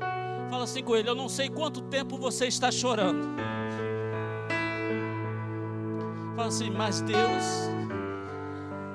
Fala 0.52 0.66
assim 0.66 0.84
com 0.84 0.96
ele: 0.96 1.10
Eu 1.10 1.16
não 1.16 1.28
sei 1.28 1.50
quanto 1.50 1.82
tempo 1.82 2.16
você 2.16 2.46
está 2.46 2.72
chorando. 2.72 3.47
Assim, 6.48 6.70
mas 6.70 7.02
Deus, 7.02 7.70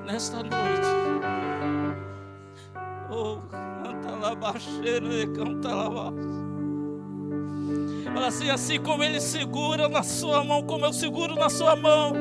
nesta 0.07 0.37
noite, 0.37 0.87
oh, 3.11 3.37
canta 3.83 4.15
lá 4.19 4.33
baixeiro, 4.33 5.07
canta 5.35 5.69
lá 5.69 6.11
Fala 8.11 8.27
assim, 8.27 8.49
assim 8.49 8.79
como 8.81 9.03
Ele 9.03 9.21
segura 9.21 9.87
na 9.87 10.01
sua 10.01 10.43
mão, 10.43 10.63
como 10.63 10.83
eu 10.83 10.91
seguro 10.91 11.35
na 11.35 11.47
sua 11.47 11.75
mão. 11.75 12.13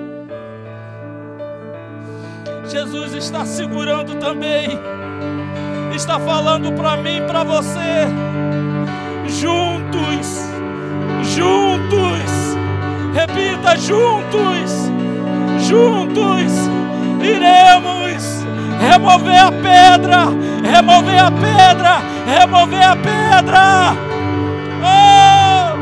Jesus 2.68 3.14
está 3.14 3.46
segurando 3.46 4.18
também, 4.18 4.68
está 5.96 6.20
falando 6.20 6.74
para 6.74 6.98
mim, 6.98 7.22
para 7.26 7.42
você, 7.42 8.06
juntos, 9.28 10.26
juntos, 11.22 12.30
repita, 13.14 13.78
juntos 13.78 14.91
juntos 15.72 16.52
iremos 17.22 18.44
remover 18.78 19.38
a 19.38 19.50
pedra, 19.50 20.26
remover 20.62 21.18
a 21.18 21.30
pedra, 21.30 22.02
remover 22.26 22.82
a 22.82 22.96
pedra. 22.96 23.96
Oh! 24.84 25.76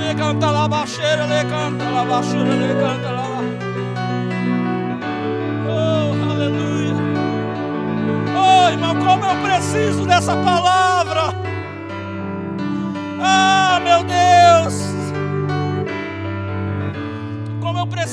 Le 0.00 0.14
canta 0.14 0.50
la 0.52 0.68
baixeira, 0.68 1.26
le 1.26 1.44
canta 1.44 1.90
la 1.90 2.04
baixeira, 2.04 2.54
le 2.54 2.74
canta 2.80 3.10
la 3.12 3.24
Oh, 5.66 6.32
aleluia. 6.32 6.94
Oh, 8.36 8.70
irmão, 8.70 8.96
como 8.96 9.24
eu 9.24 9.36
preciso 9.42 10.06
dessa 10.06 10.36
palavra. 10.36 11.34
Ah, 13.20 13.80
meu 13.82 14.02
Deus. 14.04 14.93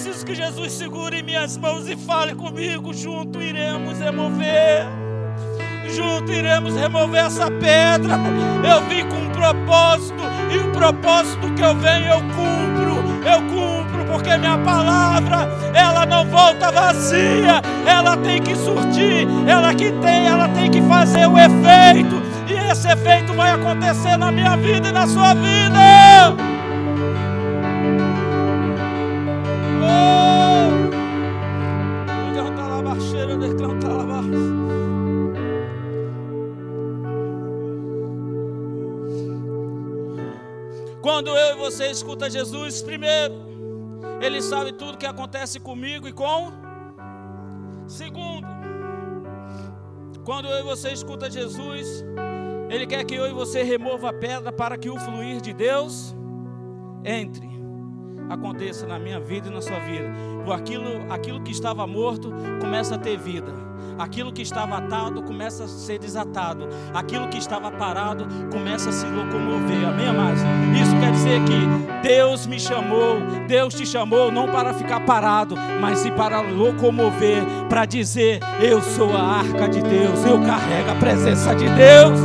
Preciso 0.01 0.25
que 0.25 0.33
Jesus 0.33 0.73
segure 0.73 1.21
minhas 1.21 1.55
mãos 1.57 1.87
e 1.87 1.95
fale 1.95 2.33
comigo. 2.33 2.91
Junto 2.91 3.39
iremos 3.39 3.99
remover. 3.99 4.87
Junto 5.95 6.31
iremos 6.31 6.75
remover 6.75 7.25
essa 7.25 7.51
pedra. 7.51 8.15
Eu 8.67 8.81
vim 8.89 9.07
com 9.07 9.17
um 9.17 9.29
propósito. 9.29 10.23
E 10.51 10.57
o 10.57 10.71
propósito 10.71 11.53
que 11.53 11.61
eu 11.61 11.75
venho, 11.75 12.07
eu 12.07 12.17
cumpro. 12.17 13.01
Eu 13.23 13.41
cumpro, 13.43 14.05
porque 14.11 14.35
minha 14.37 14.57
palavra, 14.57 15.47
ela 15.75 16.03
não 16.07 16.25
volta 16.25 16.71
vazia. 16.71 17.61
Ela 17.85 18.17
tem 18.17 18.41
que 18.41 18.55
surtir. 18.55 19.27
Ela 19.47 19.71
que 19.75 19.91
tem, 19.91 20.25
ela 20.25 20.47
tem 20.49 20.71
que 20.71 20.81
fazer 20.81 21.27
o 21.27 21.37
efeito. 21.37 22.19
E 22.47 22.71
esse 22.71 22.87
efeito 22.87 23.33
vai 23.33 23.51
acontecer 23.51 24.17
na 24.17 24.31
minha 24.31 24.57
vida 24.57 24.89
e 24.89 24.91
na 24.91 25.05
sua 25.05 25.35
vida. 25.35 26.50
Quando 41.21 41.37
eu 41.37 41.53
e 41.53 41.55
você 41.55 41.85
escuta 41.91 42.27
Jesus, 42.31 42.81
primeiro, 42.81 43.35
Ele 44.19 44.41
sabe 44.41 44.73
tudo 44.73 44.97
que 44.97 45.05
acontece 45.05 45.59
comigo 45.59 46.07
e 46.07 46.11
com. 46.11 46.51
Segundo, 47.85 48.47
quando 50.25 50.47
eu 50.47 50.61
e 50.61 50.63
você 50.63 50.89
escuta 50.91 51.29
Jesus, 51.29 52.03
Ele 52.71 52.87
quer 52.87 53.03
que 53.05 53.13
eu 53.13 53.27
e 53.27 53.33
você 53.33 53.61
remova 53.61 54.09
a 54.09 54.13
pedra 54.13 54.51
para 54.51 54.75
que 54.79 54.89
o 54.89 54.97
fluir 54.97 55.39
de 55.41 55.53
Deus 55.53 56.15
entre 57.05 57.47
aconteça 58.27 58.87
na 58.87 58.97
minha 58.97 59.19
vida 59.19 59.47
e 59.47 59.51
na 59.51 59.61
sua 59.61 59.77
vida. 59.77 60.09
Aquilo, 60.51 61.13
aquilo 61.13 61.43
que 61.43 61.51
estava 61.51 61.85
morto 61.85 62.31
começa 62.59 62.95
a 62.95 62.97
ter 62.97 63.15
vida. 63.15 63.53
Aquilo 63.97 64.31
que 64.31 64.41
estava 64.41 64.77
atado 64.77 65.21
começa 65.21 65.65
a 65.65 65.67
ser 65.67 65.99
desatado. 65.99 66.67
Aquilo 66.93 67.27
que 67.27 67.37
estava 67.37 67.71
parado 67.71 68.27
começa 68.51 68.89
a 68.89 68.91
se 68.91 69.05
locomover. 69.05 69.87
Amém, 69.87 70.07
amados? 70.07 70.41
Isso 70.81 70.99
quer 70.99 71.11
dizer 71.11 71.41
que 71.43 72.07
Deus 72.07 72.45
me 72.47 72.59
chamou, 72.59 73.19
Deus 73.47 73.73
te 73.73 73.85
chamou 73.85 74.31
não 74.31 74.47
para 74.47 74.73
ficar 74.73 75.01
parado, 75.01 75.55
mas 75.79 75.99
sim 75.99 76.11
para 76.11 76.41
locomover, 76.41 77.43
para 77.69 77.85
dizer: 77.85 78.39
Eu 78.59 78.81
sou 78.81 79.15
a 79.15 79.21
arca 79.21 79.67
de 79.67 79.81
Deus, 79.81 80.25
eu 80.25 80.41
carrego 80.41 80.91
a 80.91 80.95
presença 80.95 81.53
de 81.55 81.65
Deus. 81.65 82.19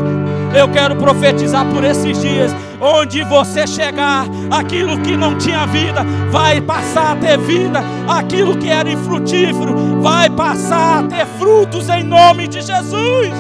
Eu 0.57 0.71
quero 0.71 0.97
profetizar 0.97 1.67
por 1.67 1.85
esses 1.85 2.19
dias 2.21 2.51
onde 2.81 3.23
você 3.25 3.67
chegar, 3.67 4.27
aquilo 4.51 5.01
que 5.01 5.17
não 5.17 5.37
tinha 5.37 5.67
vida 5.67 6.05
vai 6.31 6.61
passar 6.61 7.13
a 7.13 7.17
ter 7.17 7.39
vida, 7.39 7.81
aquilo 8.09 8.57
que 8.57 8.69
era 8.69 8.91
infrutífero 8.91 10.01
vai 10.01 10.31
passar 10.31 11.01
a 11.01 11.03
ter 11.05 11.27
frutos 11.27 11.89
em 11.89 12.03
nome 12.03 12.49
de 12.49 12.61
Jesus. 12.61 13.33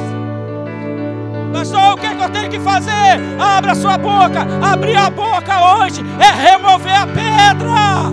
Pastor, 1.52 1.94
o 1.94 1.96
que, 1.96 2.06
é 2.06 2.14
que 2.14 2.22
eu 2.22 2.30
tenho 2.30 2.50
que 2.50 2.60
fazer? 2.60 3.18
Abra 3.40 3.74
sua 3.74 3.98
boca. 3.98 4.46
Abrir 4.62 4.94
a 4.96 5.10
boca 5.10 5.78
hoje 5.78 6.00
é 6.20 6.30
remover 6.50 6.94
a 6.94 7.06
pedra. 7.06 8.10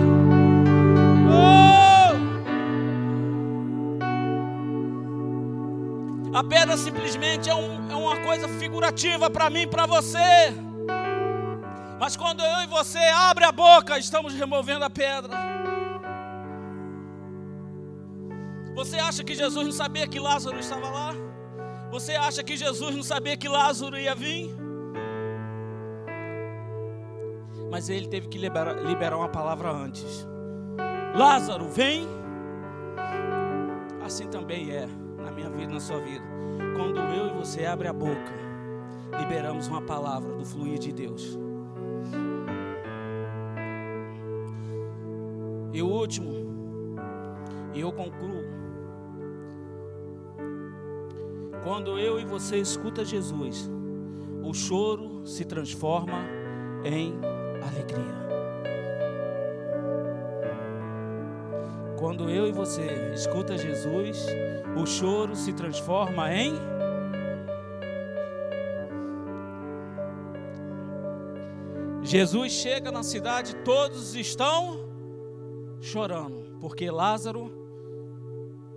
Oh! 1.30 2.14
A 6.36 6.42
pedra 6.42 6.76
simplesmente 6.76 7.48
é, 7.48 7.54
um, 7.54 7.90
é 7.90 7.94
uma 7.94 8.16
coisa 8.16 8.48
figurativa 8.48 9.30
para 9.30 9.48
mim 9.50 9.62
e 9.62 9.66
para 9.66 9.86
você. 9.86 10.52
Mas 11.98 12.16
quando 12.16 12.42
eu 12.42 12.62
e 12.62 12.66
você 12.66 12.98
abre 12.98 13.44
a 13.44 13.52
boca, 13.52 13.98
estamos 13.98 14.34
removendo 14.34 14.84
a 14.84 14.90
pedra. 14.90 15.32
Você 18.74 18.98
acha 18.98 19.22
que 19.22 19.34
Jesus 19.34 19.64
não 19.64 19.72
sabia 19.72 20.06
que 20.08 20.18
Lázaro 20.18 20.58
estava 20.58 20.90
lá? 20.90 21.12
Você 21.92 22.12
acha 22.16 22.42
que 22.42 22.56
Jesus 22.56 22.94
não 22.96 23.04
sabia 23.04 23.36
que 23.36 23.48
Lázaro 23.48 23.96
ia 23.96 24.14
vir? 24.14 24.50
Mas 27.70 27.88
ele 27.88 28.08
teve 28.08 28.28
que 28.28 28.36
liberar, 28.36 28.74
liberar 28.84 29.16
uma 29.16 29.28
palavra 29.28 29.70
antes. 29.70 30.26
Lázaro, 31.14 31.68
vem. 31.68 32.06
Assim 34.04 34.26
também 34.26 34.70
é 34.70 34.86
na 35.18 35.30
minha 35.30 35.48
vida, 35.48 35.72
na 35.72 35.80
sua 35.80 36.00
vida. 36.00 36.24
Quando 36.76 36.98
eu 36.98 37.28
e 37.28 37.32
você 37.32 37.64
abre 37.64 37.86
a 37.86 37.92
boca, 37.92 38.32
liberamos 39.16 39.68
uma 39.68 39.80
palavra 39.80 40.32
do 40.34 40.44
fluir 40.44 40.78
de 40.78 40.92
Deus. 40.92 41.38
E 45.74 45.82
o 45.82 45.88
último, 45.88 46.32
e 47.74 47.80
eu 47.80 47.90
concluo. 47.90 48.44
Quando 51.64 51.98
eu 51.98 52.20
e 52.20 52.24
você 52.24 52.58
escuta 52.58 53.04
Jesus, 53.04 53.68
o 54.44 54.54
choro 54.54 55.26
se 55.26 55.44
transforma 55.44 56.20
em 56.84 57.12
alegria. 57.60 58.14
Quando 61.98 62.30
eu 62.30 62.46
e 62.46 62.52
você 62.52 63.12
escuta 63.12 63.58
Jesus, 63.58 64.26
o 64.80 64.86
choro 64.86 65.34
se 65.34 65.52
transforma 65.52 66.32
em 66.32 66.54
Jesus 72.00 72.52
chega 72.52 72.92
na 72.92 73.02
cidade, 73.02 73.56
todos 73.64 74.14
estão 74.14 74.93
chorando, 75.84 76.56
porque 76.60 76.90
Lázaro 76.90 77.52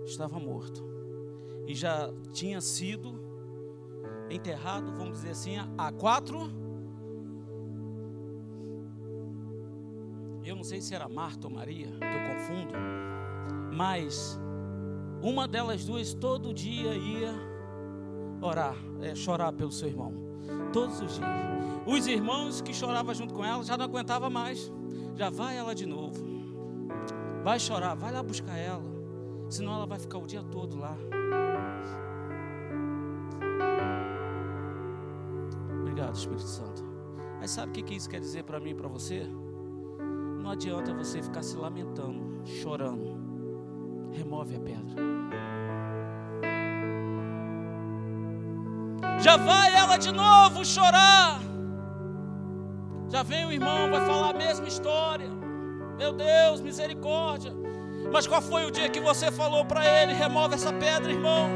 estava 0.04 0.38
morto 0.38 0.84
e 1.66 1.74
já 1.74 2.12
tinha 2.32 2.60
sido 2.60 3.18
enterrado, 4.28 4.92
vamos 4.92 5.14
dizer 5.14 5.30
assim, 5.30 5.56
há 5.56 5.90
quatro. 5.90 6.50
Eu 10.44 10.54
não 10.54 10.62
sei 10.62 10.82
se 10.82 10.94
era 10.94 11.08
Marta 11.08 11.46
ou 11.46 11.52
Maria, 11.52 11.86
que 11.86 12.04
eu 12.04 12.36
confundo, 12.36 12.74
mas 13.74 14.38
uma 15.22 15.48
delas 15.48 15.86
duas 15.86 16.12
todo 16.12 16.52
dia 16.52 16.94
ia 16.94 17.32
orar, 18.42 18.76
é, 19.00 19.14
chorar 19.14 19.52
pelo 19.54 19.72
seu 19.72 19.88
irmão, 19.88 20.12
todos 20.74 21.00
os 21.00 21.14
dias. 21.14 21.28
Os 21.86 22.06
irmãos 22.06 22.60
que 22.60 22.74
choravam 22.74 23.14
junto 23.14 23.32
com 23.32 23.42
ela 23.42 23.64
já 23.64 23.78
não 23.78 23.86
aguentava 23.86 24.28
mais, 24.28 24.70
já 25.16 25.30
vai 25.30 25.56
ela 25.56 25.74
de 25.74 25.86
novo, 25.86 26.37
vai 27.48 27.58
chorar, 27.58 27.94
vai 27.94 28.12
lá 28.12 28.22
buscar 28.22 28.58
ela, 28.58 28.84
senão 29.48 29.72
ela 29.72 29.86
vai 29.86 29.98
ficar 29.98 30.18
o 30.18 30.26
dia 30.26 30.42
todo 30.42 30.78
lá. 30.78 30.94
Obrigado, 35.80 36.14
Espírito 36.14 36.42
Santo. 36.42 36.84
Mas 37.40 37.50
sabe 37.52 37.70
o 37.80 37.84
que 37.84 37.94
isso 37.94 38.10
quer 38.10 38.20
dizer 38.20 38.44
para 38.44 38.60
mim 38.60 38.72
e 38.72 38.74
para 38.74 38.86
você? 38.86 39.26
Não 40.42 40.50
adianta 40.50 40.92
você 40.92 41.22
ficar 41.22 41.42
se 41.42 41.56
lamentando, 41.56 42.44
chorando. 42.44 43.16
Remove 44.12 44.56
a 44.56 44.60
pedra. 44.60 45.02
Já 49.20 49.38
vai 49.38 49.74
ela 49.74 49.96
de 49.96 50.12
novo 50.12 50.66
chorar. 50.66 51.40
Já 53.08 53.22
vem 53.22 53.46
o 53.46 53.52
irmão, 53.52 53.90
vai 53.90 54.04
falar 54.04 54.34
a 54.34 54.34
mesma 54.34 54.68
história. 54.68 55.47
Meu 55.98 56.12
Deus, 56.12 56.60
misericórdia. 56.60 57.52
Mas 58.12 58.24
qual 58.24 58.40
foi 58.40 58.64
o 58.64 58.70
dia 58.70 58.88
que 58.88 59.00
você 59.00 59.32
falou 59.32 59.64
para 59.64 59.84
ele: 59.84 60.12
remove 60.12 60.54
essa 60.54 60.72
pedra, 60.72 61.10
irmão? 61.10 61.50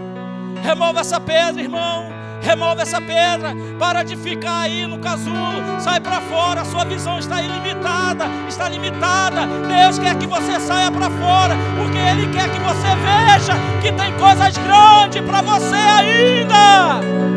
Remove 0.61 0.99
essa 0.99 1.21
pedra, 1.21 1.63
irmão. 1.63 2.11
Remove 2.43 2.83
essa 2.83 3.01
pedra. 3.01 3.55
Para 3.79 4.03
de 4.03 4.17
ficar 4.17 4.63
aí 4.63 4.85
no 4.85 4.99
casulo. 4.99 5.81
Sai 5.81 6.01
para 6.01 6.21
fora. 6.23 6.65
Sua 6.65 6.85
visão 6.85 7.21
está 7.21 7.41
ilimitada. 7.41 8.25
Está 8.49 8.69
limitada. 8.69 9.47
Deus 9.69 10.01
quer 10.01 10.19
que 10.19 10.27
você 10.27 10.59
saia 10.59 10.91
para 10.91 11.09
fora. 11.09 11.55
Porque 11.79 11.99
Ele 11.99 12.33
quer 12.33 12.51
que 12.51 12.59
você 12.59 12.89
veja 12.97 13.53
que 13.81 13.93
tem 13.93 14.13
coisas 14.19 14.59
grandes 14.59 15.23
para 15.25 15.41
você 15.41 15.77
ainda. 15.77 17.32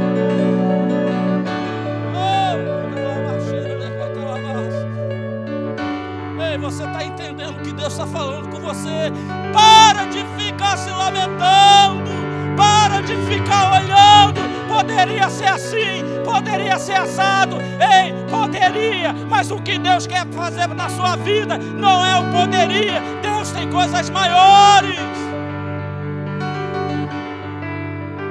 Poderia 14.96 15.30
ser 15.30 15.48
assim, 15.48 16.04
poderia 16.24 16.80
ser 16.80 16.94
assado, 16.94 17.58
ei, 17.60 18.14
poderia, 18.30 19.12
mas 19.12 19.52
o 19.52 19.62
que 19.62 19.78
Deus 19.78 20.08
quer 20.08 20.26
fazer 20.28 20.68
na 20.70 20.88
sua 20.90 21.18
vida 21.18 21.58
não 21.58 22.06
é 22.06 22.18
o 22.18 22.32
poderia, 22.32 23.02
Deus 23.22 23.52
tem 23.52 23.70
coisas 23.70 24.10
maiores. 24.10 24.98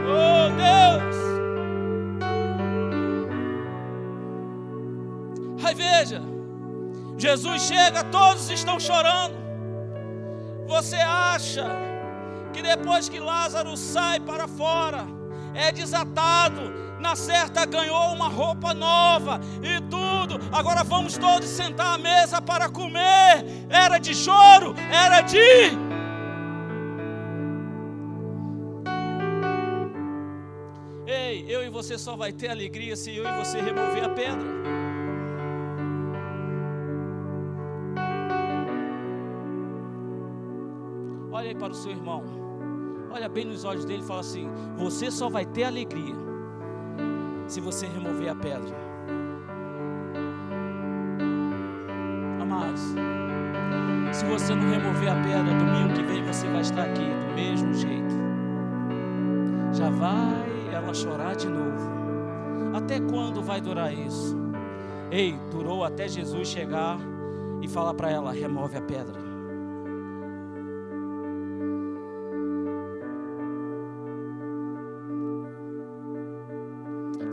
Oh 0.09 0.49
Deus, 0.57 1.17
aí 5.67 5.75
veja, 5.75 6.23
Jesus 7.19 7.63
chega, 7.65 8.05
todos 8.05 8.49
estão 8.49 8.81
chorando. 8.81 9.35
Você 10.67 10.97
acha 10.97 11.67
que 12.55 12.63
depois 12.63 13.07
que 13.07 13.21
Lázaro 13.21 13.77
sai 13.77 14.19
para 14.19 14.49
fora, 14.49 15.05
é 15.55 15.73
desatado. 15.73 16.85
Na 16.99 17.15
certa 17.17 17.65
ganhou 17.67 18.13
uma 18.13 18.29
roupa 18.29 18.73
nova 18.73 19.41
e 19.63 19.81
tudo. 19.83 20.39
Agora 20.53 20.83
vamos 20.83 21.17
todos 21.17 21.49
sentar 21.49 21.95
à 21.95 21.99
mesa 21.99 22.41
para 22.41 22.69
comer. 22.69 23.45
Era 23.69 23.99
de 23.99 24.15
choro, 24.15 24.75
era 24.91 25.21
de. 25.21 25.39
Ei, 31.07 31.45
eu 31.47 31.63
e 31.63 31.69
você 31.69 31.99
só 31.99 32.17
vai 32.17 32.33
ter 32.33 32.49
alegria 32.49 32.97
se 32.97 33.15
eu 33.15 33.29
e 33.29 33.33
você 33.33 33.61
remover 33.61 34.05
a 34.05 34.09
pedra. 34.09 34.49
Olha 41.31 41.49
aí 41.49 41.55
para 41.55 41.73
o 41.73 41.75
seu 41.75 41.91
irmão 41.91 42.44
olha 43.15 43.29
bem 43.29 43.45
nos 43.45 43.65
olhos 43.65 43.85
dele 43.85 44.03
e 44.03 44.07
fala 44.07 44.21
assim: 44.21 44.51
Você 44.77 45.11
só 45.11 45.29
vai 45.29 45.47
ter 45.47 45.65
alegria 45.65 46.15
se 47.47 47.61
você 47.61 47.87
remover 47.87 48.29
a 48.29 48.35
pedra. 48.35 48.75
Amados, 52.41 52.81
se 54.13 54.25
você 54.25 54.55
não 54.55 54.69
remover 54.69 55.09
a 55.09 55.23
pedra, 55.23 55.55
domingo 55.55 55.95
que 55.95 56.03
vem 56.03 56.25
você 56.25 56.49
vai 56.49 56.63
estar 56.63 56.83
aqui 56.83 57.05
do 57.05 57.35
mesmo 57.35 57.73
jeito. 57.75 58.15
Já 59.73 59.91
vai 59.91 60.75
ela 60.75 60.93
chorar 60.93 61.37
de 61.37 61.49
novo. 61.49 61.95
Até 62.75 62.99
quando 62.99 63.43
vai 63.43 63.61
durar 63.61 63.93
isso? 63.95 64.37
Ei, 65.11 65.39
durou 65.51 65.85
até 65.85 66.09
Jesus 66.09 66.49
chegar 66.49 66.99
e 67.63 67.69
falar 67.69 67.95
para 67.95 68.11
ela: 68.11 68.33
remove 68.33 68.77
a 68.77 68.83
pedra. 68.83 69.24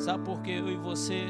Sabe 0.01 0.25
por 0.25 0.41
que 0.41 0.49
eu 0.49 0.67
e 0.67 0.75
você 0.75 1.27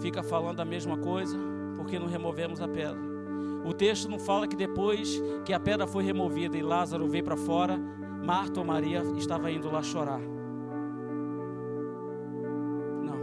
fica 0.00 0.22
falando 0.22 0.60
a 0.60 0.64
mesma 0.64 0.96
coisa? 0.96 1.36
Porque 1.76 1.98
não 1.98 2.06
removemos 2.06 2.58
a 2.58 2.66
pedra. 2.66 2.98
O 3.66 3.74
texto 3.74 4.08
não 4.08 4.18
fala 4.18 4.48
que 4.48 4.56
depois 4.56 5.22
que 5.44 5.52
a 5.52 5.60
pedra 5.60 5.86
foi 5.86 6.02
removida 6.04 6.56
e 6.56 6.62
Lázaro 6.62 7.06
veio 7.06 7.22
para 7.22 7.36
fora, 7.36 7.78
Marta 8.24 8.60
ou 8.60 8.66
Maria 8.66 9.02
estava 9.18 9.50
indo 9.50 9.70
lá 9.70 9.82
chorar. 9.82 10.22
Não. 13.02 13.18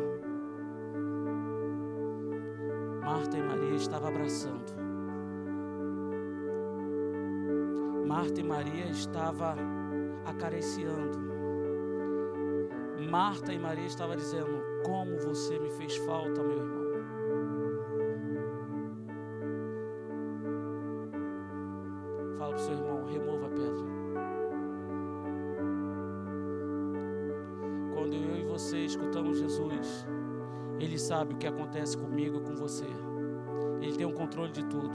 Marta 3.04 3.36
e 3.36 3.42
Maria 3.42 3.76
estavam 3.76 4.10
abraçando. 4.10 4.72
Marta 8.06 8.40
e 8.40 8.44
Maria 8.44 8.86
estavam 8.86 9.56
acariciando. 10.28 11.35
Marta 13.16 13.54
e 13.54 13.58
Maria 13.58 13.86
estavam 13.86 14.18
dizendo: 14.18 14.62
Como 14.84 15.18
você 15.20 15.58
me 15.58 15.72
fez 15.72 15.96
falta, 15.96 16.44
meu 16.44 16.58
irmão. 16.58 16.86
Fala 22.38 22.54
para 22.54 22.62
o 22.62 22.66
seu 22.66 22.74
irmão: 22.74 23.06
remova 23.06 23.46
a 23.46 23.50
pedra. 23.52 23.86
Quando 27.94 28.16
eu 28.16 28.36
e 28.36 28.44
você 28.44 28.80
escutamos 28.80 29.40
Jesus, 29.40 30.06
Ele 30.78 31.00
sabe 31.00 31.36
o 31.36 31.38
que 31.38 31.48
acontece 31.48 31.98
comigo 31.98 32.40
e 32.40 32.42
com 32.42 32.56
você. 32.58 32.88
Ele 33.82 33.96
tem 33.96 34.06
o 34.06 34.10
um 34.10 34.14
controle 34.14 34.52
de 34.52 34.66
tudo. 34.66 34.94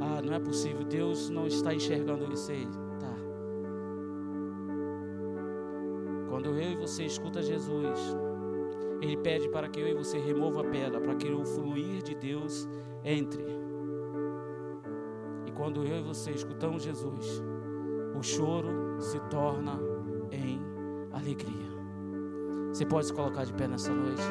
Ah, 0.00 0.22
não 0.22 0.32
é 0.32 0.38
possível. 0.38 0.84
Deus 0.84 1.28
não 1.28 1.48
está 1.48 1.74
enxergando 1.74 2.32
isso 2.32 2.52
aí. 2.52 2.68
Escuta 7.14 7.42
Jesus, 7.42 8.16
Ele 9.00 9.16
pede 9.16 9.48
para 9.48 9.68
que 9.68 9.80
eu 9.80 9.88
e 9.88 9.94
você 9.94 10.18
remova 10.18 10.62
a 10.62 10.64
pedra, 10.64 11.00
para 11.00 11.14
que 11.14 11.30
o 11.30 11.44
fluir 11.44 12.02
de 12.02 12.14
Deus 12.14 12.68
entre. 13.04 13.44
E 15.46 15.52
quando 15.52 15.84
eu 15.84 15.98
e 15.98 16.02
você 16.02 16.32
escutamos 16.32 16.82
Jesus, 16.82 17.42
o 18.16 18.22
choro 18.22 19.00
se 19.00 19.20
torna 19.30 19.78
em 20.32 20.60
alegria. 21.12 21.72
Você 22.72 22.84
pode 22.84 23.06
se 23.06 23.14
colocar 23.14 23.44
de 23.44 23.54
pé 23.54 23.68
nessa 23.68 23.92
noite? 23.92 24.22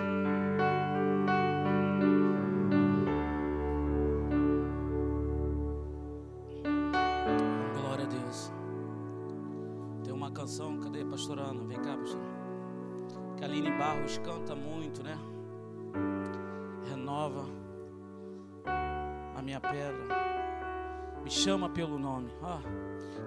Nome. 22.42 22.64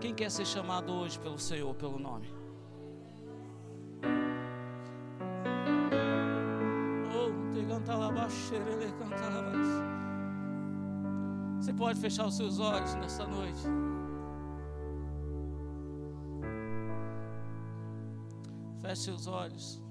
Quem 0.01 0.15
quer 0.15 0.31
ser 0.31 0.47
chamado 0.47 0.93
hoje 0.93 1.19
pelo 1.19 1.39
Senhor, 1.39 1.75
pelo 1.75 1.99
nome? 1.99 2.33
Oh, 7.15 7.31
Você 11.61 11.73
pode 11.73 12.01
fechar 12.01 12.27
os 12.27 12.37
seus 12.37 12.61
olhos 12.61 12.95
nessa 12.97 13.27
noite. 13.27 13.63
Feche 18.81 19.03
seus 19.03 19.27
olhos. 19.27 19.86